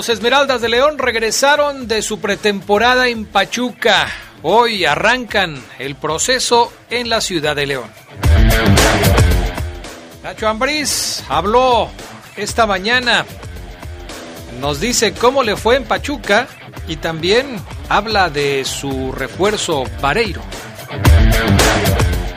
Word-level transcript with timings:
Los 0.00 0.08
Esmeraldas 0.08 0.62
de 0.62 0.70
León 0.70 0.96
regresaron 0.96 1.86
de 1.86 2.00
su 2.00 2.20
pretemporada 2.20 3.08
en 3.08 3.26
Pachuca. 3.26 4.08
Hoy 4.40 4.86
arrancan 4.86 5.62
el 5.78 5.94
proceso 5.94 6.72
en 6.88 7.10
la 7.10 7.20
ciudad 7.20 7.54
de 7.54 7.66
León. 7.66 7.84
Nacho 10.22 10.48
Ambriz 10.48 11.22
habló 11.28 11.90
esta 12.34 12.66
mañana. 12.66 13.26
Nos 14.58 14.80
dice 14.80 15.12
cómo 15.12 15.42
le 15.42 15.54
fue 15.58 15.76
en 15.76 15.84
Pachuca 15.84 16.48
y 16.88 16.96
también 16.96 17.60
habla 17.90 18.30
de 18.30 18.64
su 18.64 19.12
refuerzo 19.12 19.84
Vareiro. 20.00 20.40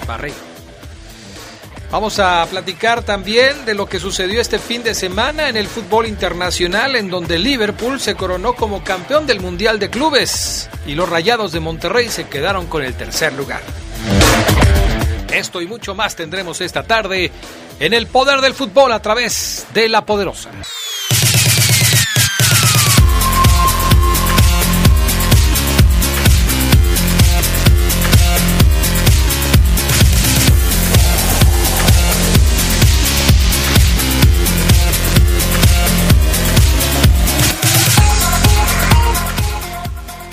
Barreiro. 0.06 0.53
Vamos 1.94 2.18
a 2.18 2.44
platicar 2.50 3.04
también 3.04 3.66
de 3.66 3.76
lo 3.76 3.86
que 3.86 4.00
sucedió 4.00 4.42
este 4.42 4.58
fin 4.58 4.82
de 4.82 4.96
semana 4.96 5.48
en 5.48 5.56
el 5.56 5.68
fútbol 5.68 6.08
internacional, 6.08 6.96
en 6.96 7.08
donde 7.08 7.38
Liverpool 7.38 8.00
se 8.00 8.16
coronó 8.16 8.56
como 8.56 8.84
campeón 8.84 9.28
del 9.28 9.40
Mundial 9.40 9.78
de 9.78 9.92
Clubes 9.92 10.72
y 10.88 10.96
los 10.96 11.08
Rayados 11.08 11.52
de 11.52 11.60
Monterrey 11.60 12.10
se 12.10 12.28
quedaron 12.28 12.66
con 12.66 12.84
el 12.84 12.96
tercer 12.96 13.34
lugar. 13.34 13.62
Esto 15.32 15.62
y 15.62 15.68
mucho 15.68 15.94
más 15.94 16.16
tendremos 16.16 16.62
esta 16.62 16.82
tarde 16.82 17.30
en 17.80 17.94
el 17.94 18.08
poder 18.08 18.42
del 18.42 18.56
fútbol 18.56 18.92
a 18.92 19.00
través 19.00 19.68
de 19.76 19.88
la 19.88 20.04
poderosa. 20.04 20.50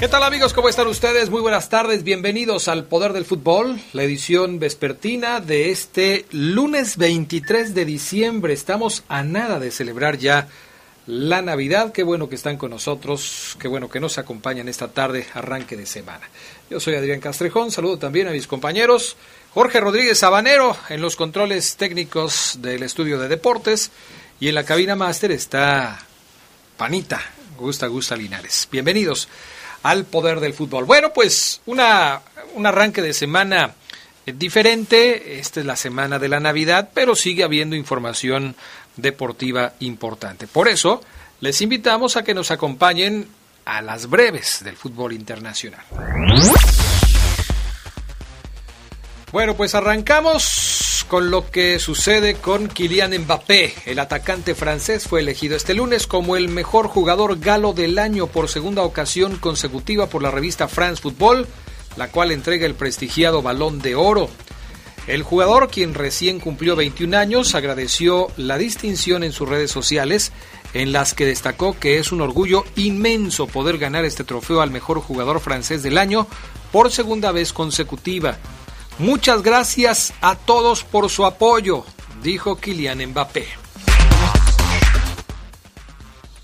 ¿Qué 0.00 0.08
tal 0.08 0.22
amigos? 0.22 0.54
¿Cómo 0.54 0.70
están 0.70 0.86
ustedes? 0.86 1.28
Muy 1.28 1.42
buenas 1.42 1.68
tardes, 1.68 2.04
bienvenidos 2.04 2.68
al 2.68 2.84
Poder 2.84 3.12
del 3.12 3.26
Fútbol, 3.26 3.78
la 3.92 4.02
edición 4.02 4.58
vespertina 4.58 5.40
de 5.40 5.70
este 5.70 6.24
lunes 6.30 6.96
23 6.96 7.74
de 7.74 7.84
diciembre. 7.84 8.54
Estamos 8.54 9.04
a 9.08 9.22
nada 9.24 9.58
de 9.58 9.70
celebrar 9.70 10.16
ya 10.16 10.48
la 11.06 11.42
Navidad. 11.42 11.92
Qué 11.92 12.02
bueno 12.02 12.30
que 12.30 12.34
están 12.36 12.56
con 12.56 12.70
nosotros, 12.70 13.58
qué 13.60 13.68
bueno 13.68 13.90
que 13.90 14.00
nos 14.00 14.16
acompañan 14.16 14.70
esta 14.70 14.88
tarde, 14.88 15.26
arranque 15.34 15.76
de 15.76 15.84
semana. 15.84 16.30
Yo 16.70 16.80
soy 16.80 16.94
Adrián 16.94 17.20
Castrejón, 17.20 17.70
saludo 17.70 17.98
también 17.98 18.26
a 18.26 18.30
mis 18.30 18.46
compañeros. 18.46 19.18
Jorge 19.52 19.80
Rodríguez 19.80 20.18
Sabanero 20.18 20.78
en 20.88 21.02
los 21.02 21.14
controles 21.14 21.76
técnicos 21.76 22.56
del 22.62 22.84
estudio 22.84 23.18
de 23.18 23.28
deportes 23.28 23.90
y 24.40 24.48
en 24.48 24.54
la 24.54 24.64
cabina 24.64 24.96
máster 24.96 25.30
está 25.30 25.98
Panita, 26.78 27.20
Gusta 27.58 27.86
Gusta 27.86 28.16
Linares. 28.16 28.66
Bienvenidos 28.72 29.28
al 29.82 30.04
poder 30.04 30.40
del 30.40 30.54
fútbol. 30.54 30.84
Bueno, 30.84 31.12
pues 31.12 31.60
una, 31.66 32.20
un 32.54 32.66
arranque 32.66 33.02
de 33.02 33.12
semana 33.12 33.74
diferente. 34.26 35.38
Esta 35.38 35.60
es 35.60 35.66
la 35.66 35.76
semana 35.76 36.18
de 36.18 36.28
la 36.28 36.40
Navidad, 36.40 36.90
pero 36.94 37.14
sigue 37.14 37.44
habiendo 37.44 37.76
información 37.76 38.56
deportiva 38.96 39.74
importante. 39.80 40.46
Por 40.46 40.68
eso, 40.68 41.02
les 41.40 41.60
invitamos 41.60 42.16
a 42.16 42.24
que 42.24 42.34
nos 42.34 42.50
acompañen 42.50 43.28
a 43.64 43.82
las 43.82 44.08
breves 44.08 44.62
del 44.64 44.76
fútbol 44.76 45.12
internacional. 45.12 45.84
Bueno, 49.32 49.56
pues 49.56 49.74
arrancamos 49.74 50.99
con 51.10 51.32
lo 51.32 51.50
que 51.50 51.80
sucede 51.80 52.36
con 52.36 52.68
Kylian 52.68 53.10
Mbappé. 53.22 53.74
El 53.84 53.98
atacante 53.98 54.54
francés 54.54 55.08
fue 55.08 55.18
elegido 55.18 55.56
este 55.56 55.74
lunes 55.74 56.06
como 56.06 56.36
el 56.36 56.48
mejor 56.48 56.86
jugador 56.86 57.40
galo 57.40 57.72
del 57.72 57.98
año 57.98 58.28
por 58.28 58.48
segunda 58.48 58.82
ocasión 58.82 59.36
consecutiva 59.36 60.06
por 60.06 60.22
la 60.22 60.30
revista 60.30 60.68
France 60.68 61.02
Football, 61.02 61.48
la 61.96 62.12
cual 62.12 62.30
entrega 62.30 62.64
el 62.64 62.76
prestigiado 62.76 63.42
balón 63.42 63.80
de 63.80 63.96
oro. 63.96 64.30
El 65.08 65.24
jugador, 65.24 65.68
quien 65.68 65.94
recién 65.94 66.38
cumplió 66.38 66.76
21 66.76 67.18
años, 67.18 67.56
agradeció 67.56 68.28
la 68.36 68.56
distinción 68.56 69.24
en 69.24 69.32
sus 69.32 69.48
redes 69.48 69.72
sociales, 69.72 70.30
en 70.74 70.92
las 70.92 71.14
que 71.14 71.26
destacó 71.26 71.76
que 71.76 71.98
es 71.98 72.12
un 72.12 72.20
orgullo 72.20 72.64
inmenso 72.76 73.48
poder 73.48 73.78
ganar 73.78 74.04
este 74.04 74.22
trofeo 74.22 74.60
al 74.60 74.70
mejor 74.70 75.00
jugador 75.00 75.40
francés 75.40 75.82
del 75.82 75.98
año 75.98 76.28
por 76.70 76.92
segunda 76.92 77.32
vez 77.32 77.52
consecutiva. 77.52 78.38
Muchas 79.00 79.42
gracias 79.42 80.12
a 80.20 80.36
todos 80.36 80.84
por 80.84 81.08
su 81.08 81.24
apoyo, 81.24 81.86
dijo 82.22 82.56
Kylian 82.56 82.98
Mbappé. 83.06 83.46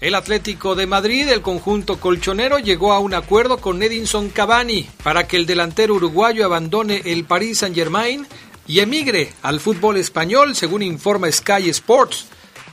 El 0.00 0.14
Atlético 0.14 0.74
de 0.74 0.86
Madrid, 0.86 1.28
el 1.28 1.42
conjunto 1.42 2.00
colchonero, 2.00 2.58
llegó 2.58 2.94
a 2.94 2.98
un 2.98 3.12
acuerdo 3.12 3.58
con 3.58 3.82
Edinson 3.82 4.30
Cavani 4.30 4.88
para 5.02 5.28
que 5.28 5.36
el 5.36 5.44
delantero 5.44 5.96
uruguayo 5.96 6.46
abandone 6.46 7.02
el 7.04 7.26
Paris 7.26 7.58
Saint-Germain 7.58 8.26
y 8.66 8.80
emigre 8.80 9.34
al 9.42 9.60
fútbol 9.60 9.98
español, 9.98 10.56
según 10.56 10.80
informa 10.80 11.30
Sky 11.30 11.68
Sports. 11.68 12.24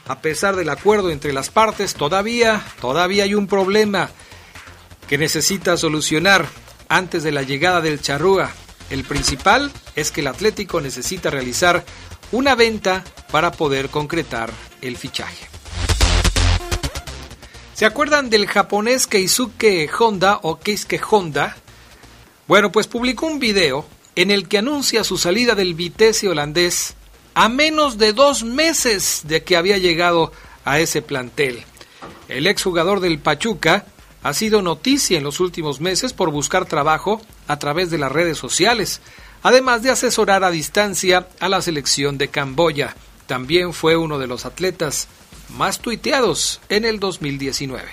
A 0.07 0.21
pesar 0.21 0.55
del 0.55 0.69
acuerdo 0.69 1.11
entre 1.11 1.33
las 1.33 1.49
partes, 1.49 1.93
todavía, 1.95 2.65
todavía 2.79 3.25
hay 3.25 3.35
un 3.35 3.47
problema 3.47 4.09
que 5.09 5.17
necesita 5.17 5.75
solucionar 5.75 6.47
antes 6.87 7.23
de 7.23 7.33
la 7.33 7.41
llegada 7.41 7.81
del 7.81 8.01
Charrúa. 8.01 8.62
El 8.93 9.05
principal 9.05 9.71
es 9.95 10.11
que 10.11 10.21
el 10.21 10.27
Atlético 10.27 10.79
necesita 10.79 11.31
realizar 11.31 11.83
una 12.31 12.53
venta 12.53 13.03
para 13.31 13.51
poder 13.51 13.89
concretar 13.89 14.53
el 14.83 14.97
fichaje. 14.97 15.47
¿Se 17.73 17.87
acuerdan 17.87 18.29
del 18.29 18.45
japonés 18.45 19.07
Keisuke 19.07 19.89
Honda 19.97 20.37
o 20.43 20.59
Keisuke 20.59 21.01
Honda? 21.09 21.57
Bueno, 22.47 22.71
pues 22.71 22.85
publicó 22.85 23.25
un 23.25 23.39
video 23.39 23.83
en 24.15 24.29
el 24.29 24.47
que 24.47 24.59
anuncia 24.59 25.03
su 25.03 25.17
salida 25.17 25.55
del 25.55 25.73
Vitesse 25.73 26.27
holandés 26.27 26.93
a 27.33 27.49
menos 27.49 27.97
de 27.97 28.13
dos 28.13 28.43
meses 28.43 29.21
de 29.23 29.43
que 29.43 29.57
había 29.57 29.79
llegado 29.79 30.31
a 30.65 30.79
ese 30.79 31.01
plantel. 31.01 31.63
El 32.27 32.45
exjugador 32.45 32.99
del 32.99 33.17
Pachuca 33.17 33.87
ha 34.23 34.33
sido 34.33 34.61
noticia 34.61 35.17
en 35.17 35.23
los 35.23 35.39
últimos 35.39 35.81
meses 35.81 36.13
por 36.13 36.31
buscar 36.31 36.65
trabajo 36.65 37.21
a 37.47 37.59
través 37.59 37.91
de 37.91 37.97
las 37.97 38.11
redes 38.11 38.37
sociales, 38.37 39.01
además 39.43 39.83
de 39.83 39.91
asesorar 39.91 40.43
a 40.43 40.51
distancia 40.51 41.27
a 41.39 41.49
la 41.49 41.61
selección 41.61 42.17
de 42.17 42.29
Camboya. 42.29 42.95
También 43.27 43.73
fue 43.73 43.97
uno 43.97 44.19
de 44.19 44.27
los 44.27 44.45
atletas 44.45 45.07
más 45.49 45.79
tuiteados 45.79 46.61
en 46.69 46.85
el 46.85 46.99
2019. 46.99 47.83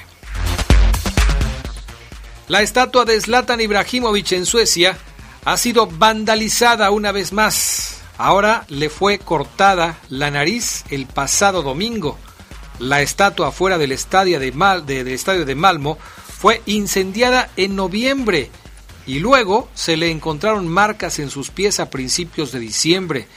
La 2.48 2.62
estatua 2.62 3.04
de 3.04 3.20
Zlatan 3.20 3.60
Ibrahimovic 3.60 4.32
en 4.32 4.46
Suecia 4.46 4.98
ha 5.44 5.56
sido 5.56 5.86
vandalizada 5.86 6.90
una 6.90 7.12
vez 7.12 7.32
más. 7.32 8.00
Ahora 8.18 8.64
le 8.68 8.90
fue 8.90 9.18
cortada 9.18 9.98
la 10.08 10.30
nariz 10.30 10.84
el 10.90 11.06
pasado 11.06 11.62
domingo. 11.62 12.18
La 12.78 13.02
estatua 13.02 13.52
fuera 13.52 13.78
del 13.78 13.92
estadio 13.92 14.40
de, 14.40 14.50
del 14.84 15.08
estadio 15.08 15.44
de 15.44 15.54
Malmo 15.54 15.98
fue 16.40 16.62
incendiada 16.64 17.50
en 17.58 17.76
noviembre 17.76 18.48
y 19.06 19.18
luego 19.18 19.68
se 19.74 19.98
le 19.98 20.10
encontraron 20.10 20.66
marcas 20.68 21.18
en 21.18 21.28
sus 21.28 21.50
pies 21.50 21.80
a 21.80 21.90
principios 21.90 22.50
de 22.50 22.58
diciembre. 22.58 23.28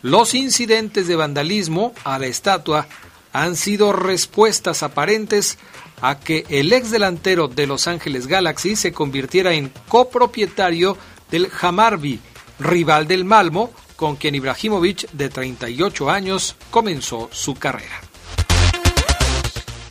Los 0.00 0.32
incidentes 0.34 1.08
de 1.08 1.16
vandalismo 1.16 1.92
a 2.04 2.20
la 2.20 2.26
estatua 2.26 2.86
han 3.32 3.56
sido 3.56 3.92
respuestas 3.92 4.84
aparentes 4.84 5.58
a 6.02 6.20
que 6.20 6.46
el 6.50 6.72
ex 6.72 6.92
delantero 6.92 7.48
de 7.48 7.66
Los 7.66 7.88
Ángeles 7.88 8.28
Galaxy 8.28 8.76
se 8.76 8.92
convirtiera 8.92 9.54
en 9.54 9.72
copropietario 9.88 10.96
del 11.32 11.50
Hamarby, 11.60 12.20
rival 12.60 13.08
del 13.08 13.24
Malmo, 13.24 13.72
con 13.96 14.14
quien 14.14 14.36
Ibrahimovic, 14.36 15.10
de 15.10 15.30
38 15.30 16.08
años, 16.08 16.54
comenzó 16.70 17.28
su 17.32 17.56
carrera. 17.56 18.00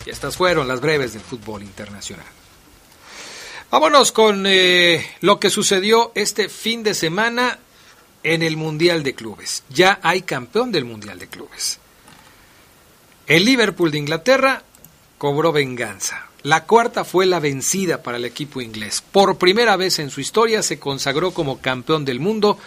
Y 0.05 0.09
estas 0.09 0.37
fueron 0.37 0.69
las 0.69 0.79
breves 0.79 1.11
del 1.11 1.21
fútbol 1.21 1.63
internacional. 1.63 2.40
Vámonos 3.71 4.11
con 4.11 4.43
eh, 4.47 5.01
lo 5.21 5.39
que 5.39 5.49
sucedió 5.49 6.11
este 6.13 6.49
fin 6.49 6.83
de 6.83 6.93
semana 6.93 7.57
en 8.21 8.43
el 8.43 8.57
Mundial 8.57 9.01
de 9.01 9.15
Clubes. 9.15 9.63
Ya 9.69 9.97
hay 10.03 10.23
campeón 10.23 10.73
del 10.73 10.83
Mundial 10.83 11.17
de 11.17 11.27
Clubes. 11.27 11.79
El 13.27 13.45
Liverpool 13.45 13.89
de 13.89 13.99
Inglaterra 13.99 14.63
cobró 15.17 15.53
venganza. 15.53 16.27
La 16.43 16.65
cuarta 16.65 17.05
fue 17.05 17.25
la 17.25 17.39
vencida 17.39 18.03
para 18.03 18.17
el 18.17 18.25
equipo 18.25 18.59
inglés. 18.59 19.01
Por 19.09 19.37
primera 19.37 19.77
vez 19.77 19.99
en 19.99 20.09
su 20.09 20.19
historia 20.19 20.63
se 20.63 20.77
consagró 20.77 21.31
como 21.31 21.61
campeón 21.61 22.03
del 22.03 22.19
mundo 22.19 22.57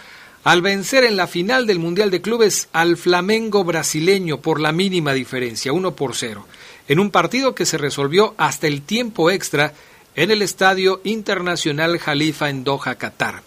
al 0.43 0.63
vencer 0.63 1.03
en 1.03 1.17
la 1.17 1.27
final 1.27 1.67
del 1.67 1.77
Mundial 1.77 2.09
de 2.09 2.21
Clubes 2.21 2.67
al 2.73 2.97
Flamengo 2.97 3.63
brasileño 3.63 4.41
por 4.41 4.59
la 4.59 4.71
mínima 4.71 5.13
diferencia, 5.13 5.71
1 5.71 5.95
por 5.95 6.15
0, 6.15 6.47
en 6.87 6.99
un 6.99 7.11
partido 7.11 7.53
que 7.53 7.67
se 7.67 7.77
resolvió 7.77 8.33
hasta 8.39 8.65
el 8.65 8.81
tiempo 8.81 9.29
extra 9.29 9.75
en 10.15 10.31
el 10.31 10.41
Estadio 10.41 11.01
Internacional 11.03 11.99
Jalifa 11.99 12.49
en 12.49 12.63
Doha, 12.63 12.95
Qatar. 12.95 13.43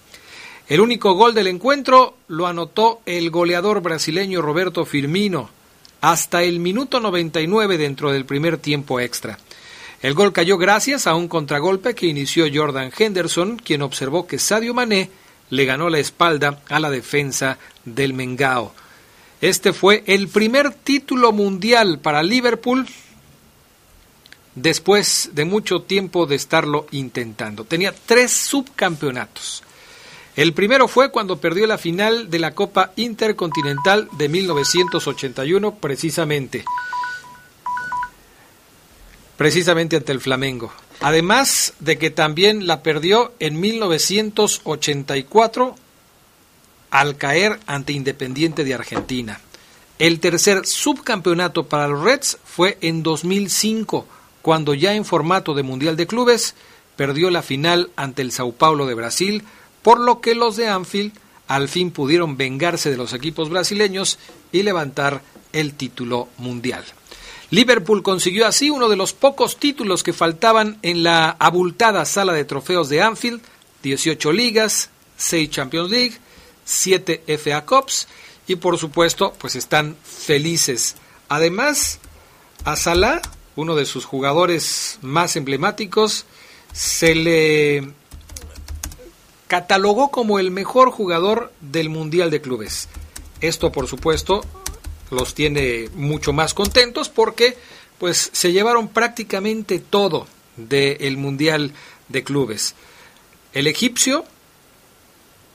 El 0.68 0.80
único 0.80 1.14
gol 1.14 1.32
del 1.34 1.46
encuentro 1.46 2.16
lo 2.28 2.46
anotó 2.46 3.00
el 3.06 3.30
goleador 3.30 3.80
brasileño 3.80 4.42
Roberto 4.42 4.84
Firmino 4.84 5.48
hasta 6.00 6.42
el 6.42 6.60
minuto 6.60 7.00
99 7.00 7.78
dentro 7.78 8.12
del 8.12 8.26
primer 8.26 8.58
tiempo 8.58 9.00
extra. 9.00 9.38
El 10.02 10.14
gol 10.14 10.32
cayó 10.32 10.58
gracias 10.58 11.06
a 11.06 11.14
un 11.14 11.26
contragolpe 11.26 11.94
que 11.94 12.06
inició 12.06 12.46
Jordan 12.52 12.92
Henderson, 12.96 13.56
quien 13.56 13.82
observó 13.82 14.26
que 14.26 14.38
Sadio 14.38 14.74
Mané 14.74 15.10
le 15.50 15.64
ganó 15.64 15.88
la 15.88 15.98
espalda 15.98 16.60
a 16.68 16.78
la 16.78 16.90
defensa 16.90 17.58
del 17.84 18.12
Mengao. 18.12 18.74
Este 19.40 19.72
fue 19.72 20.04
el 20.06 20.28
primer 20.28 20.72
título 20.72 21.32
mundial 21.32 21.98
para 22.00 22.22
Liverpool 22.22 22.86
después 24.62 25.31
de 25.32 25.44
mucho 25.44 25.82
tiempo 25.82 26.26
de 26.26 26.37
estarlo 26.37 26.87
intentando. 26.90 27.64
Tenía 27.64 27.94
tres 28.06 28.32
subcampeonatos. 28.32 29.62
El 30.37 30.52
primero 30.52 30.87
fue 30.87 31.10
cuando 31.10 31.40
perdió 31.40 31.66
la 31.66 31.78
final 31.78 32.31
de 32.31 32.38
la 32.38 32.55
Copa 32.55 32.93
Intercontinental 32.96 34.08
de 34.12 34.28
1981, 34.28 35.75
precisamente. 35.76 36.64
Precisamente 39.37 39.96
ante 39.96 40.12
el 40.12 40.20
Flamengo. 40.20 40.70
Además 41.00 41.72
de 41.81 41.99
que 41.99 42.11
también 42.11 42.66
la 42.66 42.82
perdió 42.82 43.32
en 43.40 43.58
1984 43.58 45.75
al 46.90 47.16
caer 47.16 47.58
ante 47.66 47.93
Independiente 47.93 48.64
de 48.64 48.75
Argentina. 48.75 49.40
El 49.99 50.20
tercer 50.20 50.66
subcampeonato 50.66 51.66
para 51.66 51.88
los 51.88 52.02
Reds 52.02 52.38
fue 52.44 52.78
en 52.81 53.02
2005, 53.02 54.06
cuando 54.48 54.72
ya 54.72 54.94
en 54.94 55.04
formato 55.04 55.52
de 55.52 55.62
Mundial 55.62 55.94
de 55.98 56.06
Clubes 56.06 56.54
perdió 56.96 57.28
la 57.28 57.42
final 57.42 57.90
ante 57.96 58.22
el 58.22 58.32
Sao 58.32 58.52
Paulo 58.52 58.86
de 58.86 58.94
Brasil, 58.94 59.44
por 59.82 60.00
lo 60.00 60.22
que 60.22 60.34
los 60.34 60.56
de 60.56 60.68
Anfield 60.68 61.12
al 61.48 61.68
fin 61.68 61.90
pudieron 61.90 62.38
vengarse 62.38 62.90
de 62.90 62.96
los 62.96 63.12
equipos 63.12 63.50
brasileños 63.50 64.18
y 64.50 64.62
levantar 64.62 65.20
el 65.52 65.74
título 65.74 66.30
mundial. 66.38 66.82
Liverpool 67.50 68.02
consiguió 68.02 68.46
así 68.46 68.70
uno 68.70 68.88
de 68.88 68.96
los 68.96 69.12
pocos 69.12 69.58
títulos 69.58 70.02
que 70.02 70.14
faltaban 70.14 70.78
en 70.80 71.02
la 71.02 71.36
abultada 71.38 72.06
sala 72.06 72.32
de 72.32 72.46
trofeos 72.46 72.88
de 72.88 73.02
Anfield, 73.02 73.42
18 73.82 74.32
ligas, 74.32 74.88
6 75.18 75.50
Champions 75.50 75.90
League, 75.90 76.14
7 76.64 77.22
FA 77.36 77.66
Cups 77.66 78.08
y 78.46 78.56
por 78.56 78.78
supuesto 78.78 79.34
pues 79.38 79.56
están 79.56 79.94
felices. 80.02 80.96
Además, 81.28 81.98
a 82.64 82.76
Salah, 82.76 83.20
uno 83.58 83.75
de 83.75 83.87
sus 83.87 84.05
jugadores 84.05 85.00
más 85.02 85.34
emblemáticos, 85.34 86.26
se 86.72 87.16
le 87.16 87.90
catalogó 89.49 90.12
como 90.12 90.38
el 90.38 90.52
mejor 90.52 90.93
jugador 90.93 91.52
del 91.60 91.88
Mundial 91.88 92.31
de 92.31 92.40
Clubes. 92.40 92.88
Esto 93.40 93.72
por 93.72 93.88
supuesto 93.88 94.44
los 95.10 95.34
tiene 95.34 95.90
mucho 95.96 96.32
más 96.32 96.55
contentos 96.55 97.08
porque 97.08 97.58
pues 97.99 98.31
se 98.32 98.52
llevaron 98.52 98.87
prácticamente 98.87 99.81
todo 99.81 100.28
del 100.56 101.16
Mundial 101.16 101.72
de 102.06 102.22
Clubes. 102.22 102.76
El 103.52 103.66
egipcio 103.66 104.25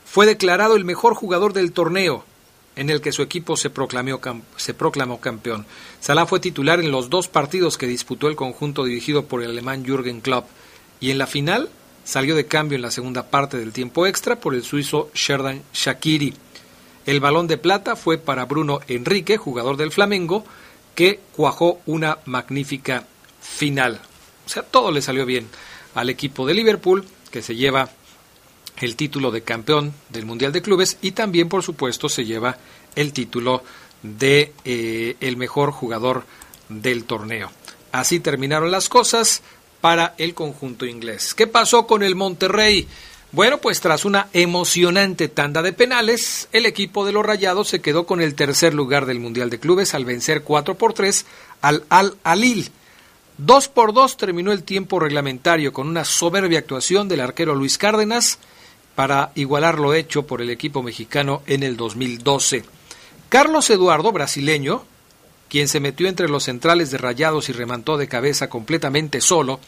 fue 0.04 0.26
declarado 0.26 0.76
el 0.76 0.84
mejor 0.84 1.14
jugador 1.14 1.54
del 1.54 1.72
torneo 1.72 2.26
en 2.76 2.90
el 2.90 3.02
que 3.02 3.12
su 3.12 3.22
equipo 3.22 3.58
se 3.58 3.70
proclamó, 3.70 4.20
se 4.58 4.74
proclamó 4.74 5.20
campeón. 5.20 5.66
Salah 6.00 6.26
fue 6.26 6.40
titular 6.40 6.80
en 6.80 6.92
los 6.92 7.10
dos 7.10 7.28
partidos 7.28 7.78
que 7.78 7.88
disputó 7.88 8.28
el 8.28 8.36
conjunto 8.36 8.84
dirigido 8.84 9.26
por 9.26 9.44
el 9.44 9.52
alemán 9.52 9.86
Jürgen 9.86 10.22
Klopp 10.22 10.48
y 11.00 11.12
en 11.12 11.18
la 11.18 11.28
final 11.28 11.70
salió 12.04 12.36
de 12.36 12.46
cambio 12.46 12.76
en 12.76 12.82
la 12.82 12.92
segunda 12.92 13.30
parte 13.30 13.58
del 13.58 13.74
tiempo 13.74 14.06
extra 14.06 14.40
por 14.40 14.56
el 14.56 14.64
suizo 14.64 15.10
Sherdan 15.14 15.62
Shakiri. 15.74 16.34
El 17.06 17.20
balón 17.20 17.48
de 17.48 17.58
plata 17.58 17.96
fue 17.96 18.18
para 18.18 18.46
Bruno 18.46 18.80
Enrique, 18.88 19.38
jugador 19.38 19.78
del 19.78 19.92
Flamengo, 19.92 20.46
que 20.96 21.20
cuajó 21.36 21.80
una 21.86 22.20
magnífica 22.26 23.06
final. 23.42 24.00
O 24.46 24.50
sea, 24.50 24.64
todo 24.64 24.92
le 24.92 25.02
salió 25.02 25.26
bien 25.26 25.48
al 25.96 26.10
equipo 26.10 26.46
de 26.46 26.54
Liverpool, 26.54 27.06
que 27.32 27.42
se 27.42 27.56
lleva 27.56 27.90
el 28.82 28.96
título 28.96 29.32
de 29.32 29.42
campeón 29.42 29.94
del 30.10 30.26
Mundial 30.26 30.52
de 30.52 30.62
Clubes 30.62 30.98
y 31.02 31.12
también, 31.12 31.50
por 31.50 31.64
supuesto, 31.64 32.10
se 32.10 32.26
lleva 32.26 32.58
el 32.96 33.14
título 33.14 33.64
de 34.02 34.54
eh, 34.66 35.16
el 35.22 35.38
mejor 35.38 35.72
jugador 35.72 36.26
del 36.70 37.06
torneo. 37.06 37.52
Así 37.92 38.20
terminaron 38.20 38.72
las 38.72 38.90
cosas 38.90 39.42
para 39.82 40.16
el 40.18 40.34
conjunto 40.34 40.86
inglés. 40.86 41.34
¿Qué 41.34 41.48
pasó 41.48 41.86
con 41.88 42.04
el 42.04 42.16
Monterrey? 42.16 42.88
Bueno, 43.32 43.58
pues 43.58 43.82
tras 43.82 44.06
una 44.06 44.28
emocionante 44.34 45.28
tanda 45.28 45.62
de 45.62 45.74
penales, 45.74 46.48
el 46.52 46.66
equipo 46.66 47.06
de 47.06 47.12
los 47.12 47.26
Rayados 47.26 47.68
se 47.68 47.82
quedó 47.82 48.06
con 48.06 48.22
el 48.22 48.36
tercer 48.36 48.74
lugar 48.74 49.06
del 49.06 49.20
Mundial 49.20 49.50
de 49.50 49.60
Clubes 49.60 49.94
al 49.96 50.06
vencer 50.06 50.44
4 50.44 50.76
por 50.76 50.94
3 50.94 51.26
al 51.62 51.84
Al 51.90 52.16
Alil. 52.24 52.70
2 53.40 53.68
por 53.70 53.94
2 53.94 54.18
terminó 54.18 54.52
el 54.52 54.64
tiempo 54.64 55.00
reglamentario 55.00 55.74
con 55.74 55.88
una 55.88 56.06
soberbia 56.06 56.60
actuación 56.60 57.08
del 57.08 57.22
arquero 57.22 57.56
Luis 57.56 57.80
Cárdenas 57.80 58.38
para 58.96 59.32
igualar 59.36 59.80
lo 59.80 59.94
hecho 59.94 60.28
por 60.28 60.42
el 60.42 60.50
equipo 60.50 60.84
mexicano 60.84 61.42
en 61.48 61.64
el 61.64 61.78
2012. 61.78 62.64
Carlos 63.30 63.70
Eduardo, 63.70 64.12
brasileño, 64.12 64.86
quien 65.50 65.68
se 65.68 65.80
metió 65.80 66.08
entre 66.08 66.30
los 66.30 66.44
centrales 66.44 66.92
de 66.92 66.98
Rayados 66.98 67.50
y 67.50 67.54
remantó 67.54 67.98
de 67.98 68.08
cabeza 68.08 68.50
completamente 68.50 69.22
solo, 69.22 69.60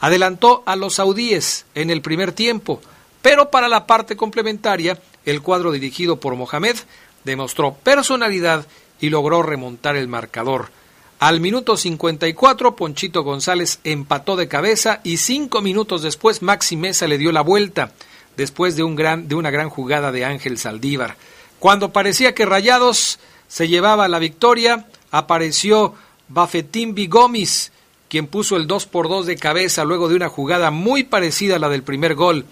adelantó 0.00 0.62
a 0.66 0.76
los 0.76 0.94
saudíes 0.94 1.66
en 1.74 1.90
el 1.90 2.02
primer 2.02 2.32
tiempo, 2.32 2.80
pero 3.22 3.50
para 3.50 3.68
la 3.68 3.86
parte 3.86 4.16
complementaria, 4.16 5.00
el 5.24 5.42
cuadro 5.42 5.70
dirigido 5.70 6.18
por 6.18 6.34
Mohamed 6.36 6.76
demostró 7.24 7.74
personalidad 7.74 8.66
y 9.00 9.10
logró 9.10 9.42
remontar 9.42 9.96
el 9.96 10.08
marcador. 10.08 10.70
Al 11.18 11.38
minuto 11.38 11.76
54, 11.76 12.74
Ponchito 12.74 13.22
González 13.22 13.78
empató 13.84 14.34
de 14.34 14.48
cabeza 14.48 15.00
y 15.04 15.18
cinco 15.18 15.60
minutos 15.60 16.02
después 16.02 16.42
Maxi 16.42 16.76
Mesa 16.76 17.06
le 17.06 17.16
dio 17.16 17.30
la 17.30 17.42
vuelta, 17.42 17.92
después 18.36 18.76
de, 18.76 18.82
un 18.82 18.96
gran, 18.96 19.28
de 19.28 19.34
una 19.34 19.50
gran 19.50 19.70
jugada 19.70 20.12
de 20.12 20.24
Ángel 20.24 20.58
Saldívar. 20.58 21.16
Cuando 21.58 21.92
parecía 21.92 22.34
que 22.34 22.46
Rayados 22.46 23.18
se 23.48 23.68
llevaba 23.68 24.08
la 24.08 24.18
victoria, 24.18 24.86
apareció 25.10 25.94
Bafetín 26.28 26.94
Bigomis, 26.94 27.72
quien 28.08 28.26
puso 28.26 28.56
el 28.56 28.66
2 28.66 28.86
por 28.86 29.08
2 29.08 29.26
de 29.26 29.36
cabeza 29.36 29.84
luego 29.84 30.08
de 30.08 30.16
una 30.16 30.28
jugada 30.28 30.70
muy 30.70 31.04
parecida 31.04 31.56
a 31.56 31.58
la 31.58 31.68
del 31.68 31.82
primer 31.82 32.14
gol. 32.14 32.46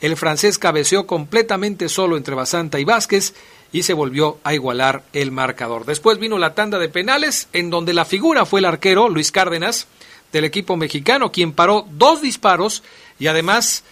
El 0.00 0.16
francés 0.16 0.58
cabeceó 0.58 1.06
completamente 1.06 1.88
solo 1.88 2.16
entre 2.16 2.34
Basanta 2.34 2.78
y 2.78 2.84
Vázquez 2.84 3.34
y 3.72 3.82
se 3.82 3.92
volvió 3.92 4.38
a 4.44 4.54
igualar 4.54 5.02
el 5.12 5.32
marcador. 5.32 5.84
Después 5.84 6.18
vino 6.18 6.38
la 6.38 6.54
tanda 6.54 6.78
de 6.78 6.88
penales 6.88 7.48
en 7.52 7.70
donde 7.70 7.92
la 7.92 8.04
figura 8.04 8.46
fue 8.46 8.60
el 8.60 8.66
arquero 8.66 9.08
Luis 9.08 9.32
Cárdenas 9.32 9.88
del 10.32 10.44
equipo 10.44 10.76
mexicano, 10.76 11.32
quien 11.32 11.52
paró 11.52 11.86
dos 11.90 12.22
disparos 12.22 12.82
y 13.18 13.26
además 13.26 13.84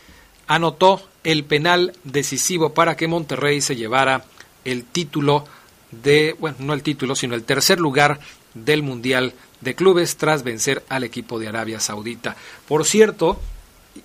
anotó 0.46 1.02
el 1.24 1.44
penal 1.44 1.94
decisivo 2.04 2.74
para 2.74 2.96
que 2.96 3.08
Monterrey 3.08 3.60
se 3.60 3.76
llevara 3.76 4.24
el 4.64 4.84
título 4.84 5.44
de, 5.90 6.34
bueno, 6.38 6.56
no 6.60 6.72
el 6.72 6.82
título, 6.82 7.14
sino 7.14 7.34
el 7.34 7.44
tercer 7.44 7.78
lugar 7.78 8.20
del 8.54 8.82
Mundial 8.82 9.34
de 9.60 9.74
Clubes 9.74 10.16
tras 10.16 10.42
vencer 10.42 10.84
al 10.88 11.04
equipo 11.04 11.38
de 11.38 11.48
Arabia 11.48 11.80
Saudita. 11.80 12.36
Por 12.66 12.84
cierto, 12.84 13.40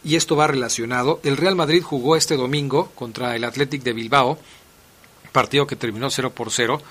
y 0.04 0.16
esto 0.16 0.36
va 0.36 0.48
relacionado, 0.48 1.20
el 1.24 1.38
Real 1.38 1.56
Madrid 1.56 1.82
jugó 1.82 2.16
este 2.16 2.36
domingo 2.36 2.92
contra 2.96 3.36
el 3.36 3.44
Athletic 3.44 3.84
de 3.84 3.94
Bilbao, 3.94 4.38
partido 5.32 5.68
que 5.68 5.76
terminó 5.76 6.10
0 6.10 6.32
por 6.34 6.52
0, 6.52 6.82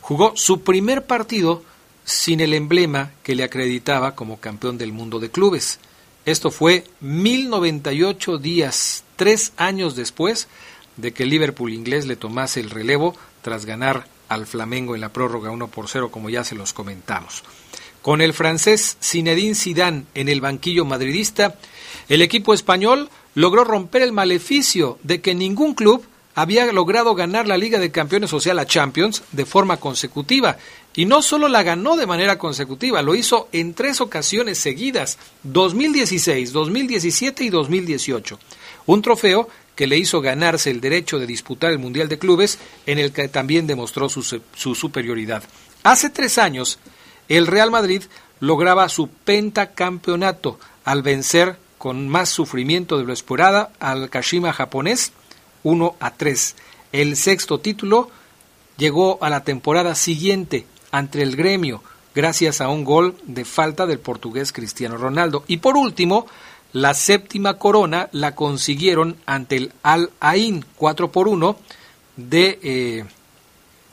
jugó 0.00 0.32
su 0.36 0.62
primer 0.62 1.04
partido 1.04 1.62
sin 2.04 2.40
el 2.40 2.54
emblema 2.54 3.12
que 3.22 3.34
le 3.34 3.44
acreditaba 3.44 4.14
como 4.14 4.38
campeón 4.38 4.78
del 4.78 4.92
mundo 4.92 5.20
de 5.20 5.30
clubes. 5.30 5.78
Esto 6.26 6.50
fue 6.50 6.84
1098 7.00 8.38
días, 8.38 9.04
tres 9.16 9.52
años 9.56 9.94
después 9.94 10.48
de 10.96 11.12
que 11.12 11.24
el 11.24 11.30
Liverpool 11.30 11.72
inglés 11.72 12.06
le 12.06 12.16
tomase 12.16 12.60
el 12.60 12.70
relevo 12.70 13.14
tras 13.42 13.66
ganar 13.66 14.06
al 14.28 14.46
Flamengo 14.46 14.94
en 14.94 15.02
la 15.02 15.10
prórroga 15.10 15.50
1 15.50 15.68
por 15.68 15.88
0, 15.88 16.10
como 16.10 16.30
ya 16.30 16.42
se 16.44 16.54
los 16.54 16.72
comentamos. 16.72 17.42
Con 18.00 18.20
el 18.20 18.32
francés 18.32 18.96
Zinedine 19.02 19.54
Zidane 19.54 20.04
en 20.14 20.28
el 20.28 20.40
banquillo 20.40 20.84
madridista, 20.84 21.56
el 22.08 22.22
equipo 22.22 22.54
español 22.54 23.10
logró 23.34 23.64
romper 23.64 24.02
el 24.02 24.12
maleficio 24.12 24.98
de 25.02 25.20
que 25.20 25.34
ningún 25.34 25.74
club 25.74 26.06
había 26.34 26.70
logrado 26.72 27.14
ganar 27.14 27.46
la 27.46 27.56
Liga 27.56 27.78
de 27.78 27.92
Campeones, 27.92 28.32
o 28.32 28.40
sea, 28.40 28.54
la 28.54 28.66
Champions, 28.66 29.22
de 29.32 29.46
forma 29.46 29.76
consecutiva, 29.76 30.56
Y 30.96 31.06
no 31.06 31.22
solo 31.22 31.48
la 31.48 31.62
ganó 31.62 31.96
de 31.96 32.06
manera 32.06 32.38
consecutiva, 32.38 33.02
lo 33.02 33.14
hizo 33.14 33.48
en 33.52 33.74
tres 33.74 34.00
ocasiones 34.00 34.58
seguidas, 34.58 35.18
2016, 35.42 36.52
2017 36.52 37.44
y 37.44 37.50
2018. 37.50 38.38
Un 38.86 39.02
trofeo 39.02 39.48
que 39.74 39.88
le 39.88 39.98
hizo 39.98 40.20
ganarse 40.20 40.70
el 40.70 40.80
derecho 40.80 41.18
de 41.18 41.26
disputar 41.26 41.72
el 41.72 41.80
Mundial 41.80 42.08
de 42.08 42.18
Clubes, 42.18 42.58
en 42.86 42.98
el 42.98 43.12
que 43.12 43.26
también 43.28 43.66
demostró 43.66 44.08
su, 44.08 44.22
su 44.22 44.74
superioridad. 44.74 45.42
Hace 45.82 46.10
tres 46.10 46.38
años, 46.38 46.78
el 47.28 47.48
Real 47.48 47.72
Madrid 47.72 48.02
lograba 48.38 48.88
su 48.88 49.08
pentacampeonato 49.08 50.60
al 50.84 51.02
vencer 51.02 51.56
con 51.78 52.08
más 52.08 52.28
sufrimiento 52.28 52.98
de 52.98 53.04
lo 53.04 53.12
esperado 53.12 53.70
al 53.80 54.10
Kashima 54.10 54.52
japonés 54.52 55.12
1 55.64 55.96
a 55.98 56.10
3. 56.12 56.56
El 56.92 57.16
sexto 57.16 57.58
título 57.58 58.10
llegó 58.76 59.18
a 59.22 59.30
la 59.30 59.44
temporada 59.44 59.94
siguiente 59.94 60.66
ante 60.94 61.22
el 61.22 61.34
gremio 61.34 61.82
gracias 62.14 62.60
a 62.60 62.68
un 62.68 62.84
gol 62.84 63.16
de 63.24 63.44
falta 63.44 63.84
del 63.86 63.98
portugués 63.98 64.52
Cristiano 64.52 64.96
Ronaldo. 64.96 65.44
Y 65.48 65.56
por 65.56 65.76
último, 65.76 66.26
la 66.72 66.94
séptima 66.94 67.58
corona 67.58 68.08
la 68.12 68.36
consiguieron 68.36 69.16
ante 69.26 69.56
el 69.56 69.72
Al 69.82 70.10
Ain 70.20 70.64
4 70.76 71.10
por 71.10 71.26
1 71.26 71.58
de 72.16 72.58
eh, 72.62 73.04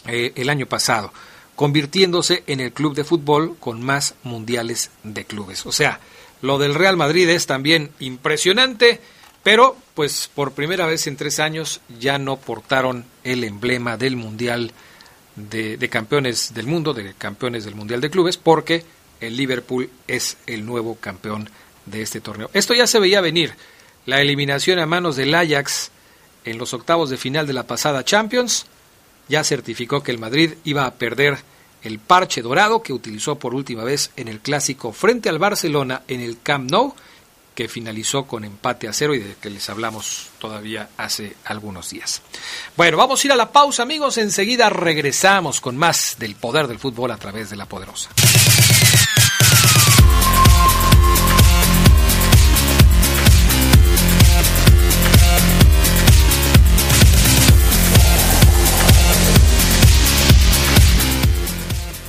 eh, 0.05 0.34
el 0.36 0.50
año 0.50 0.67
pasado 0.67 1.12
convirtiéndose 1.55 2.43
en 2.48 2.60
el 2.60 2.72
club 2.72 2.96
de 2.96 3.03
fútbol 3.03 3.55
con 3.60 3.84
más 3.84 4.15
mundiales 4.24 4.89
de 5.03 5.25
clubes. 5.25 5.65
O 5.65 5.72
sea, 5.72 6.00
lo 6.41 6.58
del 6.58 6.74
Real 6.74 6.98
Madrid 6.98 7.29
es 7.29 7.46
también 7.46 7.91
impresionante, 8.00 9.00
pero 9.43 9.75
pues 9.93 10.29
por 10.34 10.53
primera 10.53 10.88
vez 10.88 11.05
en 11.05 11.17
tres 11.17 11.39
años 11.39 11.81
ya 12.00 12.17
no 12.17 12.38
portaron 12.38 13.05
el 13.24 13.43
emblema 13.43 13.98
del 13.98 14.15
Mundial 14.15 14.72
de, 15.35 15.89
campeones 15.89 16.53
del 16.53 16.67
mundo, 16.67 16.93
de 16.93 17.13
campeones 17.13 17.65
del 17.65 17.75
Mundial 17.75 18.01
de 18.01 18.09
Clubes, 18.09 18.38
porque 18.38 18.83
el 19.19 19.38
Liverpool 19.38 19.89
es 20.07 20.38
el 20.47 20.65
nuevo 20.65 20.95
campeón 20.95 21.50
de 21.85 22.01
este 22.01 22.21
torneo. 22.21 22.50
Esto 22.53 22.73
ya 22.73 22.88
se 22.88 23.00
veía 23.00 23.21
venir. 23.21 23.53
La 24.05 24.21
eliminación 24.21 24.79
a 24.79 24.85
manos 24.85 25.15
del 25.15 25.33
Ajax 25.35 25.91
en 26.43 26.57
los 26.57 26.73
octavos 26.73 27.09
de 27.09 27.17
final 27.17 27.45
de 27.45 27.53
la 27.53 27.67
pasada 27.67 28.03
Champions 28.03 28.65
ya 29.27 29.43
certificó 29.43 30.01
que 30.03 30.11
el 30.11 30.17
Madrid 30.17 30.53
iba 30.63 30.85
a 30.85 30.95
perder 30.95 31.38
el 31.83 32.00
parche 32.00 32.41
dorado 32.41 32.83
que 32.83 32.93
utilizó 32.93 33.38
por 33.38 33.55
última 33.55 33.83
vez 33.83 34.11
en 34.15 34.27
el 34.27 34.39
clásico 34.39 34.91
frente 34.91 35.29
al 35.29 35.39
Barcelona 35.39 36.03
en 36.07 36.21
el 36.21 36.39
Camp 36.41 36.69
Nou, 36.69 36.95
finalizó 37.67 38.23
con 38.25 38.43
empate 38.43 38.87
a 38.87 38.93
cero 38.93 39.13
y 39.13 39.19
de 39.19 39.35
que 39.35 39.49
les 39.49 39.69
hablamos 39.69 40.29
todavía 40.39 40.89
hace 40.97 41.35
algunos 41.45 41.89
días. 41.89 42.21
Bueno, 42.77 42.97
vamos 42.97 43.23
a 43.23 43.27
ir 43.27 43.31
a 43.33 43.35
la 43.35 43.51
pausa 43.51 43.83
amigos, 43.83 44.17
enseguida 44.17 44.69
regresamos 44.69 45.61
con 45.61 45.77
más 45.77 46.15
del 46.19 46.35
poder 46.35 46.67
del 46.67 46.79
fútbol 46.79 47.11
a 47.11 47.17
través 47.17 47.49
de 47.49 47.55
la 47.55 47.65
poderosa. 47.65 48.09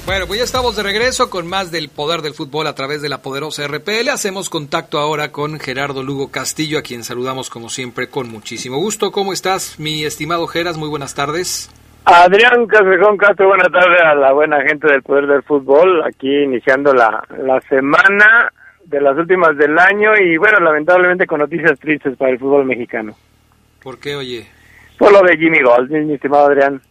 Bueno, 0.05 0.27
pues 0.27 0.41
ya 0.41 0.45
estamos 0.45 0.75
de 0.75 0.83
regreso 0.83 1.31
con 1.31 1.47
más 1.47 1.71
del 1.71 1.89
poder 1.89 2.23
del 2.23 2.35
fútbol 2.35 2.67
a 2.67 2.75
través 2.75 3.03
de 3.03 3.09
la 3.09 3.23
poderosa 3.23 3.69
RPL. 3.69 4.09
Hacemos 4.13 4.51
contacto 4.51 4.99
ahora 4.99 5.31
con 5.31 5.61
Gerardo 5.61 6.03
Lugo 6.03 6.33
Castillo, 6.33 6.79
a 6.79 6.83
quien 6.83 7.05
saludamos 7.05 7.51
como 7.51 7.69
siempre 7.69 8.09
con 8.09 8.29
muchísimo 8.29 8.79
gusto. 8.79 9.13
¿Cómo 9.13 9.33
estás, 9.33 9.79
mi 9.79 10.05
estimado 10.05 10.49
Geras? 10.49 10.77
Muy 10.77 10.89
buenas 10.89 11.15
tardes. 11.15 11.71
Adrián 12.05 12.67
Castrejón 12.67 13.17
Castro, 13.17 13.47
buenas 13.47 13.71
tardes 13.71 14.01
a 14.03 14.17
la 14.17 14.33
buena 14.33 14.61
gente 14.63 14.89
del 14.91 15.03
poder 15.03 15.29
del 15.29 15.45
fútbol, 15.45 16.03
aquí 16.05 16.43
iniciando 16.43 16.93
la, 16.93 17.23
la 17.39 17.61
semana 17.61 18.51
de 18.85 19.01
las 19.01 19.17
últimas 19.17 19.57
del 19.57 19.79
año 19.79 20.17
y 20.17 20.37
bueno, 20.37 20.59
lamentablemente 20.59 21.29
con 21.29 21.39
noticias 21.39 21.79
tristes 21.79 22.17
para 22.17 22.33
el 22.33 22.41
fútbol 22.41 22.65
mexicano. 22.65 23.15
¿Por 23.81 24.01
qué, 24.01 24.17
oye? 24.17 24.49
Por 24.99 25.13
lo 25.13 25.23
de 25.23 25.37
Jimmy 25.37 25.63
Gold, 25.63 25.93
mi 25.93 26.15
estimado 26.15 26.47
Adrián 26.47 26.83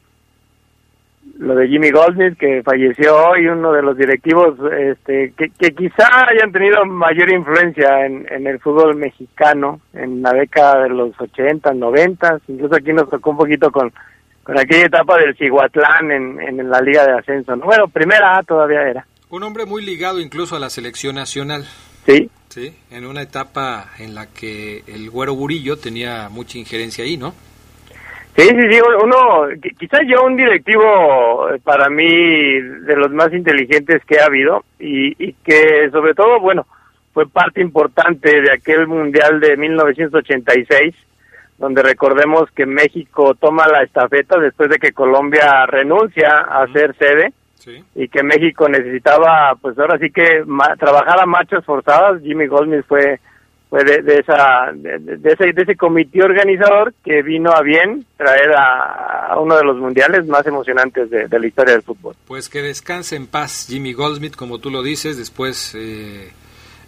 lo 1.41 1.55
de 1.55 1.67
Jimmy 1.67 1.89
Goldsmith 1.89 2.37
que 2.37 2.61
falleció 2.61 3.15
hoy, 3.17 3.47
uno 3.47 3.71
de 3.71 3.81
los 3.81 3.97
directivos 3.97 4.59
este, 4.77 5.33
que, 5.35 5.49
que 5.49 5.73
quizá 5.73 6.07
hayan 6.29 6.51
tenido 6.51 6.85
mayor 6.85 7.31
influencia 7.31 8.05
en, 8.05 8.27
en, 8.31 8.45
el 8.45 8.59
fútbol 8.59 8.95
mexicano 8.95 9.81
en 9.93 10.21
la 10.21 10.33
década 10.33 10.83
de 10.83 10.89
los 10.89 11.19
80, 11.19 11.73
90, 11.73 12.41
incluso 12.47 12.75
aquí 12.75 12.93
nos 12.93 13.09
tocó 13.09 13.31
un 13.31 13.37
poquito 13.37 13.71
con, 13.71 13.91
con 14.43 14.59
aquella 14.59 14.85
etapa 14.85 15.17
del 15.17 15.35
Ciguatlán 15.35 16.11
en, 16.11 16.39
en 16.41 16.69
la 16.69 16.79
Liga 16.79 17.07
de 17.07 17.13
Ascenso. 17.13 17.57
Bueno, 17.57 17.87
primera 17.87 18.37
A 18.37 18.43
todavía 18.43 18.87
era. 18.87 19.07
Un 19.31 19.41
hombre 19.41 19.65
muy 19.65 19.83
ligado 19.83 20.19
incluso 20.19 20.55
a 20.55 20.59
la 20.59 20.69
selección 20.69 21.15
nacional. 21.15 21.65
Sí. 22.05 22.29
Sí, 22.49 22.71
en 22.91 23.05
una 23.05 23.23
etapa 23.23 23.91
en 23.97 24.13
la 24.13 24.27
que 24.27 24.83
el 24.85 25.09
Güero 25.09 25.33
Burillo 25.33 25.77
tenía 25.77 26.29
mucha 26.29 26.59
injerencia 26.59 27.03
ahí, 27.03 27.17
¿no? 27.17 27.33
Sí, 28.35 28.43
sí, 28.43 28.71
sí, 28.71 28.79
uno, 29.03 29.49
quizás 29.77 30.01
yo 30.07 30.23
un 30.23 30.37
directivo 30.37 31.49
eh, 31.49 31.59
para 31.63 31.89
mí 31.89 32.07
de 32.07 32.95
los 32.95 33.11
más 33.11 33.33
inteligentes 33.33 34.03
que 34.05 34.19
ha 34.19 34.25
habido 34.25 34.63
y, 34.79 35.11
y 35.23 35.33
que 35.43 35.89
sobre 35.91 36.13
todo, 36.13 36.39
bueno, 36.39 36.65
fue 37.13 37.27
parte 37.27 37.61
importante 37.61 38.41
de 38.41 38.51
aquel 38.51 38.87
Mundial 38.87 39.39
de 39.39 39.57
1986, 39.57 40.95
donde 41.57 41.83
recordemos 41.83 42.49
que 42.51 42.65
México 42.65 43.35
toma 43.35 43.67
la 43.67 43.83
estafeta 43.83 44.39
después 44.39 44.69
de 44.69 44.79
que 44.79 44.93
Colombia 44.93 45.65
renuncia 45.65 46.39
a 46.39 46.65
ser 46.71 46.95
sede 46.95 47.33
sí. 47.55 47.83
y 47.95 48.07
que 48.07 48.23
México 48.23 48.67
necesitaba, 48.69 49.55
pues 49.61 49.77
ahora 49.77 49.97
sí 49.99 50.09
que 50.09 50.43
trabajar 50.79 51.19
a 51.21 51.25
marchas 51.25 51.63
forzadas. 51.65 52.21
Jimmy 52.21 52.47
Goldsmith 52.47 52.85
fue 52.87 53.19
fue 53.71 53.85
de, 53.85 54.19
esa 54.19 54.69
de, 54.75 55.15
ese, 55.23 55.53
de 55.53 55.61
ese 55.61 55.77
comité 55.77 56.21
organizador 56.21 56.93
que 57.05 57.21
vino 57.21 57.53
a 57.53 57.61
bien 57.61 58.05
traer 58.17 58.51
a, 58.53 59.37
uno 59.39 59.55
de 59.55 59.63
los 59.63 59.77
mundiales 59.77 60.27
más 60.27 60.45
emocionantes 60.45 61.09
de, 61.09 61.39
la 61.39 61.47
historia 61.47 61.75
del 61.75 61.81
fútbol. 61.81 62.13
Pues 62.27 62.49
que 62.49 62.61
descanse 62.61 63.15
en 63.15 63.27
paz 63.27 63.67
Jimmy 63.69 63.93
Goldsmith, 63.93 64.35
como 64.35 64.59
tú 64.59 64.71
lo 64.71 64.83
dices, 64.83 65.17
después 65.17 65.73
eh, 65.75 66.33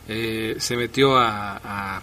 eh, 0.09 0.55
se 0.57 0.75
metió 0.75 1.15
a, 1.15 2.01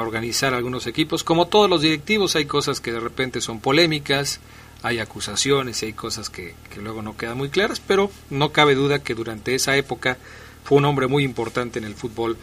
organizar 0.00 0.52
algunos 0.54 0.88
equipos. 0.88 1.22
Como 1.22 1.46
todos 1.46 1.70
los 1.70 1.82
directivos, 1.82 2.34
hay 2.34 2.46
cosas 2.46 2.80
que 2.80 2.90
de 2.90 2.98
repente 2.98 3.40
son 3.40 3.60
polémicas, 3.60 4.40
hay 4.82 4.98
acusaciones 4.98 5.80
y 5.84 5.86
hay 5.86 5.92
cosas 5.92 6.30
que 6.30 6.54
luego 6.82 7.00
no 7.00 7.16
quedan 7.16 7.38
muy 7.38 7.50
claras, 7.50 7.78
pero 7.78 8.10
no 8.30 8.50
cabe 8.50 8.74
duda 8.74 9.04
que 9.04 9.14
durante 9.14 9.54
esa 9.54 9.76
época 9.76 10.18
fue 10.64 10.78
un 10.78 10.84
hombre 10.86 11.06
muy 11.06 11.22
importante 11.22 11.78
en 11.78 11.84
el 11.84 11.94
fútbol 11.94 12.36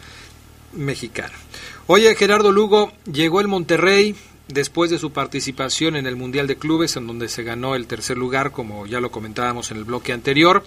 mexicano. 0.72 1.34
Oye, 1.86 2.14
Gerardo 2.14 2.50
Lugo, 2.50 2.94
llegó 3.12 3.42
el 3.42 3.48
Monterrey 3.48 4.14
después 4.48 4.90
de 4.90 4.98
su 4.98 5.12
participación 5.12 5.96
en 5.96 6.06
el 6.06 6.16
Mundial 6.16 6.46
de 6.46 6.56
Clubes, 6.56 6.96
en 6.96 7.06
donde 7.06 7.28
se 7.28 7.42
ganó 7.42 7.74
el 7.74 7.86
tercer 7.86 8.16
lugar, 8.16 8.52
como 8.52 8.86
ya 8.86 9.00
lo 9.00 9.10
comentábamos 9.10 9.70
en 9.70 9.76
el 9.76 9.84
bloque 9.84 10.14
anterior, 10.14 10.64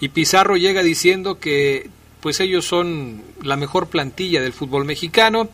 y 0.00 0.10
Pizarro 0.10 0.58
llega 0.58 0.82
diciendo 0.82 1.38
que 1.38 1.88
pues 2.20 2.40
ellos 2.40 2.66
son 2.66 3.22
la 3.42 3.56
mejor 3.56 3.88
plantilla 3.88 4.42
del 4.42 4.52
fútbol 4.52 4.84
mexicano, 4.84 5.48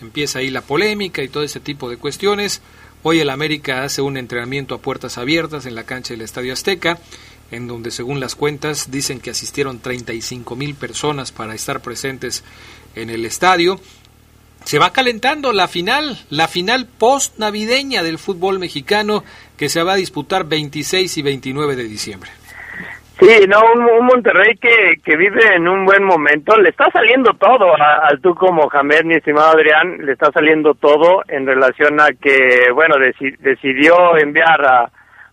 empieza 0.00 0.38
ahí 0.38 0.50
la 0.50 0.60
polémica 0.60 1.24
y 1.24 1.28
todo 1.28 1.42
ese 1.42 1.58
tipo 1.58 1.90
de 1.90 1.96
cuestiones. 1.96 2.62
Hoy 3.02 3.18
el 3.18 3.30
América 3.30 3.82
hace 3.82 4.00
un 4.00 4.16
entrenamiento 4.16 4.76
a 4.76 4.80
puertas 4.80 5.18
abiertas 5.18 5.66
en 5.66 5.74
la 5.74 5.82
cancha 5.82 6.14
del 6.14 6.20
Estadio 6.20 6.52
Azteca, 6.52 7.00
en 7.50 7.66
donde 7.66 7.90
según 7.90 8.20
las 8.20 8.36
cuentas 8.36 8.92
dicen 8.92 9.18
que 9.18 9.30
asistieron 9.30 9.80
35 9.80 10.54
mil 10.54 10.76
personas 10.76 11.32
para 11.32 11.56
estar 11.56 11.82
presentes 11.82 12.44
en 12.94 13.10
el 13.10 13.26
estadio 13.26 13.80
se 14.64 14.78
va 14.78 14.92
calentando 14.92 15.52
la 15.52 15.68
final, 15.68 16.16
la 16.30 16.48
final 16.48 16.86
post 16.98 17.38
navideña 17.38 18.02
del 18.02 18.18
fútbol 18.18 18.58
mexicano 18.58 19.24
que 19.56 19.68
se 19.68 19.82
va 19.82 19.94
a 19.94 19.96
disputar 19.96 20.44
26 20.44 21.18
y 21.18 21.22
29 21.22 21.76
de 21.76 21.84
diciembre. 21.84 22.30
Sí, 23.20 23.46
no, 23.46 23.60
un, 23.74 23.84
un 23.84 24.06
Monterrey 24.06 24.56
que, 24.56 25.16
vive 25.16 25.54
en 25.54 25.68
un 25.68 25.84
buen 25.84 26.02
momento, 26.02 26.56
le 26.56 26.70
está 26.70 26.90
saliendo 26.90 27.32
todo 27.34 27.72
al 27.76 28.20
tú 28.20 28.34
como 28.34 28.64
Mohamed, 28.64 29.04
mi 29.04 29.14
estimado 29.14 29.52
Adrián, 29.52 29.98
le 30.04 30.12
está 30.12 30.32
saliendo 30.32 30.74
todo 30.74 31.22
en 31.28 31.46
relación 31.46 32.00
a 32.00 32.08
que, 32.20 32.70
bueno, 32.74 32.96
deci 32.98 33.30
decidió 33.38 34.16
enviar 34.16 34.64
a 34.64 34.90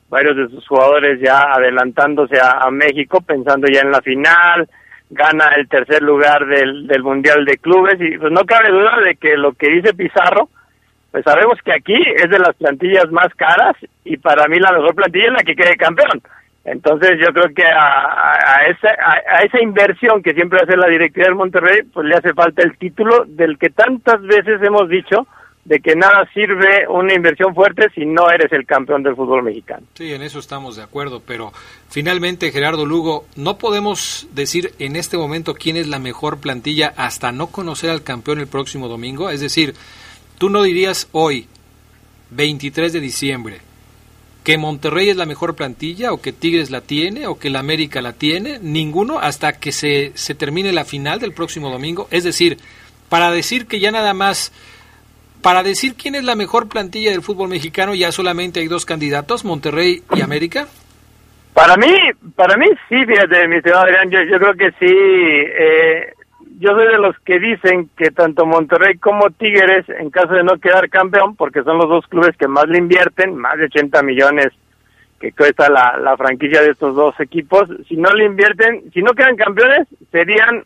varios 0.09 0.37
de 0.37 0.49
sus 0.49 0.67
jugadores 0.67 1.19
ya 1.19 1.41
adelantándose 1.53 2.37
a 2.39 2.69
México, 2.69 3.21
pensando 3.21 3.67
ya 3.67 3.81
en 3.81 3.91
la 3.91 4.01
final, 4.01 4.69
gana 5.09 5.49
el 5.57 5.67
tercer 5.67 6.01
lugar 6.01 6.45
del, 6.45 6.87
del 6.87 7.03
Mundial 7.03 7.45
de 7.45 7.57
Clubes 7.57 7.99
y 7.99 8.17
pues 8.17 8.31
no 8.31 8.45
cabe 8.45 8.69
duda 8.69 8.97
de 9.03 9.15
que 9.15 9.35
lo 9.37 9.53
que 9.53 9.69
dice 9.69 9.93
Pizarro, 9.93 10.49
pues 11.11 11.23
sabemos 11.23 11.57
que 11.63 11.73
aquí 11.73 11.97
es 12.15 12.29
de 12.29 12.39
las 12.39 12.55
plantillas 12.55 13.11
más 13.11 13.33
caras 13.35 13.75
y 14.05 14.17
para 14.17 14.47
mí 14.47 14.59
la 14.59 14.71
mejor 14.71 14.93
plantilla 14.95 15.27
es 15.27 15.33
la 15.33 15.43
que 15.43 15.55
quede 15.55 15.77
campeón. 15.77 16.21
Entonces 16.65 17.11
yo 17.19 17.33
creo 17.33 17.53
que 17.55 17.65
a, 17.65 18.57
a, 18.57 18.65
esa, 18.67 18.89
a, 18.89 19.37
a, 19.37 19.41
esa 19.43 19.61
inversión 19.61 20.21
que 20.21 20.33
siempre 20.33 20.59
hace 20.61 20.77
la 20.77 20.87
directiva 20.87 21.25
del 21.25 21.35
Monterrey, 21.35 21.81
pues 21.91 22.05
le 22.05 22.15
hace 22.15 22.33
falta 22.33 22.61
el 22.61 22.77
título 22.77 23.25
del 23.25 23.57
que 23.57 23.69
tantas 23.69 24.21
veces 24.21 24.61
hemos 24.61 24.87
dicho 24.89 25.25
de 25.65 25.79
que 25.79 25.95
nada 25.95 26.27
sirve 26.33 26.87
una 26.87 27.13
inversión 27.13 27.53
fuerte 27.53 27.89
si 27.93 28.05
no 28.05 28.29
eres 28.29 28.51
el 28.51 28.65
campeón 28.65 29.03
del 29.03 29.15
fútbol 29.15 29.43
mexicano. 29.43 29.85
Sí, 29.93 30.13
en 30.13 30.21
eso 30.21 30.39
estamos 30.39 30.75
de 30.75 30.83
acuerdo, 30.83 31.21
pero 31.25 31.51
finalmente 31.89 32.51
Gerardo 32.51 32.85
Lugo, 32.85 33.25
no 33.35 33.57
podemos 33.57 34.27
decir 34.33 34.73
en 34.79 34.95
este 34.95 35.17
momento 35.17 35.53
quién 35.53 35.77
es 35.77 35.87
la 35.87 35.99
mejor 35.99 36.39
plantilla 36.39 36.93
hasta 36.97 37.31
no 37.31 37.47
conocer 37.47 37.89
al 37.89 38.03
campeón 38.03 38.39
el 38.39 38.47
próximo 38.47 38.87
domingo, 38.87 39.29
es 39.29 39.41
decir, 39.41 39.75
tú 40.37 40.49
no 40.49 40.63
dirías 40.63 41.07
hoy, 41.11 41.47
23 42.31 42.93
de 42.93 42.99
diciembre, 42.99 43.59
que 44.43 44.57
Monterrey 44.57 45.09
es 45.09 45.17
la 45.17 45.25
mejor 45.25 45.55
plantilla 45.55 46.13
o 46.13 46.21
que 46.21 46.31
Tigres 46.31 46.71
la 46.71 46.81
tiene 46.81 47.27
o 47.27 47.37
que 47.37 47.49
la 47.49 47.59
América 47.59 48.01
la 48.01 48.13
tiene, 48.13 48.57
ninguno 48.59 49.19
hasta 49.19 49.53
que 49.53 49.71
se, 49.71 50.13
se 50.15 50.33
termine 50.33 50.71
la 50.71 50.85
final 50.85 51.19
del 51.19 51.33
próximo 51.33 51.69
domingo, 51.69 52.07
es 52.09 52.23
decir, 52.23 52.57
para 53.09 53.29
decir 53.29 53.67
que 53.67 53.79
ya 53.79 53.91
nada 53.91 54.13
más 54.13 54.51
para 55.41 55.63
decir 55.63 55.95
quién 55.95 56.15
es 56.15 56.23
la 56.23 56.35
mejor 56.35 56.67
plantilla 56.67 57.11
del 57.11 57.21
fútbol 57.21 57.49
mexicano, 57.49 57.95
ya 57.95 58.11
solamente 58.11 58.59
hay 58.59 58.67
dos 58.67 58.85
candidatos, 58.85 59.45
Monterrey 59.45 60.03
y 60.15 60.21
América. 60.21 60.67
Para 61.53 61.75
mí, 61.77 61.93
para 62.35 62.57
mí 62.57 62.67
sí, 62.87 63.05
fíjate, 63.05 63.47
mi 63.47 63.57
estimado 63.57 63.83
Adrián, 63.83 64.09
yo, 64.09 64.19
yo 64.23 64.37
creo 64.39 64.53
que 64.53 64.71
sí. 64.79 64.87
Eh, 64.87 66.13
yo 66.59 66.71
soy 66.71 66.87
de 66.87 66.97
los 66.97 67.17
que 67.19 67.39
dicen 67.39 67.89
que 67.97 68.11
tanto 68.11 68.45
Monterrey 68.45 68.97
como 68.97 69.29
Tigres, 69.29 69.85
en 69.87 70.09
caso 70.09 70.33
de 70.33 70.43
no 70.43 70.57
quedar 70.57 70.89
campeón, 70.89 71.35
porque 71.35 71.63
son 71.63 71.77
los 71.77 71.87
dos 71.87 72.05
clubes 72.07 72.35
que 72.37 72.49
más 72.49 72.67
le 72.67 72.77
invierten, 72.77 73.35
más 73.35 73.57
de 73.57 73.65
80 73.65 74.03
millones 74.03 74.47
que 75.19 75.31
cuesta 75.31 75.69
la, 75.69 76.15
franquicia 76.17 76.61
de 76.61 76.71
estos 76.71 76.95
dos 76.95 77.19
equipos, 77.19 77.69
si 77.87 77.97
no 77.97 78.09
le 78.11 78.25
invierten, 78.25 78.89
si 78.93 79.01
no 79.01 79.11
quedan 79.11 79.35
campeones, 79.35 79.87
serían 80.11 80.63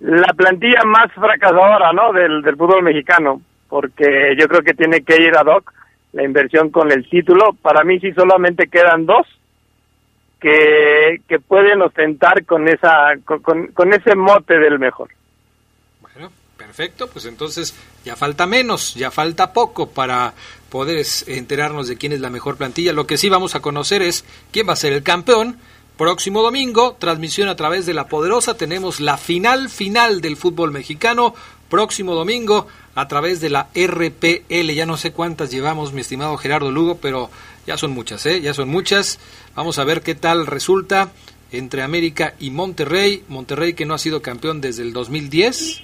la 0.00 0.32
plantilla 0.34 0.82
más 0.84 1.10
fracasadora, 1.12 1.92
¿no? 1.92 2.12
Del 2.12 2.42
fútbol 2.56 2.82
mexicano, 2.82 3.40
porque 3.68 4.34
yo 4.38 4.48
creo 4.48 4.62
que 4.62 4.74
tiene 4.74 5.02
que 5.02 5.22
ir 5.22 5.36
a 5.36 5.42
Doc 5.42 5.72
la 6.12 6.24
inversión 6.24 6.70
con 6.70 6.90
el 6.90 7.08
título. 7.08 7.52
Para 7.60 7.84
mí 7.84 8.00
sí 8.00 8.12
solamente 8.12 8.68
quedan 8.68 9.06
dos 9.06 9.26
que, 10.40 11.20
que 11.28 11.38
pueden 11.38 11.82
ostentar 11.82 12.44
con 12.44 12.68
esa 12.68 13.14
con, 13.24 13.68
con 13.68 13.92
ese 13.92 14.14
mote 14.14 14.58
del 14.58 14.78
mejor. 14.78 15.10
Bueno, 16.00 16.30
perfecto, 16.56 17.08
pues 17.08 17.26
entonces 17.26 17.74
ya 18.04 18.16
falta 18.16 18.46
menos, 18.46 18.94
ya 18.94 19.10
falta 19.10 19.52
poco 19.52 19.90
para 19.90 20.34
poder 20.70 21.04
enterarnos 21.26 21.88
de 21.88 21.96
quién 21.96 22.12
es 22.12 22.20
la 22.20 22.30
mejor 22.30 22.56
plantilla. 22.56 22.92
Lo 22.92 23.06
que 23.06 23.18
sí 23.18 23.28
vamos 23.28 23.54
a 23.54 23.60
conocer 23.60 24.02
es 24.02 24.24
quién 24.52 24.68
va 24.68 24.72
a 24.72 24.76
ser 24.76 24.92
el 24.92 25.02
campeón. 25.02 25.58
Próximo 25.96 26.42
domingo, 26.42 26.96
transmisión 26.98 27.48
a 27.48 27.56
través 27.56 27.86
de 27.86 27.94
La 27.94 28.06
Poderosa, 28.06 28.54
tenemos 28.58 29.00
la 29.00 29.16
final 29.16 29.70
final 29.70 30.20
del 30.20 30.36
fútbol 30.36 30.70
mexicano. 30.70 31.34
Próximo 31.70 32.14
domingo, 32.14 32.68
a 32.96 33.06
través 33.06 33.40
de 33.40 33.50
la 33.50 33.68
RPL. 33.74 34.72
Ya 34.74 34.86
no 34.86 34.96
sé 34.96 35.12
cuántas 35.12 35.52
llevamos, 35.52 35.92
mi 35.92 36.00
estimado 36.00 36.36
Gerardo 36.38 36.72
Lugo, 36.72 36.96
pero 36.96 37.30
ya 37.66 37.76
son 37.76 37.92
muchas, 37.92 38.26
¿eh? 38.26 38.40
Ya 38.40 38.54
son 38.54 38.68
muchas. 38.68 39.20
Vamos 39.54 39.78
a 39.78 39.84
ver 39.84 40.02
qué 40.02 40.16
tal 40.16 40.46
resulta 40.46 41.12
entre 41.52 41.82
América 41.82 42.34
y 42.40 42.50
Monterrey. 42.50 43.22
Monterrey 43.28 43.74
que 43.74 43.84
no 43.84 43.94
ha 43.94 43.98
sido 43.98 44.22
campeón 44.22 44.60
desde 44.60 44.82
el 44.82 44.92
2010, 44.94 45.82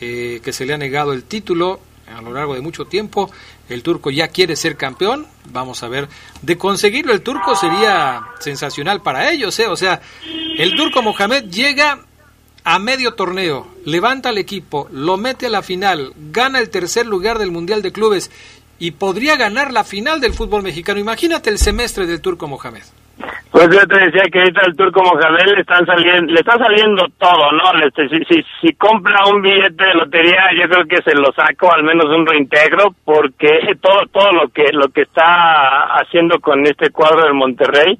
eh, 0.00 0.40
que 0.42 0.52
se 0.52 0.64
le 0.64 0.72
ha 0.72 0.78
negado 0.78 1.12
el 1.12 1.22
título 1.22 1.80
a 2.06 2.22
lo 2.22 2.32
largo 2.32 2.54
de 2.54 2.62
mucho 2.62 2.86
tiempo. 2.86 3.30
El 3.68 3.82
turco 3.82 4.10
ya 4.10 4.28
quiere 4.28 4.56
ser 4.56 4.76
campeón. 4.76 5.26
Vamos 5.50 5.82
a 5.82 5.88
ver. 5.88 6.08
De 6.40 6.56
conseguirlo 6.56 7.12
el 7.12 7.20
turco 7.20 7.54
sería 7.56 8.22
sensacional 8.40 9.02
para 9.02 9.30
ellos, 9.30 9.58
¿eh? 9.58 9.66
O 9.68 9.76
sea, 9.76 10.00
el 10.56 10.74
turco 10.76 11.02
Mohamed 11.02 11.44
llega 11.50 12.06
a 12.64 12.78
medio 12.78 13.12
torneo, 13.12 13.66
levanta 13.84 14.30
al 14.30 14.38
equipo, 14.38 14.88
lo 14.90 15.18
mete 15.18 15.46
a 15.46 15.50
la 15.50 15.62
final, 15.62 16.12
gana 16.32 16.58
el 16.58 16.70
tercer 16.70 17.06
lugar 17.06 17.38
del 17.38 17.50
Mundial 17.50 17.82
de 17.82 17.92
Clubes 17.92 18.30
y 18.78 18.92
podría 18.92 19.36
ganar 19.36 19.70
la 19.70 19.84
final 19.84 20.20
del 20.20 20.32
fútbol 20.32 20.62
mexicano. 20.62 20.98
Imagínate 20.98 21.50
el 21.50 21.58
semestre 21.58 22.06
del 22.06 22.22
Turco 22.22 22.48
Mohamed. 22.48 22.82
Pues 23.50 23.68
yo 23.70 23.86
te 23.86 23.98
decía 23.98 24.24
que 24.32 24.40
ahorita 24.40 24.62
el 24.66 24.76
Turco 24.76 25.00
Mohamed 25.00 25.54
le 25.54 25.60
están 25.60 25.86
saliendo, 25.86 26.32
le 26.32 26.40
está 26.40 26.58
saliendo 26.58 27.06
todo, 27.18 27.52
¿no? 27.52 27.86
Este, 27.86 28.08
si, 28.08 28.44
si, 28.60 28.72
compra 28.74 29.26
un 29.26 29.42
billete 29.42 29.84
de 29.84 29.94
lotería, 29.94 30.50
yo 30.58 30.68
creo 30.68 30.86
que 30.86 31.02
se 31.02 31.14
lo 31.14 31.32
saco, 31.32 31.72
al 31.72 31.84
menos 31.84 32.06
un 32.06 32.26
reintegro, 32.26 32.94
porque 33.04 33.60
todo 33.80 34.06
todo 34.10 34.32
lo 34.32 34.48
que 34.48 34.72
lo 34.72 34.88
que 34.88 35.02
está 35.02 35.94
haciendo 36.00 36.40
con 36.40 36.66
este 36.66 36.90
cuadro 36.90 37.22
del 37.22 37.34
Monterrey, 37.34 37.96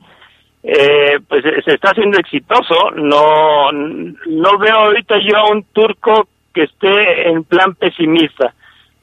eh, 0.66 1.20
pues 1.28 1.44
se 1.64 1.74
está 1.74 1.90
haciendo 1.90 2.18
exitoso. 2.18 2.90
No, 2.92 3.70
no 3.70 4.58
veo 4.58 4.76
ahorita 4.76 5.16
yo 5.18 5.36
a 5.36 5.50
un 5.50 5.64
turco 5.72 6.28
que 6.54 6.62
esté 6.62 7.28
en 7.28 7.44
plan 7.44 7.74
pesimista. 7.74 8.54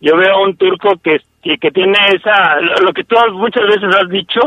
Yo 0.01 0.17
veo 0.17 0.33
a 0.33 0.41
un 0.41 0.57
turco 0.57 0.93
que, 1.03 1.21
que, 1.43 1.71
tiene 1.71 1.97
esa, 2.15 2.59
lo 2.83 2.91
que 2.91 3.03
tú 3.03 3.15
muchas 3.33 3.67
veces 3.67 3.95
has 3.95 4.09
dicho, 4.09 4.39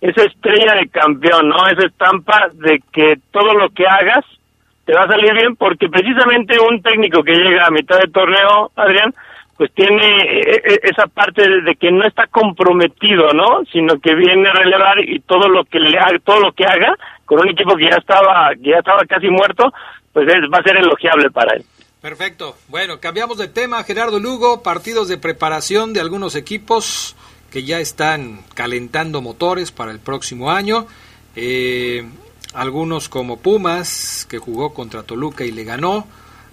esa 0.00 0.24
estrella 0.24 0.74
de 0.76 0.88
campeón, 0.88 1.50
¿no? 1.50 1.66
Esa 1.66 1.86
estampa 1.86 2.48
de 2.54 2.82
que 2.90 3.18
todo 3.30 3.52
lo 3.52 3.68
que 3.68 3.86
hagas 3.86 4.24
te 4.86 4.94
va 4.94 5.02
a 5.02 5.08
salir 5.08 5.34
bien 5.34 5.54
porque 5.56 5.90
precisamente 5.90 6.58
un 6.58 6.80
técnico 6.80 7.22
que 7.22 7.34
llega 7.34 7.66
a 7.66 7.70
mitad 7.70 7.98
de 7.98 8.10
torneo, 8.10 8.72
Adrián, 8.74 9.14
pues 9.62 9.74
tiene 9.74 10.22
e, 10.22 10.54
e, 10.56 10.80
esa 10.82 11.06
parte 11.06 11.48
de 11.48 11.76
que 11.76 11.92
no 11.92 12.04
está 12.04 12.26
comprometido, 12.26 13.32
¿no? 13.32 13.64
Sino 13.72 14.00
que 14.00 14.12
viene 14.12 14.48
a 14.48 14.54
relevar 14.54 14.98
y 14.98 15.20
todo 15.20 15.48
lo 15.48 15.64
que 15.64 15.78
le 15.78 15.96
haga, 15.96 16.18
todo 16.24 16.40
lo 16.40 16.52
que 16.52 16.64
haga 16.64 16.96
con 17.24 17.38
un 17.38 17.48
equipo 17.50 17.76
que 17.76 17.84
ya 17.84 17.96
estaba 17.96 18.50
que 18.56 18.70
ya 18.70 18.78
estaba 18.78 19.04
casi 19.04 19.28
muerto, 19.28 19.72
pues 20.12 20.26
va 20.26 20.58
a 20.58 20.62
ser 20.64 20.78
elogiable 20.78 21.30
para 21.30 21.54
él. 21.54 21.64
Perfecto. 22.00 22.56
Bueno, 22.66 22.98
cambiamos 22.98 23.38
de 23.38 23.46
tema, 23.46 23.84
Gerardo 23.84 24.18
Lugo, 24.18 24.64
partidos 24.64 25.06
de 25.06 25.18
preparación 25.18 25.92
de 25.92 26.00
algunos 26.00 26.34
equipos 26.34 27.14
que 27.52 27.62
ya 27.62 27.78
están 27.78 28.40
calentando 28.54 29.22
motores 29.22 29.70
para 29.70 29.92
el 29.92 30.00
próximo 30.00 30.50
año. 30.50 30.88
Eh, 31.36 32.04
algunos 32.52 33.08
como 33.08 33.38
Pumas, 33.38 34.26
que 34.28 34.38
jugó 34.38 34.74
contra 34.74 35.04
Toluca 35.04 35.44
y 35.44 35.52
le 35.52 35.62
ganó 35.62 36.08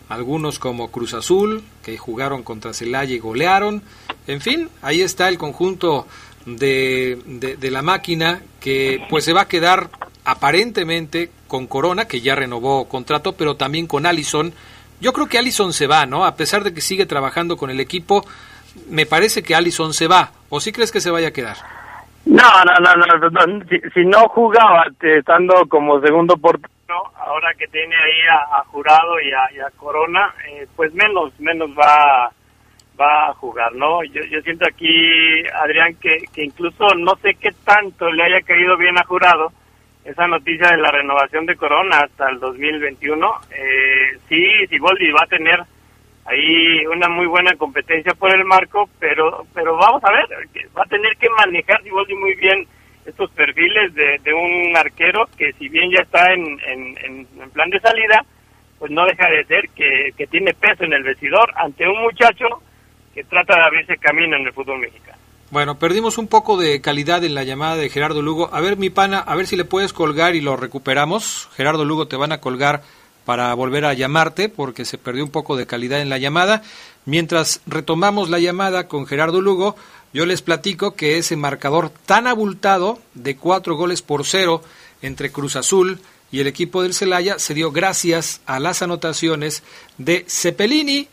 algunos 0.10 0.60
como 0.60 0.92
Cruz 0.92 1.14
Azul, 1.14 1.64
que 1.84 1.98
jugaron 1.98 2.44
contra 2.44 2.74
Celaya 2.74 3.14
y 3.14 3.20
golearon. 3.20 3.84
En 4.28 4.42
fin, 4.42 4.70
ahí 4.82 5.02
está 5.02 5.30
el 5.30 5.38
conjunto 5.38 6.08
de, 6.46 7.20
de, 7.26 7.72
la 7.72 7.82
máquina 7.84 8.42
que 8.60 9.06
pues 9.10 9.24
se 9.24 9.34
va 9.34 9.42
a 9.42 9.48
quedar 9.48 9.90
aparentemente 10.26 11.32
con 11.48 11.68
Corona, 11.68 12.06
que 12.06 12.22
ya 12.22 12.36
renovó 12.36 12.88
contrato, 12.88 13.34
pero 13.34 13.56
también 13.56 13.88
con 13.88 14.06
Allison. 14.06 14.52
Yo 15.00 15.14
creo 15.14 15.28
que 15.28 15.38
Allison 15.38 15.74
se 15.74 15.88
va, 15.88 16.06
¿no? 16.06 16.26
A 16.26 16.36
pesar 16.36 16.64
de 16.64 16.74
que 16.74 16.82
sigue 16.82 17.06
trabajando 17.06 17.56
con 17.56 17.70
el 17.70 17.80
equipo, 17.80 18.26
me 18.90 19.06
parece 19.06 19.44
que 19.44 19.56
Allison 19.56 19.94
se 19.94 20.08
va. 20.08 20.32
¿O 20.50 20.60
sí 20.60 20.72
crees 20.72 20.92
que 20.92 21.02
se 21.02 21.12
vaya 21.12 21.30
a 21.30 21.34
quedar? 21.34 21.58
No, 22.26 22.44
no, 22.66 22.96
no, 22.96 23.30
no. 23.30 23.66
Si, 23.94 24.06
no 24.06 24.28
jugaba 24.30 24.86
estando 25.02 25.54
como 25.68 26.02
segundo 26.02 26.36
portero 26.38 26.79
ahora 27.16 27.54
que 27.58 27.68
tiene 27.68 27.96
ahí 27.96 28.22
a, 28.32 28.64
Jurado 28.66 29.20
y 29.20 29.32
a, 29.32 29.70
Corona, 29.78 30.34
eh, 30.48 30.68
pues 30.76 30.94
menos, 30.94 31.38
menos 31.40 31.70
va, 31.72 32.32
va 33.00 33.30
a 33.30 33.34
jugar, 33.34 33.74
¿no? 33.74 34.04
Yo, 34.04 34.22
yo 34.24 34.42
siento 34.42 34.66
aquí, 34.68 35.44
Adrián, 35.54 35.96
que, 35.96 36.26
que 36.34 36.44
incluso 36.44 36.94
no 36.96 37.16
sé 37.18 37.36
qué 37.36 37.52
tanto 37.64 38.12
le 38.12 38.24
haya 38.24 38.42
caído 38.42 38.78
bien 38.78 38.98
a 38.98 39.06
Jurado 39.06 39.52
esa 40.04 40.28
noticia 40.28 40.70
de 40.70 40.78
la 40.78 40.92
renovación 40.92 41.46
de 41.46 41.56
Corona 41.56 41.98
hasta 41.98 42.30
el 42.30 42.40
2021. 42.40 43.32
Eh, 43.52 44.18
sí, 44.28 44.68
Siboldi 44.68 45.12
va 45.12 45.24
a 45.24 45.28
tener 45.28 45.60
ahí 46.26 46.86
una 46.88 47.10
muy 47.10 47.28
buena 47.28 47.56
competencia 47.56 48.14
por 48.14 48.34
el 48.34 48.46
marco, 48.46 48.90
pero 49.00 49.46
pero 49.54 49.78
vamos 49.78 50.04
a 50.04 50.12
ver, 50.12 50.26
va 50.78 50.84
a 50.84 50.90
tener 50.90 51.16
que 51.18 51.30
manejar 51.30 51.82
Siboldi 51.84 52.16
muy 52.16 52.34
bien 52.36 52.68
estos 53.10 53.30
perfiles 53.32 53.94
de, 53.94 54.20
de 54.24 54.34
un 54.34 54.76
arquero 54.76 55.28
que 55.38 55.54
si 55.54 55.70
bien 55.70 55.92
ya 55.92 56.02
está 56.02 56.34
en, 56.34 56.60
en, 56.66 57.28
en, 57.40 57.50
plan 57.52 57.70
de 57.70 57.80
salida, 57.80 58.26
pues 58.78 58.92
no 58.92 59.06
deja 59.06 59.30
de 59.30 59.46
ser 59.46 59.70
que, 59.76 60.14
que 60.18 60.28
tiene 60.28 60.54
peso 60.54 60.84
en 60.84 60.94
el 60.94 61.04
vestidor 61.04 61.52
ante 61.56 61.88
un 61.88 62.02
muchacho 62.02 62.46
que 63.14 63.24
trata 63.24 63.56
de 63.56 63.64
abrirse 63.64 63.98
camino 63.98 64.38
en 64.38 64.48
el 64.48 64.54
fútbol 64.54 64.80
mexicano. 64.80 65.18
Bueno, 65.52 65.80
perdimos 65.80 66.20
un 66.20 66.28
poco 66.28 66.58
de 66.58 66.80
calidad 66.80 67.24
en 67.24 67.34
la 67.34 67.44
llamada 67.44 67.76
de 67.76 67.90
Gerardo 67.90 68.22
Lugo. 68.22 68.50
A 68.54 68.62
ver, 68.62 68.78
mi 68.78 68.92
pana, 68.92 69.18
a 69.20 69.36
ver 69.36 69.48
si 69.48 69.56
le 69.56 69.66
puedes 69.66 69.94
colgar 69.94 70.36
y 70.36 70.42
lo 70.42 70.56
recuperamos. 70.56 71.50
Gerardo 71.56 71.86
Lugo 71.86 72.08
te 72.08 72.16
van 72.16 72.32
a 72.32 72.40
colgar 72.40 72.84
para 73.26 73.54
volver 73.56 73.86
a 73.86 73.94
llamarte 73.94 74.50
porque 74.50 74.86
se 74.86 75.00
perdió 75.00 75.24
un 75.24 75.32
poco 75.32 75.56
de 75.56 75.66
calidad 75.66 76.02
en 76.02 76.10
la 76.10 76.20
llamada. 76.20 76.62
Mientras 77.06 77.62
retomamos 77.66 78.30
la 78.30 78.38
llamada 78.38 78.88
con 78.88 79.08
Gerardo 79.08 79.42
Lugo, 79.42 79.76
yo 80.14 80.26
les 80.26 80.42
platico 80.42 80.96
que 80.96 81.18
ese 81.18 81.36
marcador 81.36 81.92
tan 82.06 82.28
abultado 82.28 83.00
de 83.14 83.36
cuatro 83.36 83.76
goles 83.76 84.02
por 84.02 84.26
cero 84.26 84.64
entre 85.02 85.32
Cruz 85.32 85.56
Azul 85.56 86.00
y 86.32 86.40
el 86.40 86.48
equipo 86.48 86.84
del 86.84 86.94
Celaya 86.94 87.40
se 87.40 87.54
dio 87.54 87.72
gracias 87.72 88.42
a 88.46 88.60
las 88.60 88.82
anotaciones 88.82 89.64
de 89.98 90.26
Cepelini, 90.28 91.08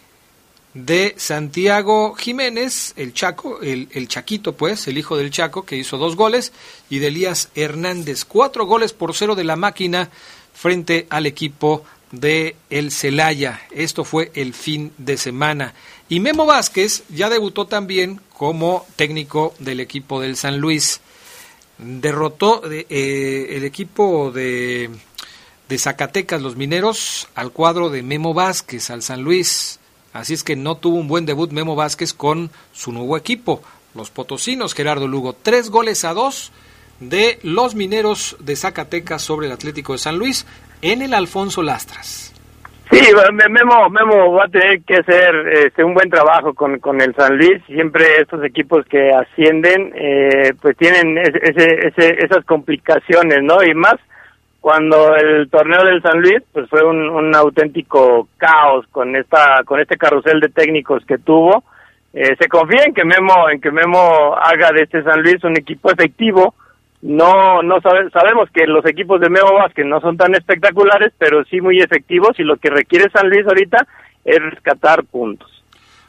de 0.75 1.15
Santiago 1.17 2.15
Jiménez, 2.15 2.93
el 2.97 3.15
Chaco, 3.15 3.61
el, 3.63 3.89
el, 3.93 4.09
Chaquito, 4.09 4.53
pues, 4.55 4.87
el 4.89 4.99
hijo 4.99 5.17
del 5.17 5.31
Chaco, 5.31 5.65
que 5.65 5.77
hizo 5.77 5.97
dos 5.97 6.17
goles, 6.17 6.53
y 6.91 6.99
de 6.99 7.07
Elías 7.07 7.49
Hernández. 7.55 8.27
Cuatro 8.27 8.67
goles 8.67 8.93
por 8.93 9.15
cero 9.15 9.35
de 9.35 9.45
la 9.45 9.57
máquina 9.57 10.11
frente 10.53 11.07
al 11.09 11.25
equipo 11.25 11.85
de 12.13 12.57
el 12.71 12.91
Celaya. 12.91 13.63
Esto 13.71 14.05
fue 14.05 14.31
el 14.35 14.55
fin 14.55 14.93
de 14.99 15.17
semana. 15.17 15.75
Y 16.09 16.21
Memo 16.21 16.47
Vázquez 16.47 17.05
ya 17.09 17.29
debutó 17.29 17.67
también 17.67 18.21
como 18.33 18.87
técnico 18.97 19.55
del 19.59 19.81
equipo 19.81 20.21
del 20.21 20.37
San 20.37 20.59
Luis. 20.59 21.01
Derrotó 21.79 22.63
eh, 22.71 23.49
el 23.51 23.65
equipo 23.65 24.31
de, 24.31 24.91
de 25.69 25.79
Zacatecas, 25.79 26.41
los 26.41 26.57
mineros, 26.57 27.29
al 27.35 27.51
cuadro 27.51 27.91
de 27.91 28.03
Memo 28.03 28.35
Vázquez, 28.35 28.91
al 28.91 29.03
San 29.03 29.23
Luis. 29.23 29.79
Así 30.13 30.33
es 30.33 30.45
que 30.45 30.57
no 30.57 30.77
tuvo 30.77 30.97
un 30.97 31.09
buen 31.09 31.27
debut 31.27 31.51
Memo 31.51 31.75
Vázquez 31.75 32.15
con 32.15 32.51
su 32.73 32.93
nuevo 32.93 33.17
equipo, 33.19 33.63
los 33.95 34.11
potosinos, 34.11 34.75
Gerardo 34.75 35.07
Lugo. 35.07 35.35
Tres 35.35 35.69
goles 35.69 36.05
a 36.05 36.15
dos 36.15 36.53
de 37.01 37.39
los 37.43 37.75
mineros 37.75 38.37
de 38.41 38.57
Zacatecas 38.57 39.21
sobre 39.21 39.47
el 39.47 39.53
Atlético 39.53 39.93
de 39.93 39.99
San 39.99 40.17
Luis 40.17 40.47
en 40.83 41.03
el 41.03 41.15
Alfonso 41.15 41.63
Lastras. 41.63 42.33
Sí, 42.91 43.01
Memo, 43.33 43.91
Memo 43.91 44.33
va 44.35 44.45
a 44.45 44.49
tener 44.49 44.81
que 44.83 44.95
hacer 44.95 45.35
este, 45.49 45.83
un 45.83 45.93
buen 45.93 46.09
trabajo 46.09 46.55
con, 46.55 46.79
con 46.79 47.01
el 47.01 47.15
San 47.17 47.37
Luis. 47.37 47.61
Siempre 47.67 48.05
estos 48.21 48.45
equipos 48.45 48.87
que 48.87 49.11
ascienden, 49.11 49.93
eh, 49.97 50.53
pues 50.63 50.77
tienen 50.77 51.19
ese, 51.19 51.89
ese, 51.89 52.25
esas 52.25 52.45
complicaciones, 52.45 53.43
¿no? 53.43 53.63
Y 53.65 53.75
más 53.75 53.97
cuando 54.61 55.15
el 55.17 55.49
torneo 55.51 55.85
del 55.85 56.03
San 56.03 56.21
Luis, 56.21 56.43
pues 56.53 56.69
fue 56.69 56.85
un, 56.85 57.35
auténtico 57.35 58.29
caos 58.37 58.87
con 58.93 59.15
esta, 59.15 59.63
con 59.65 59.81
este 59.81 59.97
carrusel 59.97 60.41
de 60.41 60.49
técnicos 60.49 61.05
que 61.07 61.19
tuvo. 61.19 61.65
Eh, 62.13 62.37
se 62.37 62.49
confía 62.49 62.85
en 62.85 62.95
que 62.95 63.05
Memo, 63.05 63.51
en 63.51 63.61
que 63.61 63.71
Memo 63.71 64.35
haga 64.35 64.71
de 64.73 64.83
este 64.83 65.03
San 65.03 65.23
Luis 65.23 65.43
un 65.45 65.57
equipo 65.57 65.91
efectivo 65.91 66.55
no 67.07 67.63
no 67.63 67.81
sabemos 67.81 68.51
que 68.53 68.67
los 68.67 68.85
equipos 68.85 69.21
de 69.21 69.31
Memo 69.31 69.55
Vázquez 69.55 69.87
no 69.87 70.01
son 70.01 70.17
tan 70.17 70.35
espectaculares, 70.35 71.13
pero 71.19 71.45
sí 71.45 71.61
muy 71.61 71.79
efectivos 71.79 72.39
y 72.39 72.43
lo 72.43 72.57
que 72.57 72.69
requiere 72.69 73.09
San 73.11 73.31
Luis 73.31 73.47
ahorita 73.47 73.87
es 74.25 74.39
rescatar 74.43 75.05
puntos. 75.05 75.51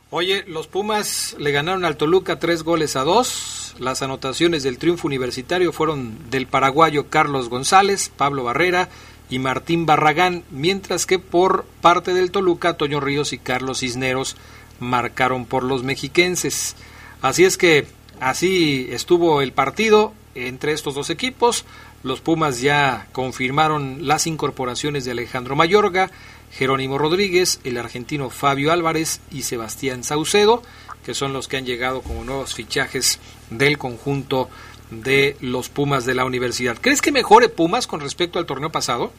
Oye, 0.10 0.44
los 0.48 0.68
Pumas 0.68 1.36
le 1.38 1.52
ganaron 1.52 1.86
al 1.86 1.98
Toluca 1.98 2.40
tres 2.40 2.64
goles 2.64 2.96
a 2.96 3.04
dos. 3.04 3.76
Las 3.78 4.02
anotaciones 4.02 4.64
del 4.64 4.80
triunfo 4.80 5.06
universitario 5.06 5.72
fueron 5.72 6.32
del 6.32 6.48
paraguayo 6.48 7.10
Carlos 7.10 7.50
González, 7.50 8.10
Pablo 8.10 8.44
Barrera 8.46 8.90
y 9.30 9.38
Martín 9.38 9.86
Barragán, 9.86 10.46
mientras 10.50 11.06
que 11.06 11.20
por 11.20 11.66
parte 11.82 12.14
del 12.14 12.32
Toluca, 12.32 12.78
Toño 12.78 13.02
Ríos 13.02 13.34
y 13.34 13.38
Carlos 13.38 13.82
Cisneros 13.82 14.36
marcaron 14.80 15.46
por 15.46 15.62
los 15.64 15.84
mexiquenses. 15.84 16.76
Así 17.22 17.46
es 17.46 17.58
que 17.58 17.86
así 18.20 18.88
estuvo 18.92 19.42
el 19.42 19.52
partido 19.52 20.14
entre 20.38 20.74
estos 20.74 20.96
dos 20.96 21.10
equipos. 21.10 21.66
Los 22.04 22.22
Pumas 22.22 22.62
ya 22.62 23.08
confirmaron 23.12 24.08
las 24.08 24.28
incorporaciones 24.28 25.06
de 25.06 25.12
Alejandro 25.12 25.56
Mayorga, 25.56 26.12
Jerónimo 26.52 26.98
Rodríguez, 26.98 27.60
el 27.64 27.78
argentino 27.78 28.30
Fabio 28.30 28.72
Álvarez 28.72 29.22
y 29.32 29.42
Sebastián 29.42 30.04
Saucedo, 30.04 30.62
que 31.06 31.14
son 31.14 31.34
los 31.34 31.48
que 31.48 31.58
han 31.58 31.66
llegado 31.66 32.02
como 32.02 32.24
nuevos 32.24 32.54
fichajes 32.54 33.20
del 33.50 33.78
conjunto 33.78 34.50
de 34.92 35.36
los 35.42 35.70
Pumas 35.70 36.06
de 36.06 36.16
la 36.16 36.26
universidad. 36.26 36.78
¿Crees 36.80 37.02
que 37.02 37.12
mejore 37.12 37.50
Pumas 37.50 37.88
con 37.88 38.00
respecto 38.00 38.40
al 38.40 38.46
torneo 38.46 38.72
pasado? 38.72 39.12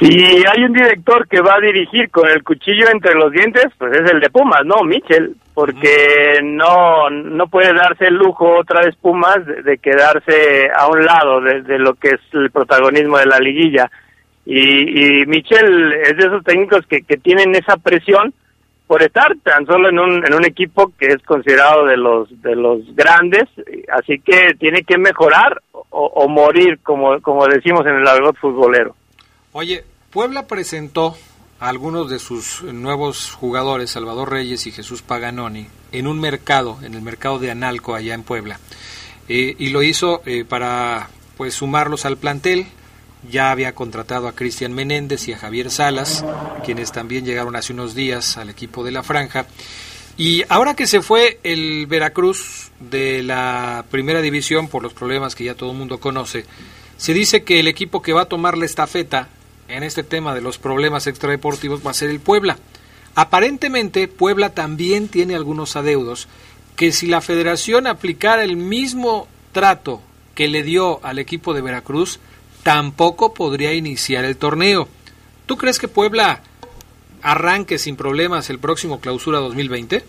Si 0.00 0.06
hay 0.06 0.62
un 0.62 0.72
director 0.72 1.26
que 1.26 1.40
va 1.40 1.54
a 1.56 1.60
dirigir 1.60 2.10
con 2.10 2.28
el 2.28 2.44
cuchillo 2.44 2.88
entre 2.90 3.14
los 3.14 3.32
dientes, 3.32 3.66
pues 3.78 3.92
es 3.92 4.10
el 4.10 4.20
de 4.20 4.30
Pumas, 4.30 4.64
¿no? 4.64 4.84
Michel, 4.84 5.34
porque 5.58 6.38
no 6.40 7.10
no 7.10 7.48
puede 7.48 7.74
darse 7.74 8.06
el 8.06 8.14
lujo 8.14 8.60
otra 8.60 8.82
vez 8.82 8.94
Pumas 8.94 9.38
de, 9.44 9.78
quedarse 9.78 10.70
a 10.72 10.86
un 10.86 11.04
lado 11.04 11.40
de, 11.40 11.80
lo 11.80 11.94
que 11.94 12.10
es 12.10 12.20
el 12.32 12.52
protagonismo 12.52 13.18
de 13.18 13.26
la 13.26 13.40
liguilla. 13.40 13.90
Y, 14.46 14.60
y 14.60 15.26
Michel 15.26 15.94
es 15.94 16.16
de 16.16 16.26
esos 16.26 16.44
técnicos 16.44 16.86
que, 16.86 17.02
que 17.02 17.16
tienen 17.16 17.56
esa 17.56 17.76
presión 17.76 18.32
por 18.86 19.02
estar 19.02 19.36
tan 19.42 19.66
solo 19.66 19.88
en 19.88 19.98
un, 19.98 20.24
en 20.24 20.32
un 20.32 20.44
equipo 20.44 20.92
que 20.96 21.06
es 21.08 21.20
considerado 21.24 21.86
de 21.86 21.96
los 21.96 22.40
de 22.40 22.54
los 22.54 22.94
grandes, 22.94 23.48
así 23.90 24.20
que 24.20 24.54
tiene 24.60 24.84
que 24.84 24.96
mejorar 24.96 25.60
o, 25.90 26.28
morir, 26.28 26.78
como, 26.84 27.20
como 27.20 27.48
decimos 27.48 27.84
en 27.84 27.96
el 27.96 28.06
argot 28.06 28.36
futbolero. 28.36 28.94
Oye, 29.50 29.82
Puebla 30.12 30.46
presentó 30.46 31.16
a 31.60 31.68
algunos 31.68 32.08
de 32.08 32.18
sus 32.18 32.62
nuevos 32.62 33.32
jugadores, 33.32 33.90
Salvador 33.90 34.30
Reyes 34.30 34.66
y 34.66 34.72
Jesús 34.72 35.02
Paganoni, 35.02 35.66
en 35.92 36.06
un 36.06 36.20
mercado, 36.20 36.78
en 36.82 36.94
el 36.94 37.02
mercado 37.02 37.38
de 37.38 37.50
Analco, 37.50 37.94
allá 37.94 38.14
en 38.14 38.22
Puebla. 38.22 38.60
Eh, 39.28 39.56
y 39.58 39.70
lo 39.70 39.82
hizo 39.82 40.22
eh, 40.24 40.44
para 40.44 41.10
pues 41.36 41.54
sumarlos 41.54 42.04
al 42.04 42.16
plantel. 42.16 42.66
Ya 43.30 43.50
había 43.50 43.74
contratado 43.74 44.28
a 44.28 44.34
Cristian 44.34 44.72
Menéndez 44.72 45.26
y 45.26 45.32
a 45.32 45.38
Javier 45.38 45.70
Salas, 45.70 46.24
quienes 46.64 46.92
también 46.92 47.24
llegaron 47.24 47.56
hace 47.56 47.72
unos 47.72 47.94
días 47.94 48.36
al 48.36 48.48
equipo 48.48 48.84
de 48.84 48.92
la 48.92 49.02
franja. 49.02 49.46
Y 50.16 50.44
ahora 50.48 50.74
que 50.74 50.86
se 50.86 51.02
fue 51.02 51.40
el 51.42 51.86
Veracruz 51.86 52.70
de 52.78 53.22
la 53.22 53.84
primera 53.90 54.20
división 54.20 54.68
por 54.68 54.82
los 54.82 54.92
problemas 54.92 55.34
que 55.34 55.44
ya 55.44 55.54
todo 55.54 55.72
el 55.72 55.78
mundo 55.78 55.98
conoce, 55.98 56.44
se 56.96 57.12
dice 57.12 57.42
que 57.42 57.60
el 57.60 57.68
equipo 57.68 58.02
que 58.02 58.12
va 58.12 58.22
a 58.22 58.28
tomar 58.28 58.56
la 58.56 58.66
estafeta 58.66 59.28
en 59.68 59.82
este 59.82 60.02
tema 60.02 60.34
de 60.34 60.40
los 60.40 60.58
problemas 60.58 61.06
extradeportivos 61.06 61.86
va 61.86 61.90
a 61.90 61.94
ser 61.94 62.10
el 62.10 62.20
Puebla. 62.20 62.58
Aparentemente, 63.14 64.08
Puebla 64.08 64.50
también 64.50 65.08
tiene 65.08 65.34
algunos 65.34 65.76
adeudos 65.76 66.28
que 66.76 66.92
si 66.92 67.06
la 67.06 67.20
federación 67.20 67.86
aplicara 67.86 68.44
el 68.44 68.56
mismo 68.56 69.26
trato 69.52 70.00
que 70.34 70.48
le 70.48 70.62
dio 70.62 71.04
al 71.04 71.18
equipo 71.18 71.52
de 71.52 71.60
Veracruz, 71.60 72.20
tampoco 72.62 73.34
podría 73.34 73.74
iniciar 73.74 74.24
el 74.24 74.36
torneo. 74.36 74.88
¿Tú 75.46 75.56
crees 75.56 75.78
que 75.78 75.88
Puebla 75.88 76.42
arranque 77.22 77.78
sin 77.78 77.96
problemas 77.96 78.48
el 78.50 78.60
próximo 78.60 79.00
clausura 79.00 79.38
2020? 79.38 80.04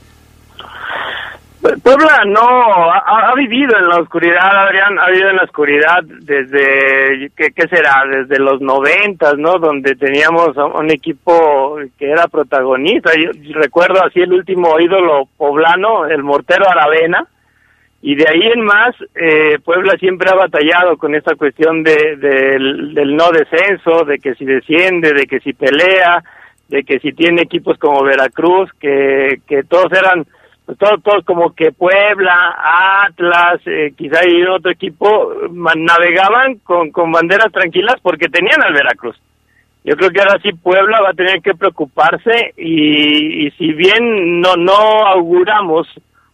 Puebla 1.61 2.23
no 2.25 2.41
ha, 2.41 3.33
vivido 3.35 3.77
en 3.77 3.89
la 3.89 3.97
oscuridad, 3.99 4.67
Adrián, 4.67 4.97
ha 4.97 5.09
vivido 5.09 5.29
en 5.29 5.35
la 5.35 5.43
oscuridad 5.43 6.03
desde, 6.03 7.31
¿qué, 7.35 7.67
será? 7.69 8.05
Desde 8.09 8.41
los 8.41 8.61
noventas, 8.61 9.37
¿no? 9.37 9.59
Donde 9.59 9.95
teníamos 9.95 10.55
un 10.55 10.89
equipo 10.89 11.77
que 11.97 12.11
era 12.11 12.27
protagonista. 12.27 13.11
Yo, 13.17 13.31
recuerdo 13.53 14.01
así 14.05 14.21
el 14.21 14.31
último 14.31 14.79
ídolo 14.79 15.27
poblano, 15.35 16.05
el 16.05 16.23
mortero 16.23 16.69
Aravena, 16.69 17.27
y 18.01 18.15
de 18.15 18.25
ahí 18.29 18.51
en 18.53 18.61
más, 18.61 18.95
eh, 19.15 19.59
Puebla 19.63 19.97
siempre 19.99 20.29
ha 20.31 20.35
batallado 20.35 20.97
con 20.97 21.13
esta 21.13 21.35
cuestión 21.35 21.83
de, 21.83 22.15
del, 22.15 22.93
del 22.93 23.15
no 23.17 23.31
descenso, 23.31 24.05
de 24.05 24.19
que 24.19 24.33
si 24.35 24.45
desciende, 24.45 25.11
de 25.11 25.25
que 25.25 25.41
si 25.41 25.51
pelea, 25.51 26.23
de 26.69 26.83
que 26.83 26.99
si 26.99 27.11
tiene 27.11 27.41
equipos 27.41 27.77
como 27.77 28.01
Veracruz, 28.03 28.71
que, 28.79 29.41
que 29.45 29.63
todos 29.63 29.91
eran 29.91 30.25
todos, 30.77 31.25
como 31.25 31.53
que 31.53 31.71
Puebla, 31.71 32.55
Atlas, 33.05 33.61
eh, 33.65 33.93
quizá 33.97 34.27
y 34.27 34.43
otro 34.43 34.71
equipo 34.71 35.33
navegaban 35.49 36.55
con, 36.59 36.91
con 36.91 37.11
banderas 37.11 37.51
tranquilas 37.51 37.95
porque 38.01 38.29
tenían 38.29 38.61
al 38.61 38.73
Veracruz. 38.73 39.19
Yo 39.83 39.95
creo 39.95 40.11
que 40.11 40.19
ahora 40.19 40.39
sí 40.43 40.51
Puebla 40.53 41.01
va 41.01 41.09
a 41.09 41.13
tener 41.13 41.41
que 41.41 41.55
preocuparse 41.55 42.53
y, 42.57 43.47
y 43.47 43.51
si 43.51 43.73
bien 43.73 44.41
no 44.41 44.55
no 44.55 45.07
auguramos 45.07 45.87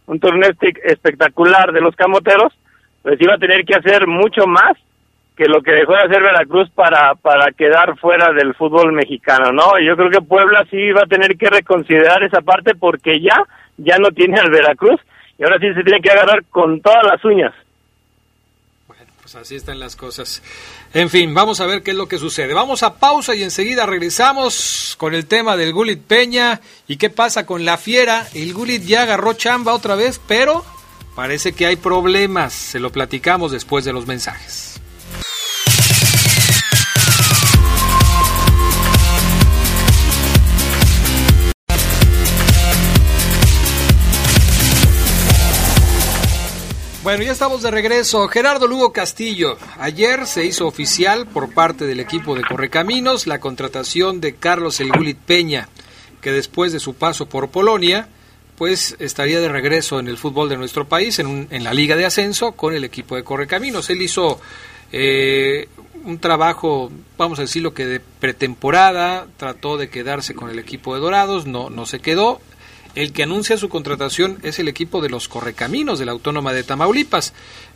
un 0.08 0.19
torneo 0.19 0.52
espectacular 0.84 1.71
de 1.71 1.82
los 1.82 1.95
camoteros, 1.95 2.54
pues 3.02 3.21
iba 3.21 3.36
a 3.36 3.39
tener 3.39 3.63
que 3.65 3.76
hacer 3.76 4.08
mucho 4.08 4.48
más 4.48 4.74
que 5.36 5.45
lo 5.45 5.62
que 5.62 5.71
dejó 5.71 5.93
de 5.93 6.04
hacer 6.04 6.24
Veracruz 6.24 6.69
para, 6.71 7.13
para 7.15 7.52
quedar 7.52 7.98
fuera 7.98 8.32
del 8.32 8.56
fútbol 8.56 8.93
mexicano, 8.93 9.52
¿no? 9.52 9.80
Yo 9.80 9.95
creo 9.98 10.10
que 10.10 10.21
Puebla 10.21 10.65
sí 10.71 10.91
va 10.91 11.02
a 11.02 11.08
tener 11.08 11.38
que 11.38 11.50
reconsiderar 11.50 12.24
esa 12.24 12.41
parte 12.41 12.74
porque 12.74 13.19
ya 13.19 13.43
ya 13.78 13.98
no 13.98 14.10
tiene 14.12 14.40
al 14.40 14.50
Veracruz 14.50 15.00
y 15.38 15.44
ahora 15.44 15.60
sí 15.60 15.68
se 15.74 15.84
tiene 15.84 16.02
que 16.02 16.12
agarrar 16.12 16.44
con 16.46 16.82
todas 16.82 17.04
las 17.04 17.24
uñas. 17.26 17.54
Bueno, 18.88 19.04
pues 19.22 19.36
así 19.36 19.56
están 19.56 19.80
las 19.80 19.96
cosas. 19.96 20.42
En 20.94 21.10
fin, 21.10 21.34
vamos 21.34 21.60
a 21.60 21.66
ver 21.66 21.84
qué 21.84 21.92
es 21.92 21.98
lo 21.98 22.08
que 22.08 22.18
sucede. 22.18 22.54
Vamos 22.54 22.84
a 22.84 22.96
pausa 22.96 23.36
y 23.36 23.44
enseguida 23.44 23.86
regresamos 23.86 24.96
con 24.98 25.14
el 25.14 25.26
tema 25.26 25.58
del 25.58 25.74
Gulit 25.74 26.02
Peña 26.04 26.62
y 26.88 26.98
qué 26.98 27.10
pasa 27.10 27.46
con 27.46 27.66
la 27.66 27.78
fiera. 27.78 28.28
El 28.34 28.54
Gulit 28.54 28.84
ya 28.84 29.04
agarró 29.04 29.34
chamba 29.34 29.74
otra 29.74 29.96
vez, 29.96 30.22
pero 30.26 30.64
parece 31.16 31.54
que 31.54 31.66
hay 31.66 31.76
problemas. 31.76 32.54
Se 32.54 32.80
lo 32.80 32.92
platicamos 32.92 33.52
después 33.52 33.84
de 33.84 33.94
los 33.94 34.08
mensajes. 34.08 34.75
Bueno, 47.06 47.22
ya 47.22 47.34
estamos 47.34 47.62
de 47.62 47.70
regreso. 47.70 48.28
Gerardo 48.28 48.65
Lugo 48.65 48.91
Castillo. 48.91 49.60
Ayer 49.78 50.26
se 50.26 50.44
hizo 50.44 50.65
oficial 50.65 51.28
por 51.28 51.54
parte 51.54 51.86
del 51.86 52.00
equipo 52.00 52.34
de 52.34 52.41
Correcaminos 52.41 53.28
la 53.28 53.39
contratación 53.39 54.20
de 54.22 54.34
Carlos 54.34 54.80
El 54.80 54.91
Gulit 54.91 55.20
Peña, 55.20 55.70
que 56.20 56.32
después 56.32 56.74
de 56.74 56.80
su 56.80 56.96
paso 56.96 57.28
por 57.28 57.50
Polonia, 57.50 58.08
pues 58.58 58.96
estaría 58.98 59.39
de 59.39 59.50
regreso 59.50 60.00
en 60.00 60.08
el 60.08 60.18
fútbol 60.18 60.50
de 60.50 60.58
nuestro 60.58 60.88
país, 60.88 61.20
en, 61.20 61.48
en 61.52 61.63
la 61.63 61.76
Liga 61.76 61.96
de 61.96 62.08
Ascenso, 62.08 62.54
con 62.54 62.74
el 62.74 62.84
equipo 62.84 63.15
de 63.15 63.24
Correcaminos. 63.24 63.88
Él 63.91 64.02
hizo 64.02 64.41
eh, 64.91 65.70
un 66.06 66.18
trabajo, 66.18 66.91
vamos 67.20 67.38
a 67.38 67.44
decirlo 67.44 67.76
que 67.76 67.86
de 67.86 68.00
pretemporada, 68.00 69.28
trató 69.38 69.78
de 69.78 69.89
quedarse 69.89 70.34
con 70.34 70.50
el 70.50 70.58
equipo 70.58 70.96
de 70.96 71.02
Dorados, 71.02 71.46
no, 71.46 71.70
no 71.70 71.86
se 71.86 72.00
quedó. 72.00 72.41
El 72.96 73.12
que 73.12 73.24
anuncia 73.24 73.58
su 73.58 73.68
contratación 73.68 74.40
es 74.42 74.58
el 74.60 74.70
equipo 74.70 75.02
de 75.02 75.10
los 75.10 75.28
Correcaminos 75.28 76.00
de 76.00 76.06
la 76.06 76.14
Autónoma 76.14 76.54
de 76.54 76.64
Tamaulipas. 76.64 77.34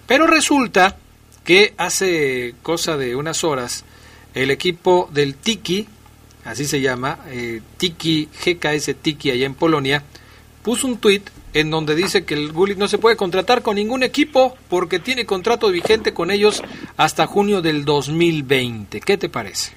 Pero 0.07 0.27
resulta 0.27 0.97
que 1.43 1.73
hace 1.77 2.55
cosa 2.63 2.97
de 2.97 3.15
unas 3.15 3.43
horas 3.43 3.83
el 4.33 4.49
equipo 4.49 5.09
del 5.11 5.35
Tiki, 5.35 5.87
así 6.45 6.65
se 6.65 6.79
llama, 6.79 7.19
eh, 7.27 7.61
Tiki, 7.77 8.29
GKS 8.45 8.95
Tiki 9.01 9.31
allá 9.31 9.45
en 9.45 9.55
Polonia, 9.55 10.03
puso 10.63 10.87
un 10.87 10.97
tuit 10.97 11.29
en 11.53 11.69
donde 11.69 11.95
dice 11.95 12.25
que 12.25 12.35
el 12.35 12.51
Gullit 12.51 12.77
no 12.77 12.87
se 12.87 12.97
puede 12.97 13.17
contratar 13.17 13.61
con 13.61 13.75
ningún 13.75 14.03
equipo 14.03 14.55
porque 14.69 14.99
tiene 14.99 15.25
contrato 15.25 15.69
vigente 15.69 16.13
con 16.13 16.31
ellos 16.31 16.61
hasta 16.95 17.27
junio 17.27 17.61
del 17.61 17.85
2020. 17.85 19.01
¿Qué 19.01 19.17
te 19.17 19.29
parece? 19.29 19.73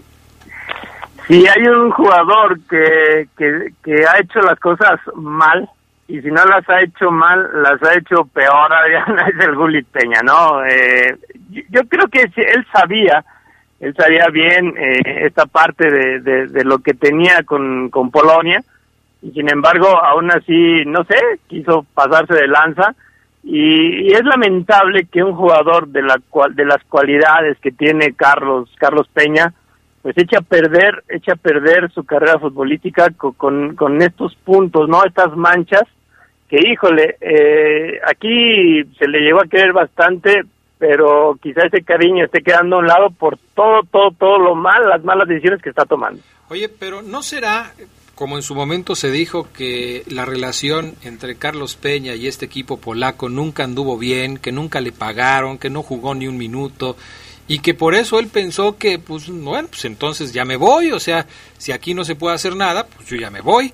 Si 1.27 1.47
hay 1.47 1.67
un 1.69 1.91
jugador 1.91 2.59
que, 2.69 3.29
que, 3.37 4.07
ha 4.07 4.19
hecho 4.19 4.41
las 4.41 4.59
cosas 4.59 5.01
mal, 5.15 5.69
y 6.09 6.21
si 6.21 6.29
no 6.29 6.45
las 6.45 6.69
ha 6.69 6.83
hecho 6.83 7.11
mal, 7.11 7.49
las 7.63 7.83
ha 7.83 7.95
hecho 7.95 8.25
peor, 8.27 8.71
es 9.29 9.45
el 9.45 9.55
Gullit 9.55 9.87
Peña, 9.87 10.21
¿no? 10.23 10.65
Eh, 10.65 11.17
yo 11.71 11.87
creo 11.89 12.09
que 12.09 12.23
él 12.23 12.67
sabía, 12.73 13.25
él 13.81 13.95
sabía 13.95 14.27
bien 14.29 14.75
eh, 14.77 15.27
esta 15.27 15.47
parte 15.47 15.91
de, 15.91 16.47
de, 16.49 16.65
lo 16.65 16.79
que 16.79 16.95
tenía 16.95 17.43
con, 17.45 17.89
con 17.91 18.11
Polonia, 18.11 18.63
y 19.23 19.31
sin 19.31 19.49
embargo 19.49 19.87
aún 20.05 20.31
así 20.33 20.85
no 20.85 21.05
sé 21.05 21.17
quiso 21.47 21.87
pasarse 21.95 22.35
de 22.35 22.49
lanza 22.49 22.95
y, 23.45 24.13
es 24.13 24.25
lamentable 24.25 25.07
que 25.07 25.23
un 25.23 25.35
jugador 25.35 25.89
de 25.89 26.03
la 26.03 26.19
cual 26.29 26.55
de 26.55 26.65
las 26.65 26.83
cualidades 26.85 27.57
que 27.59 27.71
tiene 27.71 28.15
Carlos 28.15 28.69
Carlos 28.79 29.09
Peña 29.13 29.53
pues 30.03 30.19
eche 30.19 30.37
a 30.37 30.43
perder 30.43 31.05
eche 31.09 31.33
a 31.33 31.37
perder 31.37 31.91
su 31.93 32.05
carrera 32.05 32.39
futbolística 32.39 33.11
con, 33.11 33.77
con, 33.77 34.03
estos 34.03 34.35
puntos 34.37 34.89
no 34.89 35.05
estas 35.05 35.37
manchas 35.37 35.85
que 36.49 36.59
híjole 36.59 37.17
eh, 37.21 38.01
aquí 38.07 38.85
se 38.99 39.09
le 39.09 39.21
llegó 39.21 39.41
a 39.41 39.47
querer 39.47 39.73
bastante 39.73 40.43
pero 40.79 41.39
quizá 41.41 41.63
ese 41.63 41.85
cariño 41.85 42.25
esté 42.25 42.43
quedando 42.43 42.77
a 42.77 42.79
un 42.81 42.89
lado 42.89 43.11
por 43.11 43.39
todo 43.55 43.83
todo 43.91 44.11
todo 44.11 44.39
lo 44.39 44.55
mal 44.57 44.89
las 44.89 45.05
malas 45.05 45.29
decisiones 45.29 45.63
que 45.63 45.71
está 45.71 45.85
tomando. 45.85 46.21
Oye 46.49 46.69
pero 46.69 47.03
no 47.03 47.23
será 47.23 47.73
como 48.15 48.37
en 48.37 48.43
su 48.43 48.55
momento 48.55 48.95
se 48.95 49.11
dijo 49.11 49.49
que 49.53 50.05
la 50.07 50.25
relación 50.25 50.95
entre 51.03 51.37
Carlos 51.37 51.77
Peña 51.77 52.15
y 52.15 52.27
este 52.27 52.47
equipo 52.47 52.79
polaco 52.79 53.29
nunca 53.29 53.65
anduvo 53.65 53.99
bien, 53.99 54.37
que 54.37 54.53
nunca 54.53 54.81
le 54.81 54.93
pagaron, 54.93 55.59
que 55.59 55.71
no 55.71 55.83
jugó 55.83 56.15
ni 56.15 56.29
un 56.29 56.37
minuto 56.37 56.97
y 57.49 57.59
que 57.59 57.75
por 57.75 57.95
eso 57.95 58.19
él 58.19 58.29
pensó 58.29 58.77
que 58.77 58.99
pues 58.99 59.29
bueno, 59.29 59.69
pues 59.69 59.85
entonces 59.85 60.33
ya 60.33 60.45
me 60.45 60.57
voy, 60.57 60.93
o 60.93 61.01
sea, 61.01 61.27
si 61.59 61.73
aquí 61.73 61.95
no 61.95 62.05
se 62.05 62.15
puede 62.15 62.35
hacer 62.35 62.57
nada, 62.57 62.87
pues 62.87 63.09
yo 63.09 63.17
ya 63.17 63.31
me 63.31 63.41
voy. 63.41 63.73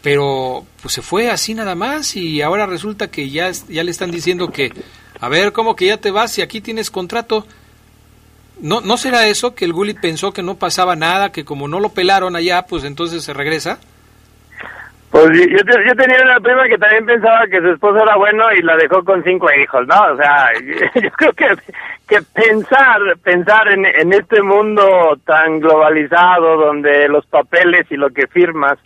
Pero 0.00 0.64
pues 0.80 0.94
se 0.94 1.02
fue 1.02 1.28
así 1.28 1.54
nada 1.54 1.74
más 1.74 2.14
y 2.14 2.40
ahora 2.40 2.66
resulta 2.66 3.10
que 3.10 3.30
ya 3.30 3.50
ya 3.68 3.82
le 3.82 3.90
están 3.90 4.12
diciendo 4.12 4.50
que 4.52 4.72
a 5.20 5.28
ver, 5.28 5.52
¿cómo 5.52 5.74
que 5.74 5.86
ya 5.86 5.96
te 5.96 6.12
vas 6.12 6.32
si 6.32 6.42
aquí 6.42 6.60
tienes 6.60 6.90
contrato? 6.90 7.46
¿No, 8.60 8.80
¿No 8.80 8.96
será 8.96 9.26
eso 9.26 9.54
que 9.54 9.64
el 9.64 9.72
Gullit 9.72 10.00
pensó 10.00 10.32
que 10.32 10.42
no 10.42 10.56
pasaba 10.56 10.94
nada, 10.96 11.32
que 11.32 11.44
como 11.44 11.68
no 11.68 11.80
lo 11.80 11.90
pelaron 11.90 12.36
allá, 12.36 12.66
pues 12.66 12.84
entonces 12.84 13.24
se 13.24 13.32
regresa? 13.32 13.80
Pues 15.10 15.30
yo, 15.32 15.58
yo 15.86 15.94
tenía 15.96 16.22
una 16.22 16.38
prima 16.38 16.68
que 16.68 16.76
también 16.76 17.06
pensaba 17.06 17.46
que 17.46 17.60
su 17.60 17.70
esposo 17.70 18.02
era 18.02 18.16
bueno 18.16 18.44
y 18.52 18.62
la 18.62 18.76
dejó 18.76 19.02
con 19.04 19.24
cinco 19.24 19.48
hijos, 19.52 19.86
¿no? 19.86 20.12
O 20.12 20.16
sea, 20.16 20.48
yo 21.02 21.10
creo 21.12 21.32
que, 21.32 21.46
que 22.06 22.18
pensar, 22.34 23.00
pensar 23.22 23.68
en, 23.68 23.86
en 23.86 24.12
este 24.12 24.42
mundo 24.42 25.18
tan 25.24 25.60
globalizado 25.60 26.56
donde 26.58 27.08
los 27.08 27.24
papeles 27.26 27.86
y 27.90 27.96
lo 27.96 28.10
que 28.10 28.26
firmas 28.26 28.78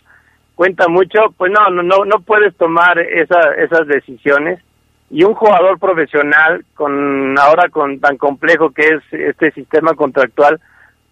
cuenta 0.55 0.87
mucho, 0.87 1.33
pues 1.37 1.51
no, 1.51 1.69
no, 1.69 1.83
no, 1.83 2.05
no 2.05 2.19
puedes 2.19 2.55
tomar 2.55 2.99
esa, 2.99 3.55
esas 3.57 3.87
decisiones 3.87 4.59
y 5.09 5.23
un 5.23 5.33
jugador 5.33 5.77
profesional 5.77 6.63
con 6.73 7.37
ahora 7.37 7.69
con 7.69 7.99
tan 7.99 8.17
complejo 8.17 8.71
que 8.71 8.87
es 8.87 9.03
este 9.11 9.51
sistema 9.51 9.93
contractual 9.93 10.59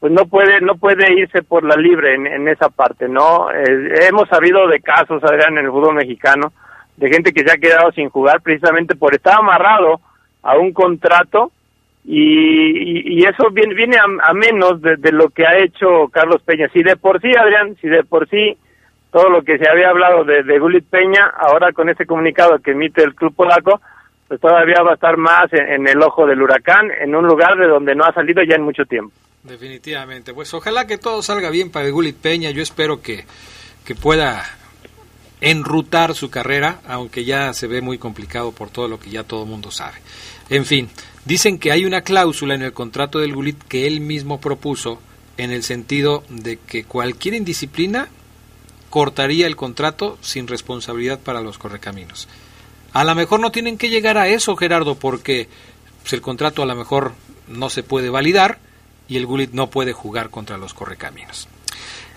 pues 0.01 0.11
no 0.11 0.25
puede 0.25 0.59
no 0.59 0.75
puede 0.75 1.13
irse 1.13 1.43
por 1.43 1.63
la 1.63 1.75
libre 1.75 2.15
en, 2.15 2.47
esa 2.49 2.69
parte 2.69 3.07
no 3.07 3.49
eh, 3.51 4.07
hemos 4.09 4.27
sabido 4.27 4.67
de 4.67 4.81
casos 4.81 5.23
Adrián 5.23 5.57
en 5.57 5.65
el 5.65 5.71
fútbol 5.71 5.95
mexicano 5.95 6.51
de 6.97 7.09
gente 7.09 7.31
que 7.31 7.43
se 7.43 7.51
ha 7.51 7.57
quedado 7.57 7.93
sin 7.93 8.09
jugar 8.09 8.41
precisamente 8.41 8.95
por 8.95 9.15
estar 9.15 9.39
amarrado 9.39 10.01
a 10.43 10.57
un 10.57 10.73
contrato 10.73 11.51
y, 12.03 13.13
y, 13.15 13.23
eso 13.25 13.51
viene, 13.51 13.75
viene 13.75 13.97
a, 13.97 14.33
menos 14.33 14.81
de, 14.81 15.11
lo 15.11 15.29
que 15.29 15.45
ha 15.45 15.59
hecho 15.59 16.09
Carlos 16.11 16.41
Peña 16.41 16.67
si 16.73 16.81
de 16.81 16.97
por 16.97 17.21
sí 17.21 17.31
Adrián 17.37 17.77
si 17.79 17.87
de 17.87 18.03
por 18.03 18.27
sí 18.27 18.57
todo 19.11 19.29
lo 19.29 19.43
que 19.43 19.57
se 19.57 19.69
había 19.69 19.89
hablado 19.89 20.23
de, 20.23 20.43
de 20.43 20.83
Peña, 20.89 21.31
ahora 21.37 21.73
con 21.73 21.89
este 21.89 22.05
comunicado 22.05 22.59
que 22.59 22.71
emite 22.71 23.03
el 23.03 23.13
club 23.13 23.35
polaco, 23.35 23.81
pues 24.27 24.39
todavía 24.39 24.81
va 24.81 24.91
a 24.91 24.93
estar 24.95 25.17
más 25.17 25.51
en, 25.51 25.87
el 25.87 26.01
ojo 26.01 26.25
del 26.25 26.41
huracán, 26.41 26.89
en 26.99 27.13
un 27.13 27.27
lugar 27.27 27.57
de 27.57 27.67
donde 27.67 27.93
no 27.93 28.05
ha 28.05 28.13
salido 28.13 28.41
ya 28.43 28.55
en 28.55 28.63
mucho 28.63 28.85
tiempo. 28.85 29.13
Definitivamente, 29.43 30.33
pues 30.33 30.53
ojalá 30.53 30.85
que 30.85 30.99
todo 30.99 31.23
salga 31.23 31.49
bien 31.49 31.71
para 31.71 31.87
el 31.87 31.93
Gulit 31.93 32.15
Peña, 32.15 32.51
yo 32.51 32.61
espero 32.61 33.01
que, 33.01 33.25
que 33.83 33.95
pueda 33.95 34.45
enrutar 35.41 36.13
su 36.13 36.29
carrera, 36.29 36.81
aunque 36.87 37.25
ya 37.25 37.51
se 37.53 37.65
ve 37.65 37.81
muy 37.81 37.97
complicado 37.97 38.51
por 38.51 38.69
todo 38.69 38.87
lo 38.87 38.99
que 38.99 39.09
ya 39.09 39.23
todo 39.23 39.43
el 39.43 39.49
mundo 39.49 39.71
sabe. 39.71 39.97
En 40.49 40.65
fin, 40.65 40.89
dicen 41.25 41.57
que 41.57 41.71
hay 41.71 41.85
una 41.85 42.01
cláusula 42.01 42.53
en 42.53 42.61
el 42.61 42.73
contrato 42.73 43.17
del 43.17 43.33
Gulit 43.33 43.63
que 43.63 43.87
él 43.87 43.99
mismo 43.99 44.39
propuso 44.39 45.01
en 45.37 45.51
el 45.51 45.63
sentido 45.63 46.23
de 46.29 46.57
que 46.57 46.83
cualquier 46.83 47.33
indisciplina 47.33 48.09
cortaría 48.91 49.47
el 49.47 49.55
contrato 49.55 50.19
sin 50.21 50.47
responsabilidad 50.47 51.19
para 51.19 51.41
los 51.41 51.57
correcaminos. 51.57 52.27
A 52.93 53.03
lo 53.03 53.15
mejor 53.15 53.39
no 53.39 53.51
tienen 53.51 53.79
que 53.79 53.89
llegar 53.89 54.19
a 54.19 54.27
eso, 54.27 54.55
Gerardo, 54.55 54.95
porque 54.95 55.47
pues, 56.01 56.13
el 56.13 56.21
contrato 56.21 56.61
a 56.61 56.67
lo 56.67 56.75
mejor 56.75 57.13
no 57.47 57.71
se 57.71 57.81
puede 57.81 58.09
validar 58.09 58.59
y 59.11 59.17
el 59.17 59.25
Gulit 59.25 59.51
no 59.51 59.69
puede 59.69 59.91
jugar 59.91 60.29
contra 60.29 60.57
los 60.57 60.73
correcaminos. 60.73 61.49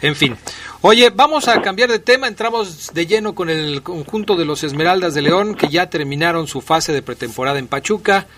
En 0.01 0.15
fin, 0.15 0.37
oye, 0.81 1.11
vamos 1.11 1.49
a 1.49 1.61
cambiar 1.61 1.91
de 1.91 1.99
tema, 1.99 2.29
entramos 2.29 2.95
de 2.95 3.07
lleno 3.09 3.35
con 3.35 3.51
el 3.51 3.83
conjunto 3.83 4.37
de 4.37 4.45
los 4.45 4.63
Esmeraldas 4.63 5.13
de 5.13 5.23
León 5.23 5.57
que 5.57 5.69
ya 5.69 5.91
terminaron 5.91 6.47
su 6.47 6.61
fase 6.61 6.93
de 6.93 7.03
pretemporada 7.03 7.59
en 7.59 7.67
Pachuca. 7.67 8.29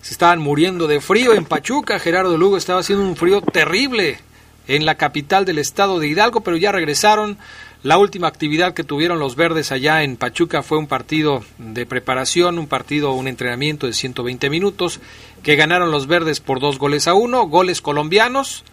Se 0.00 0.14
estaban 0.14 0.38
muriendo 0.38 0.86
de 0.86 1.02
frío 1.02 1.34
en 1.34 1.44
Pachuca, 1.44 1.98
Gerardo 1.98 2.38
Lugo 2.38 2.56
estaba 2.56 2.80
haciendo 2.80 3.04
un 3.04 3.16
frío 3.16 3.42
terrible 3.42 4.18
en 4.66 4.86
la 4.86 4.94
capital 4.94 5.44
del 5.44 5.58
estado 5.58 5.98
de 5.98 6.08
Hidalgo, 6.08 6.40
pero 6.40 6.56
ya 6.56 6.72
regresaron, 6.72 7.36
la 7.82 7.98
última 7.98 8.26
actividad 8.26 8.74
que 8.74 8.84
tuvieron 8.84 9.18
los 9.18 9.36
verdes 9.36 9.70
allá 9.70 10.02
en 10.02 10.16
Pachuca 10.16 10.62
fue 10.62 10.78
un 10.78 10.86
partido 10.86 11.44
de 11.58 11.86
preparación, 11.86 12.58
un 12.58 12.66
partido, 12.66 13.12
un 13.12 13.28
entrenamiento 13.28 13.86
de 13.86 13.92
120 13.92 14.50
minutos, 14.50 15.00
que 15.42 15.56
ganaron 15.56 15.90
los 15.90 16.06
verdes 16.06 16.40
por 16.40 16.58
dos 16.58 16.78
goles 16.78 17.06
a 17.06 17.14
uno, 17.14 17.46
goles 17.46 17.80
colombianos 17.80 18.64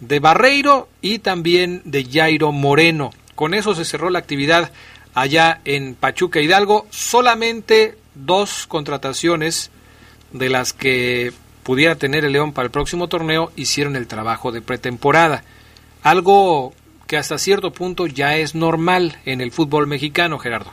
de 0.00 0.18
Barreiro 0.20 0.88
y 1.00 1.18
también 1.18 1.82
de 1.84 2.04
Jairo 2.04 2.50
Moreno. 2.52 3.10
Con 3.34 3.54
eso 3.54 3.74
se 3.74 3.84
cerró 3.84 4.10
la 4.10 4.18
actividad 4.18 4.72
allá 5.14 5.60
en 5.64 5.94
Pachuca 5.94 6.40
Hidalgo. 6.40 6.86
Solamente 6.90 7.96
dos 8.14 8.66
contrataciones 8.66 9.70
de 10.32 10.48
las 10.48 10.72
que 10.72 11.32
pudiera 11.62 11.96
tener 11.96 12.24
el 12.24 12.32
León 12.32 12.52
para 12.52 12.66
el 12.66 12.70
próximo 12.70 13.08
torneo 13.08 13.52
hicieron 13.56 13.96
el 13.96 14.06
trabajo 14.06 14.50
de 14.52 14.62
pretemporada. 14.62 15.44
Algo 16.02 16.72
que 17.12 17.18
hasta 17.18 17.36
cierto 17.36 17.72
punto 17.72 18.06
ya 18.06 18.36
es 18.38 18.54
normal 18.54 19.12
en 19.26 19.42
el 19.42 19.50
fútbol 19.50 19.86
mexicano, 19.86 20.38
Gerardo. 20.38 20.70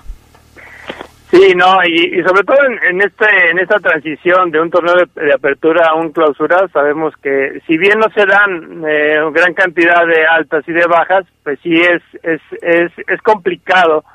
Sí, 1.29 1.51
no, 1.53 1.83
y, 1.83 2.23
sobre 2.23 2.43
todo 2.45 2.57
en, 2.89 3.01
este 3.01 3.25
en 3.51 3.59
esta 3.59 3.77
transición 3.79 4.49
de 4.49 4.61
un 4.61 4.71
torneo 4.71 4.93
de, 5.15 5.33
apertura 5.33 5.89
a 5.89 5.95
un 5.95 6.13
clausura, 6.13 6.65
sabemos 6.71 7.13
que 7.21 7.59
si 7.67 7.77
bien 7.77 7.99
no 7.99 8.07
se 8.15 8.25
dan 8.25 8.85
eh, 8.87 9.17
gran 9.33 9.53
cantidad 9.53 10.07
de 10.07 10.25
altas 10.25 10.63
y 10.65 10.71
de 10.71 10.87
bajas, 10.87 11.25
pues 11.43 11.59
sí 11.61 11.73
es 11.73 12.01
es 12.23 12.39
es, 12.61 12.93
es 13.05 13.21
complicado 13.21 14.05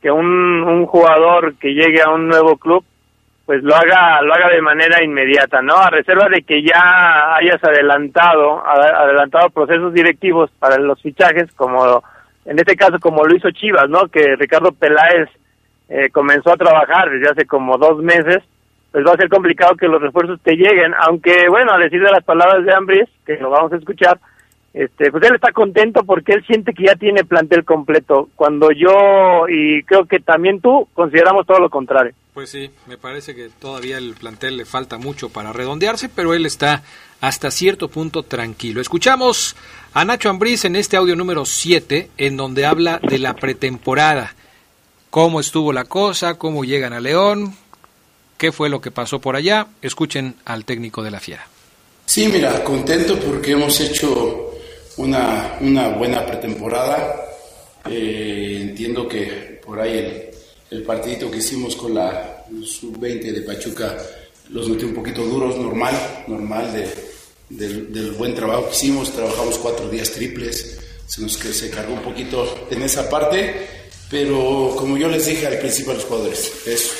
que 0.00 0.10
un, 0.10 0.26
un 0.64 0.86
jugador 0.86 1.54
que 1.56 1.74
llegue 1.74 2.00
a 2.00 2.08
un 2.08 2.28
nuevo 2.28 2.56
club 2.56 2.82
pues 3.46 3.62
lo 3.62 3.74
haga 3.74 4.22
lo 4.22 4.32
haga 4.32 4.48
de 4.48 4.62
manera 4.62 5.02
inmediata, 5.02 5.60
¿no? 5.60 5.76
A 5.76 5.90
reserva 5.90 6.28
de 6.28 6.42
que 6.42 6.62
ya 6.62 7.36
hayas 7.36 7.62
adelantado 7.62 8.66
adelantado 8.66 9.50
procesos 9.50 9.92
directivos 9.92 10.50
para 10.58 10.78
los 10.78 11.00
fichajes, 11.02 11.52
como 11.54 12.02
en 12.46 12.58
este 12.58 12.76
caso 12.76 12.98
como 12.98 13.24
lo 13.24 13.36
hizo 13.36 13.50
Chivas, 13.50 13.88
¿no? 13.88 14.08
Que 14.08 14.36
Ricardo 14.36 14.72
Peláez 14.72 15.28
eh, 15.88 16.08
comenzó 16.10 16.52
a 16.52 16.56
trabajar 16.56 17.10
desde 17.10 17.30
hace 17.30 17.46
como 17.46 17.76
dos 17.76 18.02
meses, 18.02 18.38
pues 18.92 19.04
va 19.06 19.12
a 19.12 19.16
ser 19.16 19.28
complicado 19.28 19.76
que 19.76 19.88
los 19.88 20.00
refuerzos 20.00 20.40
te 20.42 20.56
lleguen, 20.56 20.94
aunque 20.98 21.48
bueno, 21.48 21.72
a 21.72 21.78
decir 21.78 22.02
de 22.02 22.10
las 22.10 22.24
palabras 22.24 22.64
de 22.64 22.74
Ambris, 22.74 23.08
que 23.26 23.36
lo 23.36 23.50
vamos 23.50 23.72
a 23.72 23.76
escuchar, 23.76 24.18
este, 24.74 25.12
pues 25.12 25.22
él 25.22 25.36
está 25.36 25.52
contento 25.52 26.02
porque 26.02 26.32
él 26.32 26.44
siente 26.46 26.74
que 26.74 26.86
ya 26.86 26.96
tiene 26.96 27.24
plantel 27.24 27.64
completo, 27.64 28.28
cuando 28.34 28.72
yo 28.72 29.46
y 29.48 29.84
creo 29.84 30.04
que 30.04 30.18
también 30.18 30.60
tú 30.60 30.88
consideramos 30.94 31.46
todo 31.46 31.60
lo 31.60 31.70
contrario. 31.70 32.12
Pues 32.34 32.50
sí, 32.50 32.68
me 32.88 32.98
parece 32.98 33.36
que 33.36 33.48
todavía 33.48 33.98
el 33.98 34.14
plantel 34.14 34.56
le 34.56 34.64
falta 34.64 34.98
mucho 34.98 35.28
para 35.28 35.52
redondearse, 35.52 36.08
pero 36.08 36.34
él 36.34 36.44
está 36.44 36.82
hasta 37.20 37.52
cierto 37.52 37.88
punto 37.88 38.24
tranquilo. 38.24 38.80
Escuchamos 38.80 39.54
a 39.92 40.04
Nacho 40.04 40.28
Ambriz 40.28 40.64
en 40.64 40.74
este 40.74 40.96
audio 40.96 41.14
número 41.14 41.44
7, 41.44 42.10
en 42.18 42.36
donde 42.36 42.66
habla 42.66 42.98
de 42.98 43.20
la 43.20 43.34
pretemporada, 43.34 44.34
cómo 45.10 45.38
estuvo 45.38 45.72
la 45.72 45.84
cosa, 45.84 46.36
cómo 46.36 46.64
llegan 46.64 46.92
a 46.92 46.98
León, 46.98 47.54
qué 48.36 48.50
fue 48.50 48.68
lo 48.68 48.80
que 48.80 48.90
pasó 48.90 49.20
por 49.20 49.36
allá. 49.36 49.68
Escuchen 49.82 50.34
al 50.44 50.64
técnico 50.64 51.04
de 51.04 51.12
la 51.12 51.20
Fiera. 51.20 51.46
Sí, 52.06 52.28
mira, 52.28 52.64
contento 52.64 53.18
porque 53.20 53.52
hemos 53.52 53.80
hecho 53.80 54.43
una, 54.96 55.58
una 55.60 55.88
buena 55.88 56.24
pretemporada. 56.24 57.22
Eh, 57.90 58.58
entiendo 58.60 59.06
que 59.06 59.60
por 59.64 59.80
ahí 59.80 60.30
el, 60.70 60.82
partidito 60.82 61.30
que 61.30 61.38
hicimos 61.38 61.76
con 61.76 61.94
la 61.94 62.44
sub-20 62.50 63.32
de 63.32 63.42
Pachuca 63.42 63.96
los 64.50 64.68
noté 64.68 64.84
un 64.84 64.94
poquito 64.94 65.22
duros, 65.22 65.56
normal, 65.56 65.94
normal 66.26 66.72
de, 66.72 67.86
del, 67.88 68.12
buen 68.12 68.34
trabajo 68.34 68.68
que 68.68 68.74
hicimos. 68.74 69.12
Trabajamos 69.12 69.58
cuatro 69.58 69.88
días 69.88 70.10
triples, 70.10 70.78
se 71.06 71.22
nos 71.22 71.34
se 71.34 71.70
cargó 71.70 71.94
un 71.94 72.02
poquito 72.02 72.66
en 72.70 72.82
esa 72.82 73.08
parte, 73.08 73.68
pero 74.10 74.74
como 74.76 74.96
yo 74.96 75.08
les 75.08 75.26
dije 75.26 75.46
al 75.46 75.58
principio 75.58 75.92
a 75.92 75.94
los 75.94 76.04
jugadores, 76.04 76.52
es, 76.66 76.90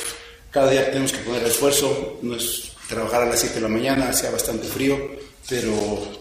cada 0.51 0.71
día 0.71 0.85
tenemos 0.89 1.11
que 1.11 1.19
poner 1.19 1.43
esfuerzo, 1.43 2.19
no 2.21 2.35
es 2.35 2.71
trabajar 2.87 3.23
a 3.23 3.25
las 3.25 3.39
7 3.39 3.55
de 3.55 3.61
la 3.61 3.67
mañana, 3.67 4.09
hacía 4.09 4.31
bastante 4.31 4.67
frío 4.67 5.14
pero 5.47 5.71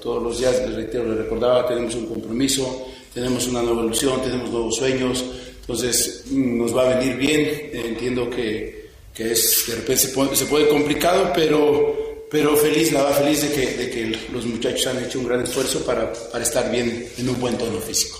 todos 0.02 0.22
los 0.22 0.38
días, 0.38 0.60
les 0.66 0.74
reitero, 0.74 1.08
les 1.08 1.18
recordaba, 1.18 1.66
tenemos 1.66 1.94
un 1.94 2.06
compromiso, 2.06 2.88
tenemos 3.12 3.46
una 3.46 3.62
nueva 3.62 3.84
ilusión, 3.84 4.20
tenemos 4.22 4.50
nuevos 4.50 4.76
sueños, 4.76 5.24
entonces 5.60 6.24
mm, 6.30 6.58
nos 6.58 6.76
va 6.76 6.82
a 6.82 6.98
venir 6.98 7.16
bien, 7.16 7.70
entiendo 7.72 8.28
que, 8.28 8.90
que 9.14 9.32
es, 9.32 9.64
de 9.68 9.76
repente 9.76 10.36
se, 10.36 10.46
puede 10.46 10.68
complicado, 10.68 11.32
pero, 11.34 12.26
pero 12.30 12.56
feliz, 12.56 12.92
la 12.92 13.04
va 13.04 13.12
feliz 13.12 13.42
de 13.42 13.52
que, 13.52 13.76
de 13.76 13.90
que 13.90 14.18
los 14.30 14.44
muchachos 14.44 14.86
han 14.88 15.02
hecho 15.02 15.20
un 15.20 15.28
gran 15.28 15.42
esfuerzo 15.42 15.84
para, 15.86 16.12
para 16.12 16.44
estar 16.44 16.70
bien 16.70 17.08
en 17.16 17.28
un 17.28 17.40
buen 17.40 17.56
tono 17.56 17.78
físico. 17.78 18.18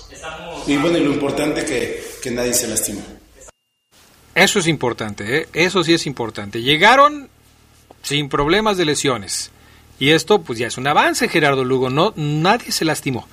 Y 0.65 0.77
bueno, 0.77 0.97
y 0.97 1.03
lo 1.03 1.11
importante 1.11 1.59
es 1.59 1.65
que, 1.65 2.03
que 2.21 2.31
nadie 2.31 2.53
se 2.53 2.67
lastima. 2.67 3.01
Eso 4.33 4.59
es 4.59 4.67
importante, 4.67 5.37
¿eh? 5.37 5.47
eso 5.53 5.83
sí 5.83 5.93
es 5.93 6.07
importante. 6.07 6.61
Llegaron 6.61 7.29
sin 8.01 8.27
problemas 8.27 8.77
de 8.77 8.85
lesiones 8.85 9.51
y 9.99 10.11
esto 10.11 10.41
pues 10.41 10.59
ya 10.59 10.67
es 10.67 10.77
un 10.77 10.87
avance, 10.87 11.27
Gerardo 11.27 11.63
Lugo, 11.63 11.89
no 11.89 12.13
nadie 12.15 12.71
se 12.71 12.85
lastimó. 12.85 13.27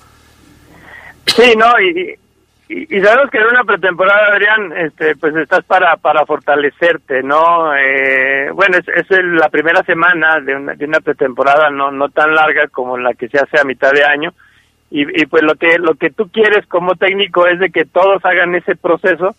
Sí, 1.25 1.53
no, 1.57 1.79
y, 1.79 2.17
y, 2.69 3.01
sabemos 3.01 3.29
que 3.31 3.37
en 3.37 3.47
una 3.47 3.63
pretemporada, 3.63 4.33
Adrián, 4.33 4.73
este, 4.77 5.15
pues 5.15 5.35
estás 5.35 5.63
para, 5.65 5.95
para 5.97 6.25
fortalecerte, 6.25 7.23
¿no? 7.23 7.75
Eh, 7.75 8.51
bueno, 8.51 8.77
es, 8.77 8.87
es 8.87 9.05
la 9.09 9.49
primera 9.49 9.83
semana 9.83 10.39
de 10.41 10.55
una, 10.55 10.73
de 10.73 10.85
una 10.85 10.99
pretemporada 10.99 11.69
no, 11.69 11.91
no 11.91 12.09
tan 12.09 12.35
larga 12.35 12.67
como 12.67 12.97
la 12.97 13.13
que 13.13 13.29
se 13.29 13.39
hace 13.39 13.59
a 13.59 13.63
mitad 13.63 13.91
de 13.91 14.03
año. 14.03 14.33
Y, 14.91 15.21
y 15.21 15.25
pues 15.25 15.43
lo 15.43 15.55
que, 15.55 15.79
lo 15.79 15.95
que 15.95 16.11
tú 16.11 16.29
quieres 16.29 16.67
como 16.67 16.95
técnico 16.95 17.47
es 17.47 17.59
de 17.59 17.71
que 17.71 17.85
todos 17.85 18.23
hagan 18.25 18.53
ese 18.53 18.75
proceso 18.75 19.35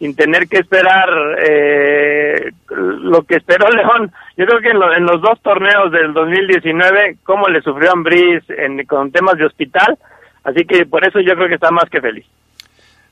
sin 0.00 0.16
tener 0.16 0.48
que 0.48 0.56
esperar 0.56 1.10
eh, 1.46 2.52
lo 2.70 3.22
que 3.22 3.36
esperó 3.36 3.68
León. 3.68 4.10
Yo 4.34 4.46
creo 4.46 4.60
que 4.60 4.70
en, 4.70 5.04
los 5.04 5.20
dos 5.20 5.38
torneos 5.42 5.92
del 5.92 6.14
2019, 6.14 7.18
cómo 7.22 7.48
le 7.48 7.60
sufrió 7.60 7.92
Ambriz 7.92 8.42
en, 8.48 8.86
con 8.86 9.12
temas 9.12 9.36
de 9.36 9.44
hospital, 9.44 9.98
así 10.42 10.64
que 10.64 10.86
por 10.86 11.06
eso 11.06 11.20
yo 11.20 11.34
creo 11.34 11.48
que 11.48 11.56
está 11.56 11.70
más 11.70 11.84
que 11.90 12.00
feliz. 12.00 12.24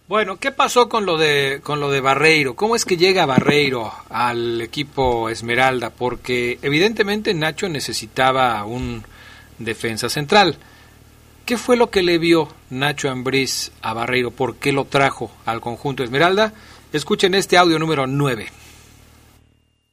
Bueno, 0.09 0.39
¿qué 0.39 0.51
pasó 0.51 0.89
con 0.89 1.05
lo 1.05 1.19
de 1.19 1.61
con 1.63 1.79
lo 1.79 1.91
de 1.91 2.01
Barreiro? 2.01 2.55
¿Cómo 2.57 2.75
es 2.75 2.87
que 2.87 2.97
llega 2.97 3.27
Barreiro 3.27 3.93
al 4.09 4.63
equipo 4.63 5.29
Esmeralda? 5.29 5.91
Porque 5.91 6.59
evidentemente 6.63 7.35
Nacho 7.35 7.69
necesitaba 7.69 8.65
un 8.65 9.05
defensa 9.59 10.09
central. 10.09 10.57
¿Qué 11.45 11.59
fue 11.59 11.77
lo 11.77 11.91
que 11.91 12.03
le 12.03 12.17
vio 12.17 12.49
Nacho 12.71 13.11
Ambriz 13.11 13.73
a 13.83 13.93
Barreiro? 13.93 14.31
¿Por 14.31 14.57
qué 14.57 14.73
lo 14.73 14.87
trajo 14.87 15.31
al 15.45 15.61
conjunto 15.61 16.03
Esmeralda? 16.03 16.55
Escuchen 16.91 17.35
este 17.35 17.59
audio 17.59 17.79
número 17.79 18.07
9. 18.07 18.47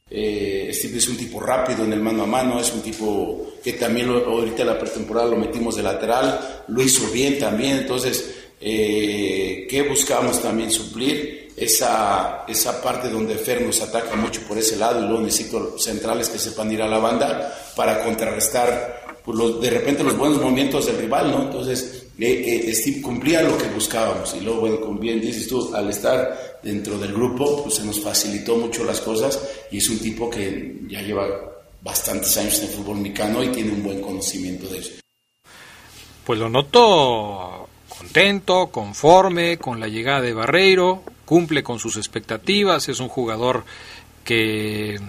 Eh, 0.08 0.70
Steve 0.72 0.96
es 0.96 1.08
un 1.08 1.16
tipo 1.18 1.40
rápido 1.40 1.84
en 1.84 1.92
el 1.92 2.00
mano 2.00 2.22
a 2.22 2.26
mano, 2.26 2.58
es 2.58 2.72
un 2.72 2.80
tipo 2.80 3.52
que 3.62 3.74
también 3.74 4.06
lo, 4.06 4.24
ahorita 4.24 4.62
en 4.62 4.68
la 4.68 4.78
pretemporada 4.78 5.28
lo 5.28 5.36
metimos 5.36 5.76
de 5.76 5.82
lateral, 5.82 6.64
lo 6.68 6.82
hizo 6.82 7.10
bien 7.10 7.38
también, 7.38 7.78
entonces, 7.78 8.34
eh, 8.60 9.66
¿qué 9.68 9.82
buscamos 9.82 10.40
también 10.40 10.70
suplir? 10.70 11.52
Esa, 11.54 12.44
esa 12.48 12.82
parte 12.82 13.10
donde 13.10 13.34
Fer 13.36 13.62
nos 13.62 13.80
ataca 13.82 14.14
mucho 14.16 14.42
por 14.42 14.56
ese 14.56 14.76
lado 14.76 15.00
y 15.00 15.06
luego 15.06 15.22
necesito 15.22 15.78
centrales 15.78 16.30
que 16.30 16.38
sepan 16.38 16.72
ir 16.72 16.80
a 16.80 16.88
la 16.88 16.98
banda 16.98 17.72
para 17.74 18.04
contrarrestar 18.04 19.20
pues, 19.24 19.38
de 19.60 19.70
repente 19.70 20.04
los 20.04 20.16
buenos 20.16 20.40
movimientos 20.40 20.86
del 20.86 20.98
rival, 20.98 21.30
¿no? 21.30 21.42
Entonces, 21.42 22.05
eh, 22.18 22.74
Steve 22.74 23.02
cumplía 23.02 23.42
lo 23.42 23.58
que 23.58 23.66
buscábamos. 23.68 24.34
Y 24.34 24.40
luego, 24.40 24.60
bueno, 24.60 24.80
como 24.80 24.98
bien 24.98 25.20
dices 25.20 25.48
tú, 25.48 25.74
al 25.74 25.90
estar 25.90 26.60
dentro 26.62 26.98
del 26.98 27.12
grupo, 27.12 27.62
pues 27.62 27.76
se 27.76 27.84
nos 27.84 28.00
facilitó 28.00 28.56
mucho 28.56 28.84
las 28.84 29.00
cosas. 29.00 29.40
Y 29.70 29.78
es 29.78 29.88
un 29.90 29.98
tipo 29.98 30.30
que 30.30 30.80
ya 30.88 31.02
lleva 31.02 31.26
bastantes 31.82 32.36
años 32.38 32.58
en 32.58 32.64
el 32.64 32.70
fútbol 32.70 32.98
mexicano 32.98 33.42
y 33.42 33.48
tiene 33.48 33.72
un 33.72 33.82
buen 33.82 34.00
conocimiento 34.00 34.66
de 34.68 34.78
eso. 34.78 34.92
Pues 36.24 36.38
lo 36.38 36.48
noto 36.48 37.68
contento, 37.88 38.68
conforme 38.68 39.58
con 39.58 39.78
la 39.78 39.88
llegada 39.88 40.20
de 40.20 40.34
Barreiro, 40.34 41.02
cumple 41.24 41.62
con 41.62 41.78
sus 41.78 41.96
expectativas, 41.96 42.88
es 42.88 43.00
un 43.00 43.08
jugador 43.08 43.64
que, 44.24 45.00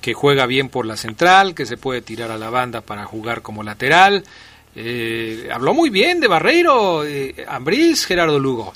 que 0.00 0.14
juega 0.14 0.46
bien 0.46 0.68
por 0.68 0.86
la 0.86 0.96
central, 0.96 1.54
que 1.54 1.66
se 1.66 1.76
puede 1.76 2.00
tirar 2.00 2.30
a 2.30 2.38
la 2.38 2.48
banda 2.48 2.80
para 2.80 3.04
jugar 3.04 3.42
como 3.42 3.62
lateral 3.62 4.24
eh, 4.74 5.48
habló 5.52 5.74
muy 5.74 5.90
bien 5.90 6.20
de 6.20 6.28
Barreiro, 6.28 7.04
eh, 7.04 7.34
Ambriz, 7.48 8.06
Gerardo 8.06 8.38
Lugo. 8.38 8.72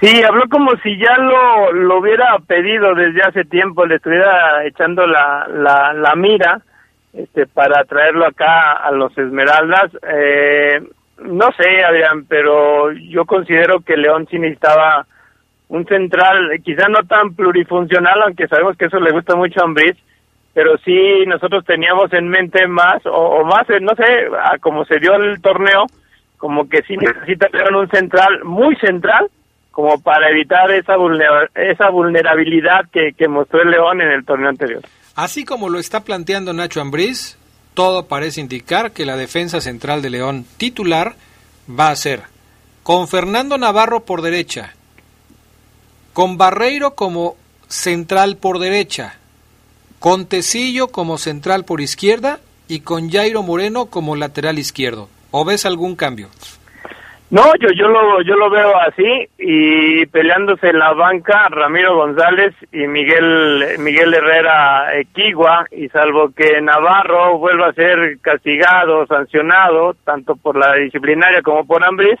Sí, 0.00 0.22
habló 0.22 0.48
como 0.48 0.74
si 0.82 0.98
ya 0.98 1.16
lo, 1.16 1.72
lo 1.72 1.98
hubiera 1.98 2.36
pedido 2.46 2.94
desde 2.94 3.22
hace 3.22 3.44
tiempo, 3.44 3.86
le 3.86 3.96
estuviera 3.96 4.66
echando 4.66 5.06
la, 5.06 5.46
la, 5.48 5.92
la 5.92 6.14
mira 6.16 6.60
este, 7.12 7.46
para 7.46 7.84
traerlo 7.84 8.26
acá 8.26 8.72
a 8.72 8.90
los 8.90 9.16
Esmeraldas. 9.16 9.92
Eh, 10.02 10.82
no 11.18 11.52
sé, 11.52 11.84
Adrián, 11.84 12.24
pero 12.28 12.90
yo 12.92 13.24
considero 13.26 13.80
que 13.80 13.96
León 13.96 14.26
sí 14.28 14.38
necesitaba 14.38 15.06
un 15.68 15.86
central, 15.86 16.50
quizá 16.64 16.88
no 16.88 17.04
tan 17.04 17.34
plurifuncional, 17.34 18.22
aunque 18.22 18.48
sabemos 18.48 18.76
que 18.76 18.86
eso 18.86 18.98
le 18.98 19.12
gusta 19.12 19.36
mucho 19.36 19.62
a 19.62 19.68
pero 20.54 20.76
sí 20.84 21.24
nosotros 21.26 21.64
teníamos 21.64 22.12
en 22.12 22.28
mente 22.28 22.66
más, 22.66 23.02
o, 23.06 23.44
más, 23.44 23.68
eh, 23.70 23.80
no 23.80 23.94
sé, 23.94 24.26
como 24.60 24.84
se 24.84 24.98
dio 24.98 25.14
el 25.14 25.40
torneo, 25.40 25.86
como 26.36 26.68
que 26.68 26.82
sí 26.82 26.96
necesita 26.96 27.48
tener 27.48 27.72
un 27.74 27.88
central 27.88 28.44
muy 28.44 28.76
central, 28.76 29.30
como 29.70 30.00
para 30.02 30.28
evitar 30.30 30.70
esa, 30.70 30.94
esa 31.54 31.88
vulnerabilidad 31.88 32.90
que, 32.92 33.12
que 33.16 33.28
mostró 33.28 33.62
el 33.62 33.70
León 33.70 34.02
en 34.02 34.10
el 34.10 34.24
torneo 34.24 34.50
anterior. 34.50 34.82
Así 35.14 35.44
como 35.44 35.68
lo 35.70 35.78
está 35.78 36.04
planteando 36.04 36.52
Nacho 36.52 36.80
Ambriz, 36.80 37.38
todo 37.74 38.06
parece 38.06 38.40
indicar 38.40 38.92
que 38.92 39.06
la 39.06 39.16
defensa 39.16 39.60
central 39.60 40.02
de 40.02 40.10
León 40.10 40.44
titular 40.58 41.14
va 41.68 41.88
a 41.88 41.96
ser 41.96 42.20
con 42.82 43.08
Fernando 43.08 43.56
Navarro 43.56 44.04
por 44.04 44.20
derecha, 44.20 44.74
con 46.12 46.36
Barreiro 46.36 46.94
como 46.94 47.36
central 47.68 48.36
por 48.36 48.58
derecha, 48.58 49.18
con 50.02 50.28
Tecillo 50.28 50.88
como 50.88 51.16
central 51.16 51.64
por 51.64 51.80
izquierda 51.80 52.40
y 52.66 52.80
con 52.80 53.08
Jairo 53.08 53.44
Moreno 53.44 53.86
como 53.86 54.16
lateral 54.16 54.58
izquierdo. 54.58 55.08
¿O 55.30 55.44
ves 55.44 55.64
algún 55.64 55.94
cambio? 55.94 56.26
No, 57.30 57.44
yo, 57.60 57.68
yo, 57.70 57.86
lo, 57.86 58.20
yo 58.22 58.34
lo 58.34 58.50
veo 58.50 58.76
así 58.80 59.28
y 59.38 60.04
peleándose 60.06 60.70
en 60.70 60.80
la 60.80 60.92
banca 60.92 61.48
Ramiro 61.50 61.94
González 61.94 62.52
y 62.72 62.88
Miguel, 62.88 63.78
Miguel 63.78 64.12
Herrera 64.12 64.98
Equigua 64.98 65.66
y 65.70 65.88
salvo 65.90 66.32
que 66.34 66.60
Navarro 66.60 67.38
vuelva 67.38 67.68
a 67.68 67.72
ser 67.72 68.18
castigado, 68.20 69.06
sancionado, 69.06 69.94
tanto 70.04 70.34
por 70.34 70.56
la 70.56 70.74
disciplinaria 70.74 71.42
como 71.42 71.64
por 71.64 71.84
Ambris, 71.84 72.18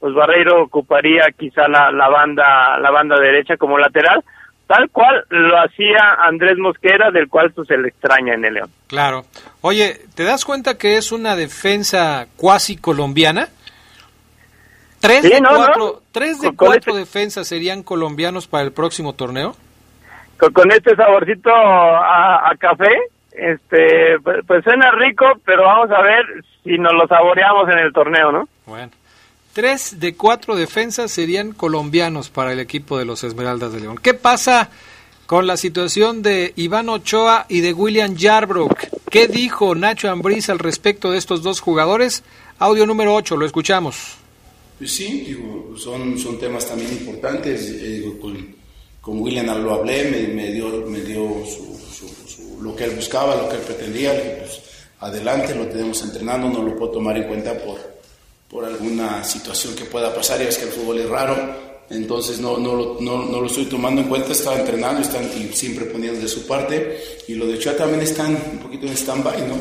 pues 0.00 0.12
Barreiro 0.12 0.64
ocuparía 0.64 1.28
quizá 1.34 1.66
la, 1.66 1.90
la 1.90 2.10
banda, 2.10 2.78
la 2.78 2.90
banda 2.90 3.18
derecha 3.18 3.56
como 3.56 3.78
lateral 3.78 4.22
tal 4.72 4.88
cual 4.90 5.22
lo 5.28 5.60
hacía 5.60 6.14
Andrés 6.18 6.56
Mosquera, 6.56 7.10
del 7.10 7.28
cual 7.28 7.52
pues 7.52 7.68
se 7.68 7.76
le 7.76 7.88
extraña 7.88 8.32
en 8.32 8.44
el 8.46 8.54
León. 8.54 8.70
Claro. 8.86 9.26
Oye, 9.60 10.00
¿te 10.14 10.24
das 10.24 10.46
cuenta 10.46 10.78
que 10.78 10.96
es 10.96 11.12
una 11.12 11.36
defensa 11.36 12.26
cuasi 12.36 12.78
colombiana? 12.78 13.48
¿Tres 14.98 15.24
de 15.24 15.42
cuatro, 15.46 16.00
¿tres 16.10 16.40
de 16.40 16.56
cuatro 16.56 16.92
este 16.92 17.00
defensas 17.00 17.48
serían 17.48 17.82
colombianos 17.82 18.46
para 18.46 18.64
el 18.64 18.72
próximo 18.72 19.12
torneo? 19.12 19.54
Con, 20.38 20.72
este 20.72 20.96
saborcito 20.96 21.50
a, 21.54 22.50
café, 22.58 22.96
este, 23.32 24.18
pues, 24.22 24.38
pues, 24.46 24.64
suena 24.64 24.90
rico, 24.92 25.26
pero 25.44 25.64
vamos 25.64 25.90
a 25.90 26.00
ver 26.00 26.24
si 26.64 26.78
nos 26.78 26.94
lo 26.94 27.06
saboreamos 27.06 27.68
en 27.68 27.78
el 27.78 27.92
torneo, 27.92 28.32
¿no? 28.32 28.48
Bueno, 28.66 28.90
tres 29.52 30.00
de 30.00 30.14
cuatro 30.14 30.56
defensas 30.56 31.10
serían 31.10 31.52
colombianos 31.52 32.30
para 32.30 32.52
el 32.52 32.60
equipo 32.60 32.98
de 32.98 33.04
los 33.04 33.24
Esmeraldas 33.24 33.72
de 33.72 33.80
León. 33.80 33.98
¿Qué 34.02 34.14
pasa 34.14 34.70
con 35.26 35.46
la 35.46 35.56
situación 35.56 36.22
de 36.22 36.52
Iván 36.56 36.88
Ochoa 36.88 37.46
y 37.48 37.60
de 37.60 37.72
William 37.72 38.16
Yarbrough? 38.16 38.74
¿Qué 39.10 39.28
dijo 39.28 39.74
Nacho 39.74 40.10
Ambriz 40.10 40.48
al 40.48 40.58
respecto 40.58 41.10
de 41.10 41.18
estos 41.18 41.42
dos 41.42 41.60
jugadores? 41.60 42.22
Audio 42.58 42.86
número 42.86 43.14
8, 43.14 43.36
lo 43.36 43.44
escuchamos. 43.44 44.16
Pues 44.78 44.92
sí, 44.92 45.24
digo, 45.26 45.74
son, 45.76 46.18
son 46.18 46.38
temas 46.38 46.66
también 46.66 46.92
importantes. 46.92 47.70
Eh, 47.78 48.18
con, 48.20 49.20
William 49.20 49.46
lo 49.62 49.74
hablé, 49.74 50.28
me, 50.28 50.50
dio, 50.52 50.86
me 50.86 51.00
dio 51.00 51.42
lo 52.60 52.74
que 52.74 52.84
él 52.84 52.92
buscaba, 52.92 53.36
lo 53.36 53.48
que 53.48 53.56
él 53.56 53.62
pretendía. 53.62 54.12
Pues, 54.38 54.60
adelante, 55.00 55.54
lo 55.54 55.66
tenemos 55.66 56.02
entrenando, 56.02 56.48
no 56.48 56.62
lo 56.62 56.76
puedo 56.76 56.92
tomar 56.92 57.16
en 57.16 57.24
cuenta 57.24 57.52
por, 57.58 58.01
por 58.52 58.66
alguna 58.66 59.24
situación 59.24 59.74
que 59.74 59.86
pueda 59.86 60.14
pasar. 60.14 60.38
Ya 60.38 60.44
ves 60.44 60.58
que 60.58 60.64
el 60.64 60.70
fútbol 60.70 60.98
es 60.98 61.08
raro, 61.08 61.36
entonces 61.88 62.38
no, 62.38 62.58
no, 62.58 62.76
lo, 62.76 62.98
no, 63.00 63.24
no 63.24 63.40
lo 63.40 63.46
estoy 63.46 63.64
tomando 63.64 64.02
en 64.02 64.08
cuenta. 64.08 64.32
Estaba 64.32 64.60
entrenando, 64.60 65.00
están 65.00 65.28
siempre 65.54 65.86
poniendo 65.86 66.20
de 66.20 66.28
su 66.28 66.46
parte. 66.46 66.98
Y 67.28 67.34
lo 67.34 67.46
de 67.46 67.54
Ochoa 67.54 67.74
también 67.74 68.02
están 68.02 68.36
un 68.52 68.58
poquito 68.58 68.86
en 68.86 68.92
stand-by, 68.92 69.48
¿no? 69.48 69.56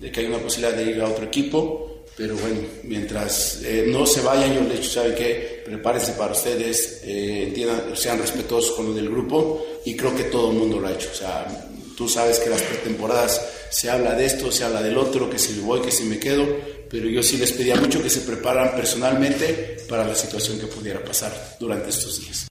De 0.00 0.10
que 0.10 0.20
hay 0.20 0.26
una 0.26 0.38
posibilidad 0.38 0.76
de 0.76 0.90
ir 0.90 1.00
a 1.00 1.08
otro 1.08 1.24
equipo. 1.24 1.88
Pero 2.16 2.36
bueno, 2.36 2.60
mientras 2.82 3.62
eh, 3.64 3.86
no 3.88 4.04
se 4.04 4.20
vayan, 4.20 4.54
yo 4.54 4.60
les 4.62 4.80
dicho, 4.80 5.00
¿sabe 5.00 5.14
qué? 5.14 5.62
Prepárense 5.64 6.12
para 6.12 6.32
ustedes, 6.32 7.00
eh, 7.04 7.44
entiendan, 7.44 7.96
sean 7.96 8.18
respetuosos 8.18 8.72
con 8.72 8.86
lo 8.86 8.92
del 8.92 9.08
grupo 9.08 9.64
y 9.86 9.96
creo 9.96 10.14
que 10.14 10.24
todo 10.24 10.50
el 10.50 10.58
mundo 10.58 10.78
lo 10.78 10.88
ha 10.88 10.92
hecho. 10.92 11.08
O 11.10 11.16
sea, 11.16 11.70
tú 11.96 12.08
sabes 12.08 12.38
que 12.38 12.50
las 12.50 12.62
pretemporadas 12.62 13.40
se 13.70 13.90
habla 13.90 14.14
de 14.14 14.26
esto, 14.26 14.52
se 14.52 14.64
habla 14.64 14.82
del 14.82 14.98
otro, 14.98 15.30
que 15.30 15.38
si 15.38 15.58
voy, 15.60 15.80
que 15.80 15.90
si 15.90 16.04
me 16.04 16.18
quedo, 16.18 16.46
pero 16.90 17.08
yo 17.08 17.22
sí 17.22 17.38
les 17.38 17.52
pedía 17.52 17.76
mucho 17.76 18.02
que 18.02 18.10
se 18.10 18.20
preparan 18.20 18.74
personalmente 18.76 19.78
para 19.88 20.06
la 20.06 20.14
situación 20.14 20.58
que 20.58 20.66
pudiera 20.66 21.02
pasar 21.02 21.56
durante 21.58 21.90
estos 21.90 22.20
días. 22.20 22.48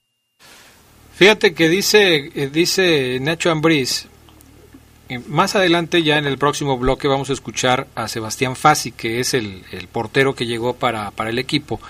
Fíjate 1.14 1.54
que 1.54 1.68
dice, 1.68 2.30
eh, 2.34 2.50
dice 2.52 3.18
Nacho 3.20 3.50
Ambriz, 3.50 4.08
más 5.26 5.54
adelante, 5.54 6.02
ya 6.02 6.18
en 6.18 6.26
el 6.26 6.38
próximo 6.38 6.78
bloque, 6.78 7.06
vamos 7.06 7.30
a 7.30 7.34
escuchar 7.34 7.86
a 7.94 8.08
Sebastián 8.08 8.56
Fassi, 8.56 8.92
que 8.92 9.20
es 9.20 9.34
el, 9.34 9.62
portero 9.92 10.34
que 10.34 10.46
llegó 10.46 10.74
para, 10.74 11.10
para, 11.10 11.30
el 11.30 11.38
equipo. 11.38 11.80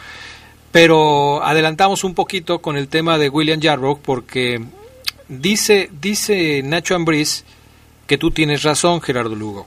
Pero 0.71 1.43
adelantamos 1.43 2.05
un 2.05 2.15
poquito 2.15 2.61
con 2.61 2.77
el 2.77 2.89
tema 2.89 3.19
de 3.19 3.29
William 3.29 3.61
Yarbrough, 3.61 4.01
porque 4.01 4.61
dice, 5.29 5.91
dice 6.01 6.62
Nacho 6.62 6.95
Ambriz 6.95 7.45
que 8.07 8.18
tú 8.18 8.31
tienes 8.31 8.62
razón, 8.62 9.01
Gerardo 9.01 9.35
Lugo, 9.35 9.66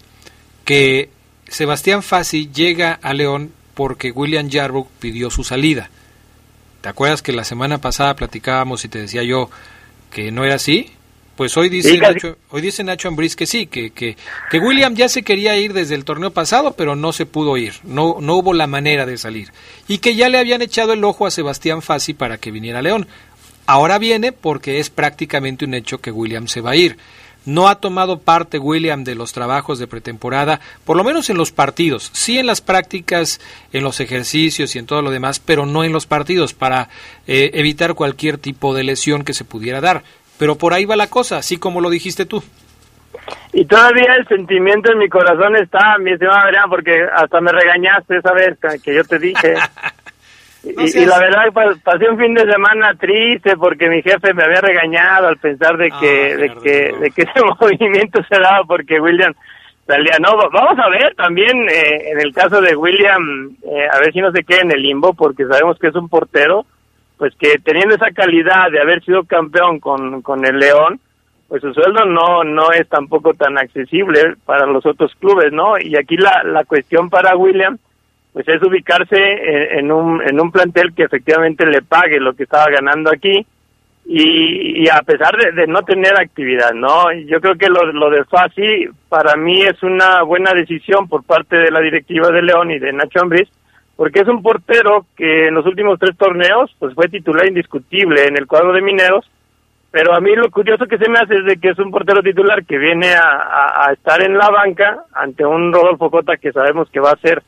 que 0.64 1.10
Sebastián 1.47 2.03
Fassi 2.03 2.49
llega 2.53 2.93
a 2.93 3.14
León 3.14 3.51
porque 3.74 4.12
William 4.12 4.49
Yarbrough 4.49 4.88
pidió 4.99 5.30
su 5.30 5.43
salida. 5.43 5.89
¿Te 6.82 6.89
acuerdas 6.89 7.22
que 7.22 7.32
la 7.32 7.43
semana 7.43 7.80
pasada 7.80 8.16
platicábamos 8.16 8.86
y 8.86 8.89
te 8.89 8.99
decía 8.99 9.24
yo 9.24 9.49
que 10.12 10.32
no 10.32 10.43
era 10.43 10.56
así? 10.56 10.91
Pues 11.36 11.58
hoy 11.58 11.68
dice, 11.68 11.97
Nacho, 11.97 12.38
hoy 12.49 12.62
dice 12.62 12.84
Nacho 12.84 13.10
Ambriz 13.10 13.36
que 13.36 13.45
sí, 13.45 13.68
que, 13.68 13.89
que, 13.89 14.16
que, 14.49 14.60
William 14.60 14.95
ya 14.95 15.10
se 15.10 15.22
quería 15.22 15.58
ir 15.58 15.74
desde 15.74 15.95
el 15.95 16.06
torneo 16.06 16.32
pasado, 16.32 16.76
pero 16.78 16.95
no 16.95 17.12
se 17.12 17.26
pudo 17.26 17.58
ir, 17.58 17.74
no, 17.84 18.18
no 18.22 18.36
hubo 18.36 18.53
la 18.53 18.68
manera 18.68 19.06
de 19.06 19.18
salir. 19.18 19.51
Y 19.89 19.97
que 19.97 20.16
ya 20.16 20.30
le 20.30 20.38
habían 20.38 20.62
echado 20.62 20.93
el 20.93 21.03
ojo 21.03 21.26
a 21.26 21.32
Sebastián 21.32 21.82
Fassi 21.82 22.14
para 22.14 22.38
que 22.38 22.51
viniera 22.51 22.80
a 22.80 22.82
León. 22.82 23.08
Ahora 23.68 23.97
viene 23.97 24.32
porque 24.32 24.80
es 24.80 24.89
prácticamente 24.89 25.66
un 25.66 25.74
hecho 25.74 25.99
que 25.99 26.11
William 26.11 26.47
se 26.47 26.61
va 26.61 26.72
a 26.72 26.76
ir. 26.76 26.97
No 27.45 27.68
ha 27.68 27.76
tomado 27.76 28.20
parte 28.20 28.57
William 28.57 29.03
de 29.03 29.13
los 29.13 29.32
trabajos 29.32 29.78
de 29.78 29.86
pretemporada, 29.86 30.59
por 30.84 30.97
lo 30.97 31.03
menos 31.03 31.30
en 31.30 31.38
los 31.38 31.51
partidos, 31.51 32.09
sí 32.13 32.39
en 32.39 32.47
las 32.47 32.61
prácticas, 32.61 33.39
en 33.72 33.84
los 33.84 33.99
ejercicios 33.99 34.76
y 34.76 34.80
en 34.80 34.88
todo 34.88 35.03
lo 35.03 35.11
demás, 35.11 35.39
pero 35.39 35.68
no 35.68 35.84
en 35.84 35.93
los 35.93 36.07
partidos 36.07 36.55
para 36.55 36.89
eh, 37.28 37.51
evitar 37.53 37.93
cualquier 37.93 38.39
tipo 38.39 38.74
de 38.74 38.84
lesión 38.84 39.24
que 39.24 39.36
se 39.36 39.45
pudiera 39.45 39.80
dar. 39.80 40.01
Pero 40.39 40.55
por 40.57 40.74
ahí 40.74 40.86
va 40.86 40.95
la 40.95 41.07
cosa, 41.07 41.38
así 41.38 41.57
como 41.57 41.82
lo 41.82 41.91
dijiste 41.91 42.26
tú. 42.26 42.43
Y 43.53 43.66
todavía 43.66 44.16
el 44.18 44.28
sentimiento 44.28 44.91
en 44.91 44.97
mi 44.97 45.07
corazón 45.07 45.55
está, 45.55 45.97
mi 45.99 46.11
estimado 46.11 46.39
Adrián, 46.39 46.70
porque 46.70 47.05
hasta 47.16 47.41
me 47.41 47.51
regañaste 47.51 48.18
esa 48.18 48.34
vez 48.34 48.57
que 48.84 48.93
yo 48.93 49.03
te 49.03 49.20
dije. 49.20 49.53
y, 50.66 51.05
la 51.05 51.20
verdad 51.20 51.80
pasé 51.84 52.09
un 52.09 52.18
fin 52.18 52.34
de 52.34 52.49
semana 52.51 52.95
triste 52.95 53.55
porque 53.57 53.89
mi 53.89 54.01
jefe 54.01 54.34
me 54.34 54.43
había 54.43 54.61
regañado 54.61 55.28
al 55.28 55.38
pensar 55.38 55.78
de 55.78 55.89
que, 55.91 56.34
ah, 56.34 56.38
de 56.38 56.49
que, 56.61 56.97
de 56.99 57.11
que 57.11 57.22
ese 57.22 57.41
movimiento 57.59 58.22
se 58.28 58.39
daba 58.39 58.63
porque 58.66 58.99
William 58.99 59.34
salía. 59.86 60.18
No, 60.20 60.36
vamos 60.51 60.78
a 60.80 60.89
ver 60.89 61.13
también 61.16 61.70
eh, 61.70 62.11
en 62.11 62.20
el 62.20 62.34
caso 62.34 62.61
de 62.61 62.76
William, 62.76 63.55
eh, 63.63 63.88
a 63.91 63.99
ver 63.99 64.11
si 64.11 64.20
no 64.20 64.32
se 64.32 64.43
queda 64.43 64.61
en 64.61 64.72
el 64.72 64.82
limbo 64.82 65.13
porque 65.13 65.45
sabemos 65.45 65.78
que 65.80 65.88
es 65.88 65.95
un 65.95 66.09
portero 66.09 66.66
pues 67.18 67.34
que 67.36 67.59
teniendo 67.63 67.95
esa 67.95 68.11
calidad 68.11 68.72
de 68.72 68.82
haber 68.82 69.03
sido 69.03 69.24
campeón 69.24 69.80
con, 69.80 70.22
con 70.22 70.45
el 70.45 70.59
León, 70.59 70.99
pues 71.47 71.61
su 71.61 71.74
sueldo 71.74 72.05
no 72.05 72.43
no 72.43 72.72
es 72.72 72.88
tampoco 72.89 73.34
tan 73.34 73.57
accesible 73.57 74.36
para 74.45 74.66
los 74.66 74.86
otros 74.86 75.13
clubes, 75.20 75.53
¿no? 75.53 75.78
Y 75.80 75.95
aquí 75.95 76.18
la, 76.18 76.43
la 76.43 76.66
cuestión 76.66 77.09
para 77.09 77.38
William, 77.38 77.78
pues 78.36 78.50
es 78.50 78.62
ubicarse 78.64 79.80
en, 79.80 79.94
un, 79.94 80.22
en 80.22 80.42
un 80.42 80.52
plantel 80.52 80.94
que 80.94 81.04
efectivamente 81.04 81.66
le 81.66 81.82
pague 81.82 82.20
lo 82.20 82.34
que 82.34 82.44
estaba 82.44 82.66
ganando 82.70 83.10
aquí 83.10 83.48
y, 84.04 84.90
a 84.90 85.02
pesar 85.04 85.38
de, 85.38 85.66
no 85.68 85.84
tener 85.84 86.20
actividad, 86.20 86.74
¿no? 86.74 87.14
Yo 87.14 87.40
creo 87.40 87.56
que 87.56 87.70
lo, 87.70 87.94
lo 87.94 88.10
de 88.10 88.26
Fasi 88.26 88.90
para 89.08 89.38
mí 89.38 89.62
es 89.62 89.82
una 89.84 90.22
buena 90.24 90.52
decisión 90.52 91.08
por 91.08 91.24
parte 91.24 91.56
de 91.56 91.72
la 91.72 91.80
directiva 91.80 92.30
de 92.30 92.42
León 92.42 92.72
y 92.72 92.80
de 92.80 92.92
Nacho 92.92 93.22
Ambriz, 93.22 93.48
porque 93.96 94.20
es 94.20 94.28
un 94.28 94.44
portero 94.44 95.06
que 95.16 95.48
en 95.48 95.54
los 95.54 95.66
últimos 95.66 95.98
tres 95.98 96.18
torneos 96.18 96.76
pues 96.78 96.94
fue 96.94 97.08
titular 97.08 97.48
indiscutible 97.48 98.26
en 98.26 98.36
el 98.36 98.48
cuadro 98.48 98.74
de 98.74 98.82
Mineros, 98.82 99.32
pero 99.92 100.14
a 100.14 100.20
mí 100.20 100.36
lo 100.36 100.52
curioso 100.52 100.88
que 100.88 100.98
se 100.98 101.08
me 101.08 101.20
hace 101.20 101.36
es 101.36 101.46
de 101.46 101.56
que 101.56 101.70
es 101.70 101.80
un 101.80 101.90
portero 101.90 102.22
titular 102.22 102.66
que 102.66 102.78
viene 102.78 103.14
a, 103.14 103.94
estar 103.94 104.22
en 104.22 104.38
la 104.38 104.50
banca 104.50 105.06
ante 105.14 105.46
un 105.46 105.72
Rodolfo 105.72 106.12
Cota 106.12 106.36
que 106.36 106.52
sabemos 106.52 106.90
que 106.90 107.00
va 107.00 107.12
a 107.12 107.22
ser 107.22 107.42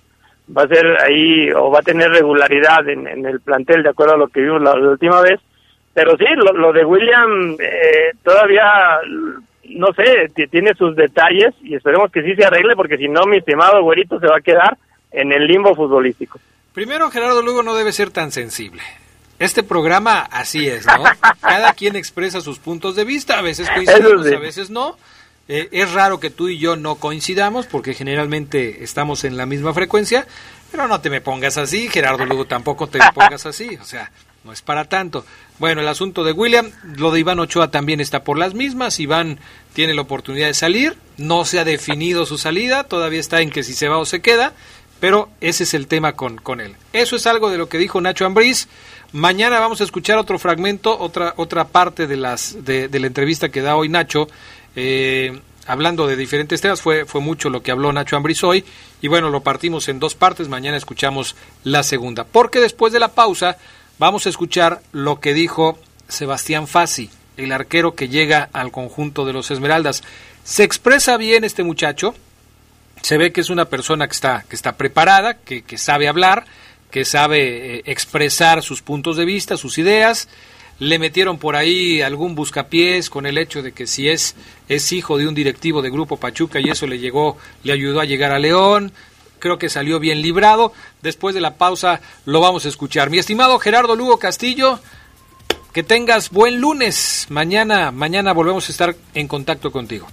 va 0.55 0.63
a 0.63 0.67
ser 0.67 0.85
ahí 1.01 1.51
o 1.51 1.69
va 1.69 1.79
a 1.79 1.83
tener 1.83 2.09
regularidad 2.09 2.87
en, 2.87 3.25
el 3.25 3.39
plantel 3.41 3.83
de 3.83 3.89
acuerdo 3.89 4.15
a 4.15 4.17
lo 4.17 4.27
que 4.27 4.41
vimos 4.41 4.61
la, 4.61 4.73
última 4.73 5.21
vez, 5.21 5.39
pero 5.93 6.15
sí, 6.17 6.25
lo, 6.35 6.71
de 6.71 6.85
William 6.85 7.55
eh, 7.59 8.11
todavía 8.23 8.99
no 9.69 9.87
sé, 9.93 10.31
tiene 10.49 10.73
sus 10.75 10.95
detalles 10.95 11.53
y 11.61 11.75
esperemos 11.75 12.11
que 12.11 12.23
sí 12.23 12.35
se 12.35 12.45
arregle 12.45 12.75
porque 12.75 12.97
si 12.97 13.07
no 13.07 13.25
mi 13.25 13.37
estimado 13.37 13.83
güerito 13.83 14.19
se 14.19 14.27
va 14.27 14.37
a 14.37 14.41
quedar 14.41 14.77
en 15.11 15.31
el 15.31 15.45
limbo 15.45 15.75
futbolístico. 15.75 16.39
Primero, 16.73 17.09
Gerardo 17.09 17.41
Lugo 17.41 17.63
no 17.63 17.75
debe 17.75 17.91
ser 17.91 18.11
tan 18.11 18.31
sensible. 18.31 18.81
Este 19.39 19.63
programa 19.63 20.21
así 20.31 20.67
es, 20.67 20.85
¿no? 20.85 21.03
Cada 21.41 21.73
quien 21.73 21.95
expresa 21.95 22.41
sus 22.41 22.59
puntos 22.59 22.95
de 22.95 23.03
vista, 23.03 23.37
a 23.37 23.41
veces 23.41 23.69
coincidimos, 23.69 24.25
a 24.25 24.39
veces 24.39 24.69
no. 24.69 24.97
Eh, 25.49 25.69
es 25.71 25.93
raro 25.93 26.19
que 26.19 26.29
tú 26.29 26.49
y 26.49 26.57
yo 26.57 26.75
no 26.75 26.95
coincidamos 26.95 27.67
porque 27.67 27.93
generalmente 27.93 28.83
estamos 28.83 29.23
en 29.23 29.37
la 29.37 29.45
misma 29.45 29.73
frecuencia, 29.73 30.27
pero 30.71 30.87
no 30.87 30.99
te 30.99 31.09
me 31.09 31.21
pongas 31.21 31.57
así, 31.57 31.87
Gerardo 31.87 32.25
Lugo 32.25 32.45
tampoco 32.45 32.87
te 32.87 32.99
pongas 33.13 33.45
así, 33.45 33.77
o 33.81 33.85
sea, 33.85 34.11
no 34.43 34.51
es 34.51 34.61
para 34.61 34.85
tanto. 34.85 35.25
Bueno, 35.59 35.81
el 35.81 35.87
asunto 35.87 36.23
de 36.23 36.33
William, 36.33 36.71
lo 36.97 37.11
de 37.11 37.21
Iván 37.21 37.39
Ochoa 37.39 37.71
también 37.71 38.01
está 38.01 38.23
por 38.23 38.37
las 38.37 38.53
mismas, 38.53 38.99
Iván 38.99 39.39
tiene 39.73 39.93
la 39.93 40.01
oportunidad 40.01 40.47
de 40.47 40.53
salir, 40.53 40.97
no 41.17 41.45
se 41.45 41.59
ha 41.59 41.63
definido 41.63 42.25
su 42.25 42.37
salida, 42.37 42.83
todavía 42.83 43.19
está 43.19 43.41
en 43.41 43.49
que 43.49 43.63
si 43.63 43.73
se 43.73 43.87
va 43.87 43.97
o 43.97 44.05
se 44.05 44.21
queda, 44.21 44.53
pero 44.99 45.29
ese 45.41 45.63
es 45.63 45.73
el 45.73 45.87
tema 45.87 46.13
con, 46.13 46.37
con 46.37 46.59
él. 46.59 46.75
Eso 46.93 47.15
es 47.15 47.27
algo 47.27 47.49
de 47.49 47.57
lo 47.57 47.69
que 47.69 47.77
dijo 47.77 48.01
Nacho 48.01 48.25
Ambriz. 48.25 48.67
Mañana 49.13 49.59
vamos 49.59 49.79
a 49.79 49.83
escuchar 49.83 50.17
otro 50.17 50.37
fragmento, 50.39 50.97
otra, 50.99 51.33
otra 51.37 51.67
parte 51.67 52.07
de, 52.07 52.17
las, 52.17 52.65
de, 52.65 52.89
la 52.91 53.07
entrevista 53.07 53.49
que 53.49 53.61
da 53.61 53.75
hoy 53.75 53.89
Nacho, 53.89 54.27
eh, 54.77 55.41
hablando 55.65 56.07
de 56.07 56.15
diferentes 56.15 56.61
temas. 56.61 56.81
Fue, 56.81 57.05
fue 57.05 57.19
mucho 57.19 57.49
lo 57.49 57.61
que 57.61 57.71
habló 57.71 57.91
Nacho 57.91 58.15
Ambriz 58.15 58.41
hoy. 58.45 58.63
Y 59.01 59.09
bueno, 59.09 59.29
lo 59.29 59.41
partimos 59.43 59.89
en 59.89 59.99
dos 59.99 60.15
partes. 60.15 60.47
Mañana 60.47 60.77
escuchamos 60.77 61.35
la 61.65 61.83
segunda. 61.83 62.23
Porque 62.23 62.61
después 62.61 62.93
de 62.93 62.99
la 62.99 63.09
pausa 63.09 63.57
vamos 63.99 64.25
a 64.25 64.29
escuchar 64.29 64.81
lo 64.93 65.19
que 65.19 65.33
dijo 65.33 65.77
Sebastián 66.07 66.67
Fassi, 66.67 67.09
el 67.35 67.51
arquero 67.51 67.93
que 67.95 68.07
llega 68.07 68.49
al 68.53 68.71
conjunto 68.71 69.25
de 69.25 69.33
los 69.33 69.51
Esmeraldas. 69.51 70.03
Se 70.45 70.63
expresa 70.63 71.17
bien 71.17 71.43
este 71.43 71.63
muchacho 71.63 72.15
se 73.01 73.17
ve 73.17 73.31
que 73.31 73.41
es 73.41 73.49
una 73.49 73.65
persona 73.65 74.07
que 74.07 74.13
está, 74.13 74.45
que 74.49 74.55
está 74.55 74.75
preparada, 74.75 75.35
que, 75.35 75.77
sabe 75.77 76.07
hablar, 76.07 76.45
que 76.91 77.05
sabe 77.05 77.77
eh, 77.77 77.81
expresar 77.85 78.63
sus 78.63 78.81
puntos 78.81 79.17
de 79.17 79.25
vista, 79.25 79.57
sus 79.57 79.77
ideas. 79.77 80.27
Le 80.79 80.99
metieron 80.99 81.39
por 81.39 81.55
ahí 81.55 82.01
algún 82.01 82.35
buscapiés 82.35 83.09
con 83.09 83.25
el 83.25 83.37
hecho 83.37 83.61
de 83.61 83.71
que 83.71 83.87
si 83.87 84.09
es, 84.09 84.35
es 84.69 84.91
hijo 84.91 85.17
de 85.17 85.27
un 85.27 85.33
directivo 85.33 85.81
de 85.81 85.89
Grupo 85.89 86.17
Pachuca 86.17 86.59
y 86.59 86.69
eso 86.69 86.85
le 86.85 86.99
llegó, 86.99 87.37
le 87.63 87.73
ayudó 87.73 87.99
a 87.99 88.05
llegar 88.05 88.31
a 88.31 88.39
León. 88.39 88.91
Creo 89.39 89.57
que 89.57 89.69
salió 89.69 89.99
bien 89.99 90.21
librado. 90.21 90.73
Después 91.01 91.33
de 91.35 91.41
la 91.41 91.55
pausa 91.55 92.01
lo 92.25 92.41
vamos 92.41 92.65
a 92.65 92.69
escuchar. 92.69 93.09
Mi 93.09 93.17
estimado 93.17 93.57
Gerardo 93.59 93.95
Lugo 93.95 94.19
Castillo, 94.19 94.79
que 95.73 95.83
tengas 95.83 96.31
buen 96.31 96.59
lunes. 96.59 97.27
Mañana, 97.29 97.91
mañana 97.91 98.33
volvemos 98.33 98.67
a 98.67 98.71
estar 98.71 98.95
en 99.13 99.27
contacto 99.27 99.71
contigo. 99.71 100.07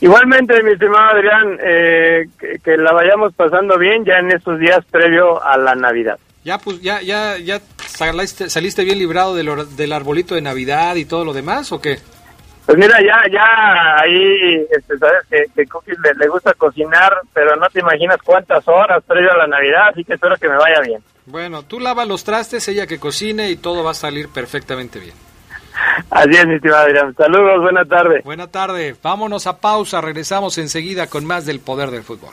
Igualmente, 0.00 0.62
mi 0.62 0.72
estimado 0.72 1.10
Adrián, 1.10 1.58
eh, 1.60 2.28
que, 2.62 2.76
la 2.76 2.92
vayamos 2.92 3.34
pasando 3.34 3.76
bien 3.78 4.04
ya 4.04 4.18
en 4.18 4.30
estos 4.30 4.58
días 4.60 4.84
previo 4.90 5.42
a 5.42 5.56
la 5.56 5.74
Navidad. 5.74 6.18
Ya, 6.48 6.56
pues, 6.56 6.80
ya, 6.80 7.02
ya, 7.02 7.36
ya 7.36 7.60
saliste, 7.76 8.82
bien 8.82 8.98
librado 8.98 9.34
del, 9.34 9.76
del 9.76 9.92
arbolito 9.92 10.34
de 10.34 10.40
Navidad 10.40 10.96
y 10.96 11.04
todo 11.04 11.22
lo 11.22 11.34
demás, 11.34 11.70
¿o 11.72 11.78
qué? 11.78 11.98
Pues 12.64 12.78
mira, 12.78 12.96
ya, 13.02 13.30
ya 13.30 14.00
ahí, 14.00 14.66
este, 14.70 14.96
sabes 14.96 15.26
que, 15.28 15.44
que 15.54 15.66
Cookies 15.66 15.98
le, 16.18 16.26
gusta 16.26 16.54
cocinar, 16.54 17.12
pero 17.34 17.54
no 17.56 17.68
te 17.68 17.80
imaginas 17.80 18.16
cuántas 18.24 18.66
horas 18.66 19.04
previo 19.06 19.30
a 19.30 19.36
la 19.36 19.46
Navidad, 19.46 19.88
así 19.90 20.02
que 20.04 20.14
espero 20.14 20.36
que 20.36 20.48
me 20.48 20.56
vaya 20.56 20.80
bien. 20.80 21.02
Bueno, 21.26 21.64
tú 21.64 21.80
lava 21.80 22.06
los 22.06 22.24
trastes, 22.24 22.66
ella 22.68 22.86
que 22.86 22.98
cocine 22.98 23.50
y 23.50 23.56
todo 23.56 23.84
va 23.84 23.90
a 23.90 23.94
salir 23.94 24.30
perfectamente 24.30 25.00
bien. 25.00 25.14
Así 26.08 26.30
es, 26.30 26.46
mi 26.46 26.54
estimado 26.54 26.86
Adrián. 26.86 27.14
Saludos, 27.14 27.60
buena 27.60 27.84
tarde. 27.84 28.22
Buena 28.24 28.46
tarde. 28.46 28.96
Vámonos 29.02 29.46
a 29.46 29.60
pausa, 29.60 30.00
regresamos 30.00 30.56
enseguida 30.56 31.08
con 31.08 31.26
más 31.26 31.44
del 31.44 31.60
poder 31.60 31.90
del 31.90 32.04
fútbol. 32.04 32.32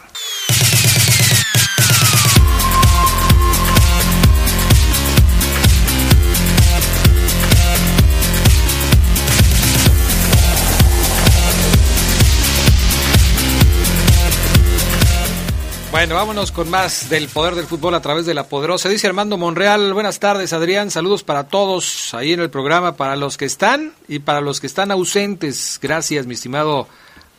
Bueno, 15.96 16.16
vámonos 16.16 16.52
con 16.52 16.70
más 16.70 17.08
del 17.08 17.30
poder 17.30 17.56
del 17.56 17.68
fútbol 17.68 17.96
a 17.96 18.02
través 18.02 18.26
de 18.26 18.34
la 18.34 18.50
poderosa. 18.50 18.90
Dice 18.90 19.08
Armando 19.08 19.38
Monreal, 19.38 19.94
buenas 19.94 20.20
tardes 20.20 20.52
Adrián, 20.52 20.92
saludos 20.92 21.24
para 21.24 21.48
todos 21.48 22.14
ahí 22.14 22.34
en 22.34 22.42
el 22.42 22.50
programa, 22.50 22.98
para 22.98 23.16
los 23.16 23.38
que 23.38 23.46
están 23.46 23.94
y 24.10 24.20
para 24.20 24.42
los 24.42 24.60
que 24.60 24.68
están 24.68 24.92
ausentes. 24.92 25.80
Gracias, 25.82 26.28
mi 26.28 26.34
estimado 26.34 26.90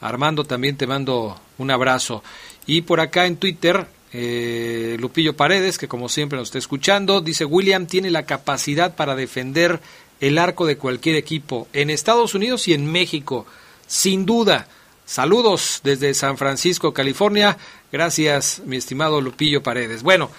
Armando, 0.01 0.45
también 0.45 0.79
te 0.79 0.87
mando 0.87 1.39
un 1.59 1.71
abrazo. 1.71 2.25
Y 2.65 2.81
por 2.81 3.01
acá 3.01 3.27
en 3.27 3.37
Twitter, 3.37 3.89
eh, 4.15 4.97
Lupillo 5.01 5.37
Paredes, 5.37 5.77
que 5.77 5.87
como 5.87 6.09
siempre 6.09 6.39
nos 6.39 6.49
está 6.49 6.57
escuchando, 6.57 7.21
dice 7.21 7.45
William 7.45 7.85
tiene 7.85 8.11
la 8.11 8.25
capacidad 8.25 8.97
para 8.97 9.15
defender 9.15 9.83
el 10.19 10.39
arco 10.39 10.65
de 10.65 10.79
cualquier 10.79 11.17
equipo 11.17 11.69
en 11.75 11.91
Estados 11.91 12.35
Unidos 12.35 12.69
y 12.69 12.73
en 12.73 12.91
México, 12.91 13.45
sin 13.87 14.25
duda. 14.25 14.67
Saludos 15.07 15.81
desde 15.85 16.13
San 16.15 16.37
Francisco, 16.37 16.93
California. 16.93 17.57
Gracias, 17.93 18.61
mi 18.67 18.77
estimado 18.77 19.21
Lupillo 19.21 19.63
Paredes. 19.63 20.03
Bueno, 20.03 20.31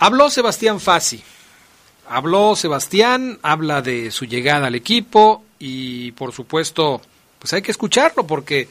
habló 0.00 0.28
Sebastián 0.28 0.80
Fassi. 0.80 1.22
Habló 2.08 2.56
Sebastián, 2.56 3.38
habla 3.42 3.80
de 3.80 4.10
su 4.10 4.24
llegada 4.26 4.66
al 4.66 4.74
equipo 4.74 5.44
y 5.60 6.10
por 6.12 6.32
supuesto, 6.32 7.00
pues 7.38 7.52
hay 7.52 7.62
que 7.62 7.70
escucharlo 7.70 8.26
porque 8.26 8.62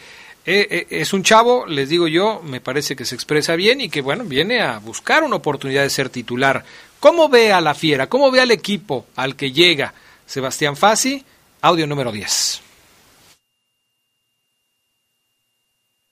eh, 0.45 0.67
eh, 0.69 0.88
es 0.89 1.13
un 1.13 1.23
chavo, 1.23 1.65
les 1.65 1.88
digo 1.88 2.09
yo, 2.09 2.41
me 2.43 2.59
parece 2.59 2.97
que 2.97 3.05
se 3.05 3.15
expresa 3.15 3.55
bien 3.55 3.79
y 3.79 3.89
que 3.89 4.01
bueno, 4.01 4.25
viene 4.25 4.61
a 4.61 4.79
buscar 4.79 5.23
una 5.23 5.38
oportunidad 5.38 5.83
de 5.83 5.89
ser 5.89 6.09
titular. 6.09 6.65
¿Cómo 6.99 7.29
ve 7.29 7.53
a 7.53 7.61
la 7.61 7.73
fiera? 7.73 8.07
¿Cómo 8.07 8.31
ve 8.31 8.41
al 8.41 8.51
equipo 8.51 9.05
al 9.15 9.38
que 9.38 9.53
llega 9.53 9.93
Sebastián 10.25 10.75
Fassi? 10.75 11.23
Audio 11.61 11.88
número 11.88 12.11
10. 12.11 12.64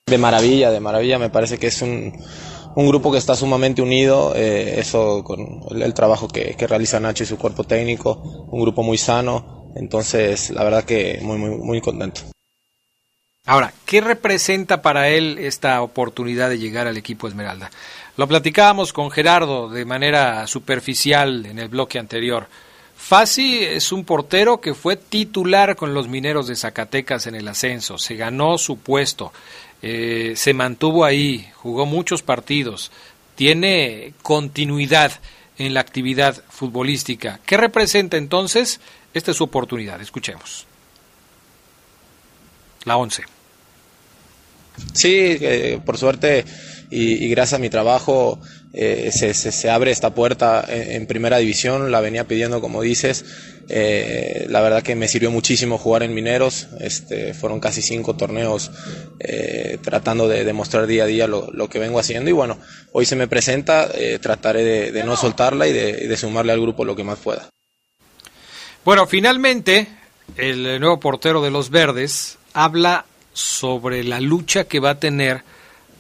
De 0.06 0.18
maravilla, 0.18 0.70
de 0.70 0.80
maravilla, 0.80 1.18
me 1.18 1.30
parece 1.30 1.58
que 1.58 1.68
es 1.68 1.82
un, 1.82 2.14
un 2.76 2.88
grupo 2.88 3.12
que 3.12 3.18
está 3.18 3.36
sumamente 3.36 3.82
unido, 3.82 4.34
eh, 4.36 4.80
eso 4.80 5.24
con 5.24 5.62
el, 5.82 5.93
trabajo 5.93 6.28
que, 6.28 6.56
que, 6.56 6.68
realiza 6.68 6.99
Nacho 6.99 7.24
y 7.24 7.28
su 7.28 7.38
cuerpo 7.38 7.64
técnico, 7.64 8.47
un 8.51 8.62
grupo 8.62 8.84
muy 8.84 8.97
sano, 8.97 9.72
entonces 9.76 10.49
la 10.49 10.64
verdad 10.64 10.84
que 10.84 11.20
muy, 11.22 11.38
muy, 11.38 11.58
muy 11.58 11.82
contento. 11.82 12.22
Ahora, 13.45 13.74
¿qué 13.86 14.01
representa 14.01 14.82
para 14.82 15.10
él 15.10 15.38
esta 15.38 15.82
oportunidad 15.82 16.49
de 16.49 16.60
llegar 16.60 16.88
al 16.88 16.97
equipo 16.97 17.28
Esmeralda? 17.28 17.72
Lo 18.16 18.28
platicábamos 18.28 18.93
con 18.93 19.12
Gerardo 19.12 19.70
de 19.70 19.86
manera 19.86 20.47
superficial 20.47 21.45
en 21.45 21.60
el 21.60 21.68
bloque 21.68 21.99
anterior. 21.99 22.47
Fassi 22.95 23.66
es 23.66 23.91
un 23.91 24.06
portero 24.06 24.62
que 24.62 24.74
fue 24.74 24.95
titular 24.95 25.76
con 25.76 25.93
los 25.93 26.08
mineros 26.08 26.47
de 26.47 26.56
Zacatecas 26.56 27.28
en 27.28 27.36
el 27.36 27.47
ascenso, 27.49 27.97
se 27.97 28.16
ganó 28.16 28.58
su 28.58 28.78
puesto. 28.78 29.34
Eh, 29.86 30.34
se 30.38 30.53
mantuvo 30.53 31.03
ahí, 31.03 31.49
jugó 31.55 31.86
muchos 31.86 32.23
partidos, 32.23 32.89
tiene 33.36 34.13
continuidad 34.21 35.11
en 35.57 35.73
la 35.73 35.81
actividad 35.81 36.41
futbolística. 36.49 37.41
¿Qué 37.45 37.57
representa 37.57 38.15
entonces? 38.15 38.79
Esta 39.13 39.31
es 39.31 39.38
su 39.38 39.43
oportunidad, 39.43 39.99
escuchemos. 40.01 40.65
La 42.86 42.95
11. 42.95 43.23
Sí, 44.93 45.13
eh, 45.13 45.81
por 45.86 45.97
suerte 45.97 46.45
y, 46.89 47.27
gracias 47.27 47.59
a 47.59 47.61
mi 47.61 47.69
trabajo 47.69 48.39
eh, 48.76 49.11
se, 49.13 49.36
se, 49.36 49.69
abre 49.69 49.91
esta 49.91 50.15
puerta 50.15 50.65
en, 50.67 51.05
primera 51.05 51.38
división, 51.38 51.91
la 51.91 52.01
venía 52.01 52.28
pidiendo 52.28 52.59
como 52.59 52.82
dices, 52.82 53.24
eh, 53.69 54.47
la 54.49 54.61
verdad 54.61 54.82
que 54.82 54.95
me 54.95 55.07
sirvió 55.07 55.30
muchísimo 55.30 55.78
jugar 55.78 56.01
en 56.01 56.15
Mineros, 56.15 56.69
este, 56.80 57.36
fueron 57.36 57.59
casi 57.59 57.84
cinco 57.84 58.15
torneos 58.15 58.71
eh, 59.19 59.78
tratando 59.84 60.28
de 60.28 60.43
demostrar 60.43 60.88
día 60.88 61.03
a 61.03 61.05
día 61.05 61.28
lo, 61.28 61.51
lo, 61.51 61.69
que 61.69 61.78
vengo 61.78 61.99
haciendo 61.99 62.32
y 62.32 62.34
bueno, 62.34 62.57
hoy 62.93 63.05
se 63.05 63.15
me 63.15 63.28
presenta, 63.28 63.91
trataré 64.19 64.91
de, 64.91 65.03
no 65.03 65.17
soltarla 65.17 65.67
y 65.67 65.74
de 65.74 66.17
sumarle 66.17 66.53
al 66.53 66.61
grupo 66.61 66.84
lo 66.84 66.95
que 66.95 67.03
más 67.03 67.19
pueda. 67.19 67.47
Bueno, 68.84 69.05
finalmente, 69.05 69.88
el 70.36 70.80
nuevo 70.80 70.99
portero 70.99 71.43
de 71.43 71.51
los 71.51 71.69
Verdes 71.69 72.39
habla 72.53 73.05
sobre 73.34 74.03
la 74.03 74.19
lucha 74.19 74.63
que 74.63 74.80
va 74.80 74.91
a 74.91 74.99
tener 74.99 75.43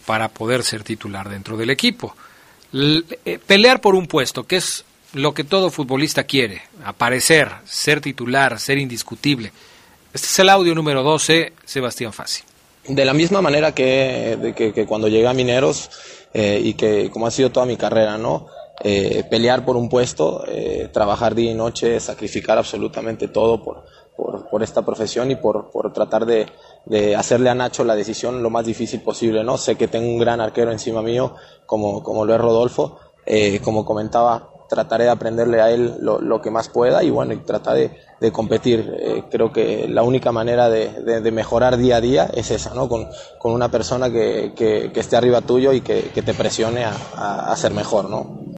para 0.07 0.29
poder 0.29 0.63
ser 0.63 0.83
titular 0.83 1.29
dentro 1.29 1.55
del 1.55 1.69
equipo. 1.69 2.15
L 2.73 3.03
pelear 3.45 3.81
por 3.81 3.95
un 3.95 4.07
puesto, 4.07 4.43
que 4.43 4.57
es 4.57 4.83
lo 5.13 5.33
que 5.33 5.43
todo 5.43 5.69
futbolista 5.69 6.23
quiere, 6.23 6.63
aparecer, 6.83 7.49
ser 7.65 8.01
titular, 8.01 8.59
ser 8.59 8.77
indiscutible. 8.77 9.51
Este 10.13 10.27
es 10.27 10.39
el 10.39 10.49
audio 10.49 10.73
número 10.75 11.03
12, 11.03 11.53
Sebastián 11.65 12.13
Fassi. 12.13 12.43
De 12.87 13.05
la 13.05 13.13
misma 13.13 13.41
manera 13.41 13.73
que, 13.73 14.53
que, 14.55 14.85
cuando 14.85 15.07
llegué 15.07 15.27
a 15.27 15.33
Mineros 15.33 15.89
eh, 16.33 16.59
y 16.63 16.73
que 16.73 17.09
como 17.09 17.27
ha 17.27 17.31
sido 17.31 17.51
toda 17.51 17.65
mi 17.65 17.77
carrera, 17.77 18.17
¿no? 18.17 18.47
Eh, 18.83 19.23
pelear 19.29 19.63
por 19.63 19.77
un 19.77 19.87
puesto, 19.87 20.43
eh, 20.47 20.89
trabajar 20.91 21.35
día 21.35 21.51
y 21.51 21.53
noche, 21.53 21.99
sacrificar 21.99 22.57
absolutamente 22.57 23.27
todo 23.27 23.63
por, 23.63 23.85
por, 24.15 24.49
por 24.49 24.63
esta 24.63 24.83
profesión 24.83 25.31
y 25.31 25.35
por, 25.35 25.71
por 25.71 25.91
tratar 25.93 26.25
de, 26.25 26.47
de, 26.85 27.15
hacerle 27.15 27.49
a 27.49 27.55
Nacho 27.55 27.83
la 27.83 27.95
decisión 27.95 28.43
lo 28.43 28.49
más 28.49 28.65
difícil 28.65 29.01
posible. 29.01 29.43
¿no? 29.43 29.57
Sé 29.57 29.75
que 29.75 29.87
tengo 29.87 30.07
un 30.07 30.19
gran 30.19 30.41
arquero 30.41 30.71
encima 30.71 31.01
mío, 31.01 31.35
como, 31.65 32.03
como 32.03 32.25
lo 32.25 32.33
es 32.33 32.41
Rodolfo. 32.41 32.99
como 33.63 33.85
comentaba, 33.85 34.53
trataré 34.73 35.05
de 35.05 35.11
aprenderle 35.11 35.61
a 35.61 35.69
él 35.71 35.95
lo, 35.99 36.19
lo 36.19 36.41
que 36.41 36.49
más 36.49 36.69
pueda 36.69 37.03
y 37.03 37.09
bueno, 37.09 37.33
y 37.33 37.37
tratar 37.37 37.75
de, 37.75 37.97
de 38.19 38.31
competir. 38.31 38.91
Eh, 38.99 39.23
creo 39.29 39.51
que 39.51 39.87
la 39.87 40.03
única 40.03 40.31
manera 40.31 40.69
de, 40.69 41.21
de, 41.21 41.31
mejorar 41.31 41.77
día 41.77 41.97
a 41.97 42.01
día 42.01 42.29
es 42.33 42.51
esa, 42.51 42.73
¿no? 42.73 42.89
Con, 42.89 43.07
con 43.37 43.51
una 43.51 43.69
persona 43.69 44.09
que, 44.09 44.53
que, 44.55 44.91
que, 44.93 44.99
esté 44.99 45.15
arriba 45.15 45.41
tuyo 45.41 45.73
y 45.73 45.81
que, 45.81 46.11
que 46.13 46.21
te 46.21 46.33
presione 46.33 46.85
a, 46.85 46.93
a, 47.15 47.51
a, 47.51 47.55
ser 47.55 47.73
mejor, 47.73 48.09
¿no? 48.09 48.55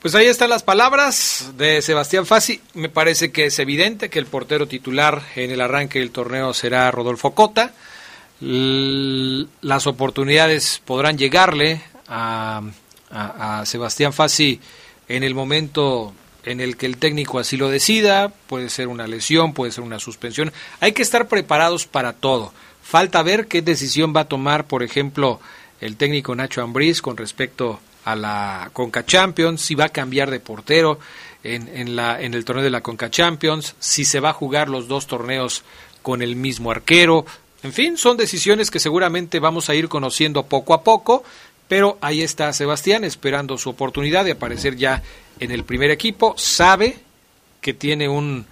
Pues 0.00 0.14
ahí 0.14 0.28
están 0.28 0.48
las 0.48 0.62
palabras 0.62 1.50
de 1.58 1.82
Sebastián 1.82 2.24
Fassi. 2.24 2.62
Me 2.72 2.88
parece 2.88 3.32
que 3.32 3.44
es 3.44 3.58
evidente 3.58 4.08
que 4.08 4.18
el 4.18 4.24
portero 4.24 4.66
titular 4.66 5.22
en 5.36 5.50
el 5.50 5.60
arranque 5.60 5.98
del 5.98 6.10
torneo 6.10 6.54
será 6.54 6.90
Rodolfo 6.90 7.34
Cota. 7.34 7.74
Las 8.40 9.86
oportunidades 9.86 10.80
podrán 10.86 11.18
llegarle 11.18 11.82
a, 12.08 12.62
Sebastián 13.66 14.14
Fassi 14.14 14.58
en 15.06 15.22
el 15.22 15.34
momento 15.34 16.14
en 16.44 16.60
el 16.60 16.78
que 16.78 16.86
el 16.86 16.96
técnico 16.96 17.38
así 17.38 17.58
lo 17.58 17.68
decida, 17.68 18.32
puede 18.46 18.70
ser 18.70 18.88
una 18.88 19.06
lesión, 19.06 19.52
puede 19.52 19.70
ser 19.70 19.84
una 19.84 19.98
suspensión. 19.98 20.50
Hay 20.80 20.92
que 20.92 21.02
estar 21.02 21.28
preparados 21.28 21.86
para 21.86 22.14
todo. 22.14 22.54
Falta 22.82 23.22
ver 23.22 23.48
qué 23.48 23.60
decisión 23.60 24.14
va 24.16 24.22
a 24.22 24.28
tomar, 24.28 24.66
por 24.66 24.82
ejemplo, 24.82 25.40
el 25.82 25.96
técnico 25.96 26.34
Nacho 26.34 26.62
Ambriz 26.62 27.02
con 27.02 27.18
respecto 27.18 27.74
a 27.74 27.89
la 28.04 28.70
Conca 28.72 29.04
Champions, 29.04 29.60
si 29.60 29.74
va 29.74 29.86
a 29.86 29.90
cambiar 29.90 30.30
de 30.30 30.40
portero 30.40 30.98
en, 31.42 31.68
en, 31.74 31.96
la, 31.96 32.20
en 32.20 32.34
el 32.34 32.44
torneo 32.44 32.64
de 32.64 32.70
la 32.70 32.82
Conca 32.82 33.10
Champions, 33.10 33.74
si 33.78 34.04
se 34.04 34.20
va 34.20 34.30
a 34.30 34.34
jugar 34.34 34.68
los 34.68 34.88
dos 34.88 35.06
torneos 35.06 35.62
con 36.02 36.22
el 36.22 36.36
mismo 36.36 36.70
arquero. 36.70 37.26
En 37.62 37.72
fin, 37.72 37.96
son 37.96 38.16
decisiones 38.16 38.70
que 38.70 38.80
seguramente 38.80 39.38
vamos 39.38 39.68
a 39.68 39.74
ir 39.74 39.88
conociendo 39.88 40.46
poco 40.46 40.74
a 40.74 40.82
poco. 40.82 41.24
Pero 41.68 41.98
ahí 42.00 42.20
está 42.20 42.52
Sebastián 42.52 43.04
esperando 43.04 43.56
su 43.56 43.70
oportunidad 43.70 44.24
de 44.24 44.32
aparecer 44.32 44.74
ya 44.74 45.04
en 45.38 45.52
el 45.52 45.62
primer 45.62 45.92
equipo. 45.92 46.34
Sabe 46.36 46.98
que 47.60 47.74
tiene 47.74 48.08
un 48.08 48.44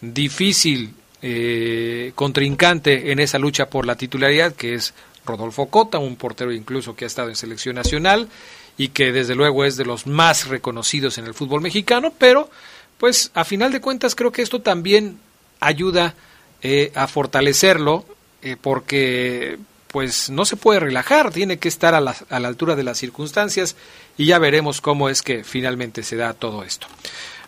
difícil 0.00 0.94
eh, 1.20 2.12
contrincante 2.14 3.12
en 3.12 3.18
esa 3.18 3.38
lucha 3.38 3.68
por 3.68 3.84
la 3.84 3.96
titularidad, 3.96 4.54
que 4.54 4.72
es 4.72 4.94
Rodolfo 5.26 5.66
Cota, 5.66 5.98
un 5.98 6.16
portero 6.16 6.50
incluso 6.50 6.96
que 6.96 7.04
ha 7.04 7.08
estado 7.08 7.28
en 7.28 7.36
selección 7.36 7.74
nacional 7.74 8.28
y 8.76 8.88
que 8.88 9.12
desde 9.12 9.34
luego 9.34 9.64
es 9.64 9.76
de 9.76 9.84
los 9.84 10.06
más 10.06 10.48
reconocidos 10.48 11.18
en 11.18 11.26
el 11.26 11.34
fútbol 11.34 11.60
mexicano, 11.60 12.12
pero 12.16 12.50
pues 12.98 13.30
a 13.34 13.44
final 13.44 13.72
de 13.72 13.80
cuentas 13.80 14.14
creo 14.14 14.32
que 14.32 14.42
esto 14.42 14.60
también 14.60 15.18
ayuda 15.60 16.14
eh, 16.62 16.92
a 16.94 17.06
fortalecerlo, 17.06 18.04
eh, 18.42 18.56
porque 18.60 19.58
pues 19.88 20.30
no 20.30 20.44
se 20.44 20.56
puede 20.56 20.80
relajar, 20.80 21.30
tiene 21.30 21.58
que 21.58 21.68
estar 21.68 21.94
a 21.94 22.00
la, 22.00 22.16
a 22.30 22.40
la 22.40 22.48
altura 22.48 22.76
de 22.76 22.82
las 22.82 22.98
circunstancias 22.98 23.76
y 24.16 24.26
ya 24.26 24.38
veremos 24.38 24.80
cómo 24.80 25.08
es 25.08 25.22
que 25.22 25.44
finalmente 25.44 26.02
se 26.02 26.16
da 26.16 26.32
todo 26.32 26.64
esto. 26.64 26.86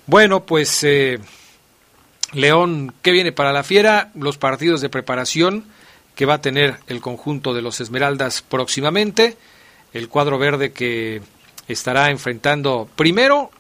Bueno, 0.06 0.44
pues 0.44 0.84
eh, 0.84 1.18
León, 2.32 2.92
¿qué 3.00 3.12
viene 3.12 3.32
para 3.32 3.52
la 3.52 3.62
fiera? 3.62 4.10
Los 4.14 4.36
partidos 4.36 4.80
de 4.80 4.90
preparación 4.90 5.64
que 6.14 6.26
va 6.26 6.34
a 6.34 6.40
tener 6.42 6.76
el 6.86 7.00
conjunto 7.00 7.54
de 7.54 7.62
los 7.62 7.80
Esmeraldas 7.80 8.42
próximamente, 8.42 9.36
el 9.94 10.08
cuadro 10.08 10.38
verde 10.38 10.72
que 10.72 11.22
estará 11.68 12.10
enfrentando 12.10 12.88
primero 12.96 13.50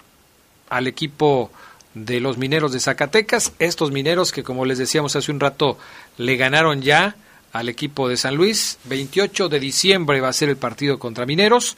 al 0.68 0.86
equipo 0.86 1.50
de 1.94 2.20
los 2.20 2.36
mineros 2.36 2.72
de 2.72 2.80
Zacatecas, 2.80 3.52
estos 3.60 3.92
mineros 3.92 4.32
que 4.32 4.42
como 4.42 4.64
les 4.64 4.78
decíamos 4.78 5.16
hace 5.16 5.30
un 5.30 5.40
rato 5.40 5.78
le 6.18 6.36
ganaron 6.36 6.82
ya 6.82 7.16
al 7.52 7.68
equipo 7.68 8.08
de 8.08 8.16
San 8.16 8.34
Luis, 8.34 8.78
28 8.84 9.48
de 9.48 9.60
diciembre 9.60 10.20
va 10.20 10.28
a 10.28 10.32
ser 10.32 10.48
el 10.48 10.56
partido 10.56 10.98
contra 10.98 11.24
mineros, 11.24 11.76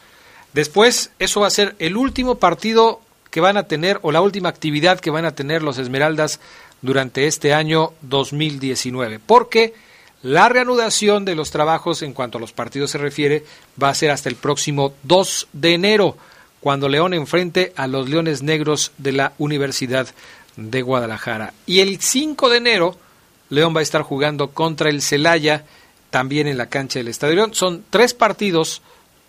después 0.55 1.11
eso 1.19 1.41
va 1.43 1.49
a 1.49 1.51
ser 1.51 1.77
el 1.79 1.99
último 1.99 2.37
partido 2.37 3.03
que 3.31 3.43
van 3.43 3.59
a 3.59 3.65
tener 3.65 3.99
o 4.01 4.11
la 4.11 4.23
última 4.23 4.49
actividad 4.49 4.99
que 4.99 5.11
van 5.11 5.27
a 5.27 5.35
tener 5.35 5.63
los 5.63 5.77
Esmeraldas 5.77 6.41
durante 6.81 7.27
este 7.27 7.53
año 7.53 7.93
2019, 8.01 9.21
porque 9.25 9.75
la 10.23 10.49
reanudación 10.49 11.25
de 11.25 11.35
los 11.35 11.51
trabajos 11.51 12.03
en 12.03 12.13
cuanto 12.13 12.39
a 12.39 12.41
los 12.41 12.53
partidos 12.53 12.91
se 12.91 12.99
refiere 12.99 13.45
va 13.81 13.91
a 13.91 13.95
ser 13.95 14.11
hasta 14.11 14.29
el 14.29 14.37
próximo 14.37 14.95
2 15.03 15.49
de 15.53 15.75
enero, 15.75 16.17
cuando 16.61 16.89
León 16.89 17.15
enfrente 17.15 17.73
a 17.77 17.87
los 17.87 18.09
Leones 18.09 18.43
Negros 18.43 18.93
de 18.99 19.13
la 19.13 19.33
Universidad 19.39 20.09
de 20.57 20.83
Guadalajara. 20.83 21.53
Y 21.67 21.81
el 21.81 22.01
5 22.01 22.49
de 22.49 22.57
enero, 22.57 22.97
León 23.51 23.75
va 23.77 23.81
a 23.81 23.83
estar 23.83 24.03
jugando 24.03 24.51
contra 24.51 24.91
el 24.91 25.03
Celaya, 25.03 25.65
también 26.11 26.47
en 26.47 26.57
la 26.57 26.67
cancha 26.67 26.99
del 26.99 27.09
Estadio 27.09 27.35
León. 27.35 27.55
Son 27.55 27.85
tres 27.91 28.15
partidos, 28.15 28.83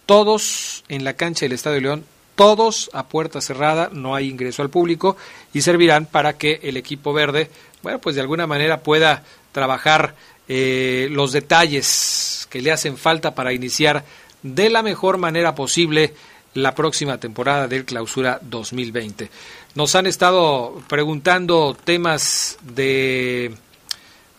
todos 0.06 0.84
en 0.88 1.04
la 1.04 1.14
cancha 1.14 1.46
del 1.46 1.52
Estadio 1.52 1.82
León, 1.82 2.06
todos 2.36 2.90
a 2.94 3.08
puerta 3.08 3.42
cerrada, 3.42 3.90
no 3.92 4.16
hay 4.16 4.30
ingreso 4.30 4.62
al 4.62 4.70
público 4.70 5.18
y 5.54 5.62
servirán 5.62 6.06
para 6.06 6.38
que 6.38 6.60
el 6.64 6.78
equipo 6.78 7.12
verde, 7.12 7.50
bueno, 7.84 8.00
pues 8.00 8.16
de 8.16 8.22
alguna 8.22 8.48
manera 8.48 8.82
pueda 8.84 9.24
trabajar 9.52 10.16
eh, 10.48 11.08
los 11.12 11.32
detalles 11.32 12.48
que 12.50 12.62
le 12.62 12.72
hacen 12.72 12.98
falta 12.98 13.36
para 13.36 13.54
iniciar 13.54 14.04
de 14.44 14.70
la 14.70 14.84
mejor 14.84 15.18
manera 15.18 15.56
posible 15.56 16.14
la 16.54 16.74
próxima 16.74 17.20
temporada 17.20 17.68
del 17.68 17.86
Clausura 17.86 18.40
2020. 18.42 19.30
Nos 19.76 19.96
han 19.96 20.08
estado 20.08 20.82
preguntando 20.88 21.78
temas 21.84 22.58
de 22.62 23.54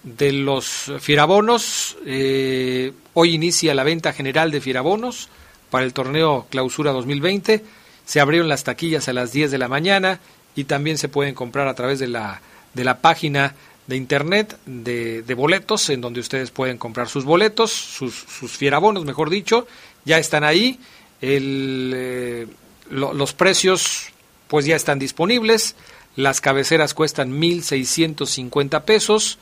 de 0.03 0.33
los 0.33 0.93
fierabonos. 1.01 1.97
Eh, 2.07 2.93
hoy 3.15 3.35
inicia 3.35 3.75
la 3.75 3.85
venta 3.85 4.13
general 4.13 4.51
de 4.51 4.61
fierabonos 4.61 5.29
para 5.71 5.85
el 5.85 5.93
torneo 5.93 6.47
Clausura 6.51 6.93
2020 6.93 7.65
se 8.09 8.21
abrieron 8.21 8.49
las 8.49 8.65
taquillas 8.65 9.07
a 9.09 9.13
las 9.13 9.33
10 9.33 9.51
de 9.51 9.59
la 9.59 9.69
mañana 9.69 10.19
y 10.57 10.65
también 10.65 10.97
se 10.97 11.11
pueden 11.11 11.35
comprar 11.35 11.69
a 11.69 11.75
través 11.75 11.99
de 11.99 12.09
la, 12.09 12.41
de 12.73 12.83
la 12.83 13.03
página 13.03 13.55
de 13.89 13.97
internet 13.97 14.57
de, 14.67 15.35
boletos, 15.35 15.89
en 15.91 16.03
donde 16.03 16.21
ustedes 16.21 16.51
pueden 16.51 16.79
comprar 16.79 17.09
sus 17.09 17.25
boletos, 17.25 17.73
sus, 17.73 18.15
sus 18.15 18.53
fierabonos, 18.53 19.05
mejor 19.05 19.31
dicho, 19.31 19.67
ya 20.05 20.19
están 20.19 20.45
ahí. 20.45 20.79
El, 21.21 21.93
eh, 21.97 22.47
los 22.91 23.33
precios 23.33 24.11
pues 24.47 24.67
ya 24.67 24.77
están 24.77 24.99
disponibles. 24.99 25.75
Las 26.17 26.41
cabeceras 26.41 26.95
cuestan 26.95 27.41
1.650 27.41 28.85
pesos. 28.85 29.39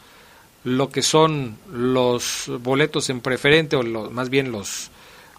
Lo 0.62 0.90
que 0.90 1.02
son 1.02 1.58
los 1.72 2.50
boletos 2.60 3.10
en 3.10 3.20
preferente, 3.20 3.76
o 3.76 3.82
más 4.10 4.30
bien 4.30 4.52
los, 4.52 4.90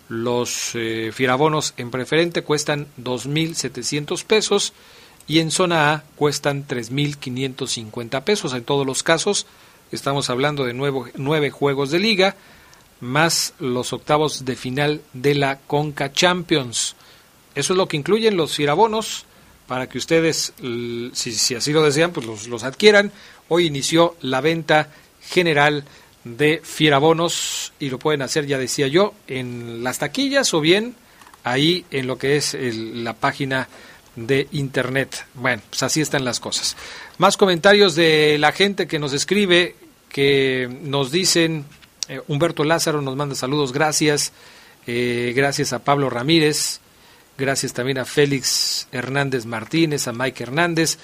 los 0.09 0.71
eh, 0.73 1.11
firabonos 1.13 1.73
en 1.77 1.91
preferente 1.91 2.43
cuestan 2.43 2.87
2.700 3.01 4.23
pesos 4.23 4.73
y 5.27 5.39
en 5.39 5.51
zona 5.51 5.93
A 5.93 6.03
cuestan 6.15 6.65
3.550 6.67 8.23
pesos. 8.23 8.53
En 8.53 8.63
todos 8.63 8.85
los 8.85 9.03
casos 9.03 9.45
estamos 9.91 10.29
hablando 10.29 10.63
de 10.63 10.73
nuevo, 10.73 11.07
nueve 11.15 11.51
juegos 11.51 11.91
de 11.91 11.99
liga 11.99 12.35
más 12.99 13.53
los 13.59 13.93
octavos 13.93 14.45
de 14.45 14.55
final 14.55 15.01
de 15.13 15.35
la 15.35 15.59
Conca 15.59 16.11
Champions. 16.11 16.95
Eso 17.53 17.73
es 17.73 17.77
lo 17.77 17.87
que 17.87 17.97
incluyen 17.97 18.37
los 18.37 18.55
firabonos 18.55 19.25
para 19.67 19.87
que 19.89 19.97
ustedes, 19.97 20.53
si, 21.13 21.55
así 21.55 21.73
lo 21.73 21.83
desean, 21.83 22.11
pues 22.11 22.25
los, 22.25 22.47
los 22.47 22.63
adquieran. 22.63 23.11
Hoy 23.49 23.65
inició 23.65 24.15
la 24.21 24.41
venta 24.41 24.89
general 25.21 25.83
de 26.23 26.61
Fierabonos 26.63 27.73
y 27.79 27.89
lo 27.89 27.99
pueden 27.99 28.21
hacer, 28.21 28.45
ya 28.45 28.57
decía 28.57 28.87
yo, 28.87 29.13
en 29.27 29.83
las 29.83 29.99
taquillas 29.99 30.53
o 30.53 30.61
bien 30.61 30.95
ahí 31.43 31.85
en 31.91 32.07
lo 32.07 32.17
que 32.17 32.37
es 32.37 32.55
la 32.59 33.13
página 33.13 33.67
de 34.17 34.47
internet. 34.51 35.25
Bueno, 35.35 35.61
pues 35.69 35.83
así 35.83 36.01
están 36.01 36.25
las 36.25 36.41
cosas. 36.41 36.75
Más 37.17 37.37
comentarios 37.37 37.95
de 37.95 38.37
la 38.39 38.51
gente 38.51 38.87
que 38.87 38.99
nos 38.99 39.13
escribe, 39.13 39.75
que 40.09 40.67
nos 40.81 41.11
dicen, 41.11 41.65
eh, 42.09 42.19
Humberto 42.27 42.63
Lázaro 42.63 43.01
nos 43.01 43.15
manda 43.15 43.35
saludos, 43.35 43.71
gracias, 43.71 44.33
eh, 44.87 45.33
gracias 45.35 45.71
a 45.71 45.79
Pablo 45.79 46.09
Ramírez, 46.09 46.79
gracias 47.37 47.73
también 47.73 47.99
a 47.99 48.05
Félix 48.05 48.87
Hernández 48.91 49.45
Martínez, 49.45 50.07
a 50.07 50.13
Mike 50.13 50.43
Hernández. 50.43 50.97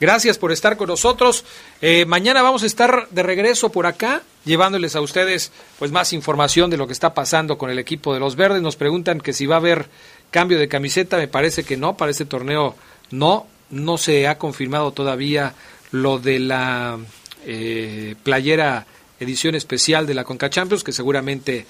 Gracias 0.00 0.38
por 0.38 0.52
estar 0.52 0.76
con 0.76 0.86
nosotros. 0.86 1.44
Eh, 1.80 2.04
mañana 2.04 2.40
vamos 2.40 2.62
a 2.62 2.66
estar 2.66 3.08
de 3.10 3.22
regreso 3.24 3.70
por 3.70 3.84
acá, 3.84 4.22
llevándoles 4.44 4.94
a 4.94 5.00
ustedes 5.00 5.50
pues 5.76 5.90
más 5.90 6.12
información 6.12 6.70
de 6.70 6.76
lo 6.76 6.86
que 6.86 6.92
está 6.92 7.14
pasando 7.14 7.58
con 7.58 7.68
el 7.68 7.80
equipo 7.80 8.14
de 8.14 8.20
los 8.20 8.36
Verdes. 8.36 8.62
Nos 8.62 8.76
preguntan 8.76 9.20
que 9.20 9.32
si 9.32 9.46
va 9.46 9.56
a 9.56 9.58
haber 9.58 9.88
cambio 10.30 10.58
de 10.58 10.68
camiseta. 10.68 11.16
Me 11.16 11.28
parece 11.28 11.64
que 11.64 11.76
no, 11.76 11.96
para 11.96 12.10
este 12.10 12.24
torneo 12.24 12.74
no. 13.10 13.46
No 13.70 13.98
se 13.98 14.26
ha 14.28 14.38
confirmado 14.38 14.92
todavía 14.92 15.54
lo 15.90 16.18
de 16.18 16.38
la 16.38 16.98
eh, 17.44 18.14
playera 18.22 18.86
edición 19.20 19.54
especial 19.54 20.06
de 20.06 20.14
la 20.14 20.24
Conca 20.24 20.48
Champions, 20.48 20.84
que 20.84 20.92
seguramente 20.92 21.66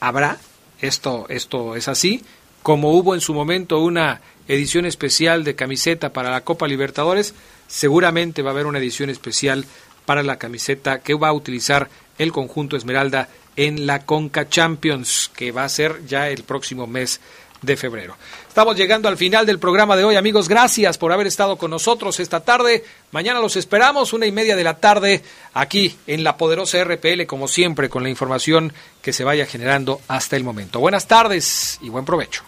habrá. 0.00 0.38
Esto, 0.80 1.26
esto 1.28 1.74
es 1.74 1.88
así. 1.88 2.22
Como 2.62 2.92
hubo 2.92 3.14
en 3.14 3.20
su 3.20 3.34
momento 3.34 3.80
una 3.80 4.20
edición 4.46 4.86
especial 4.86 5.42
de 5.42 5.56
camiseta 5.56 6.12
para 6.12 6.30
la 6.30 6.42
Copa 6.42 6.68
Libertadores, 6.68 7.34
seguramente 7.66 8.42
va 8.42 8.50
a 8.50 8.52
haber 8.52 8.66
una 8.66 8.78
edición 8.78 9.10
especial 9.10 9.66
para 10.06 10.22
la 10.22 10.38
camiseta 10.38 11.00
que 11.00 11.14
va 11.14 11.28
a 11.28 11.32
utilizar 11.32 11.88
el 12.16 12.32
conjunto 12.32 12.76
Esmeralda 12.76 13.28
en 13.56 13.86
la 13.86 14.06
Conca 14.06 14.48
Champions, 14.48 15.30
que 15.34 15.52
va 15.52 15.64
a 15.64 15.68
ser 15.68 16.06
ya 16.06 16.30
el 16.30 16.44
próximo 16.44 16.86
mes 16.86 17.20
de 17.62 17.76
febrero. 17.76 18.16
Estamos 18.46 18.76
llegando 18.76 19.08
al 19.08 19.16
final 19.16 19.46
del 19.46 19.58
programa 19.58 19.96
de 19.96 20.04
hoy, 20.04 20.16
amigos. 20.16 20.48
Gracias 20.48 20.98
por 20.98 21.12
haber 21.12 21.26
estado 21.26 21.56
con 21.56 21.70
nosotros 21.70 22.20
esta 22.20 22.40
tarde. 22.40 22.84
Mañana 23.12 23.40
los 23.40 23.56
esperamos, 23.56 24.12
una 24.12 24.26
y 24.26 24.32
media 24.32 24.56
de 24.56 24.64
la 24.64 24.78
tarde, 24.78 25.22
aquí 25.54 25.96
en 26.06 26.24
la 26.24 26.36
poderosa 26.36 26.82
RPL, 26.82 27.26
como 27.26 27.48
siempre, 27.48 27.88
con 27.88 28.02
la 28.02 28.10
información 28.10 28.72
que 29.02 29.12
se 29.12 29.24
vaya 29.24 29.46
generando 29.46 30.00
hasta 30.08 30.36
el 30.36 30.44
momento. 30.44 30.80
Buenas 30.80 31.06
tardes 31.06 31.78
y 31.82 31.88
buen 31.88 32.04
provecho. 32.04 32.42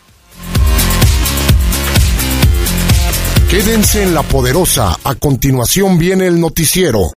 Quédense 3.50 4.04
en 4.04 4.14
la 4.14 4.22
poderosa. 4.22 4.96
A 5.02 5.16
continuación 5.16 5.98
viene 5.98 6.28
el 6.28 6.40
noticiero. 6.40 7.08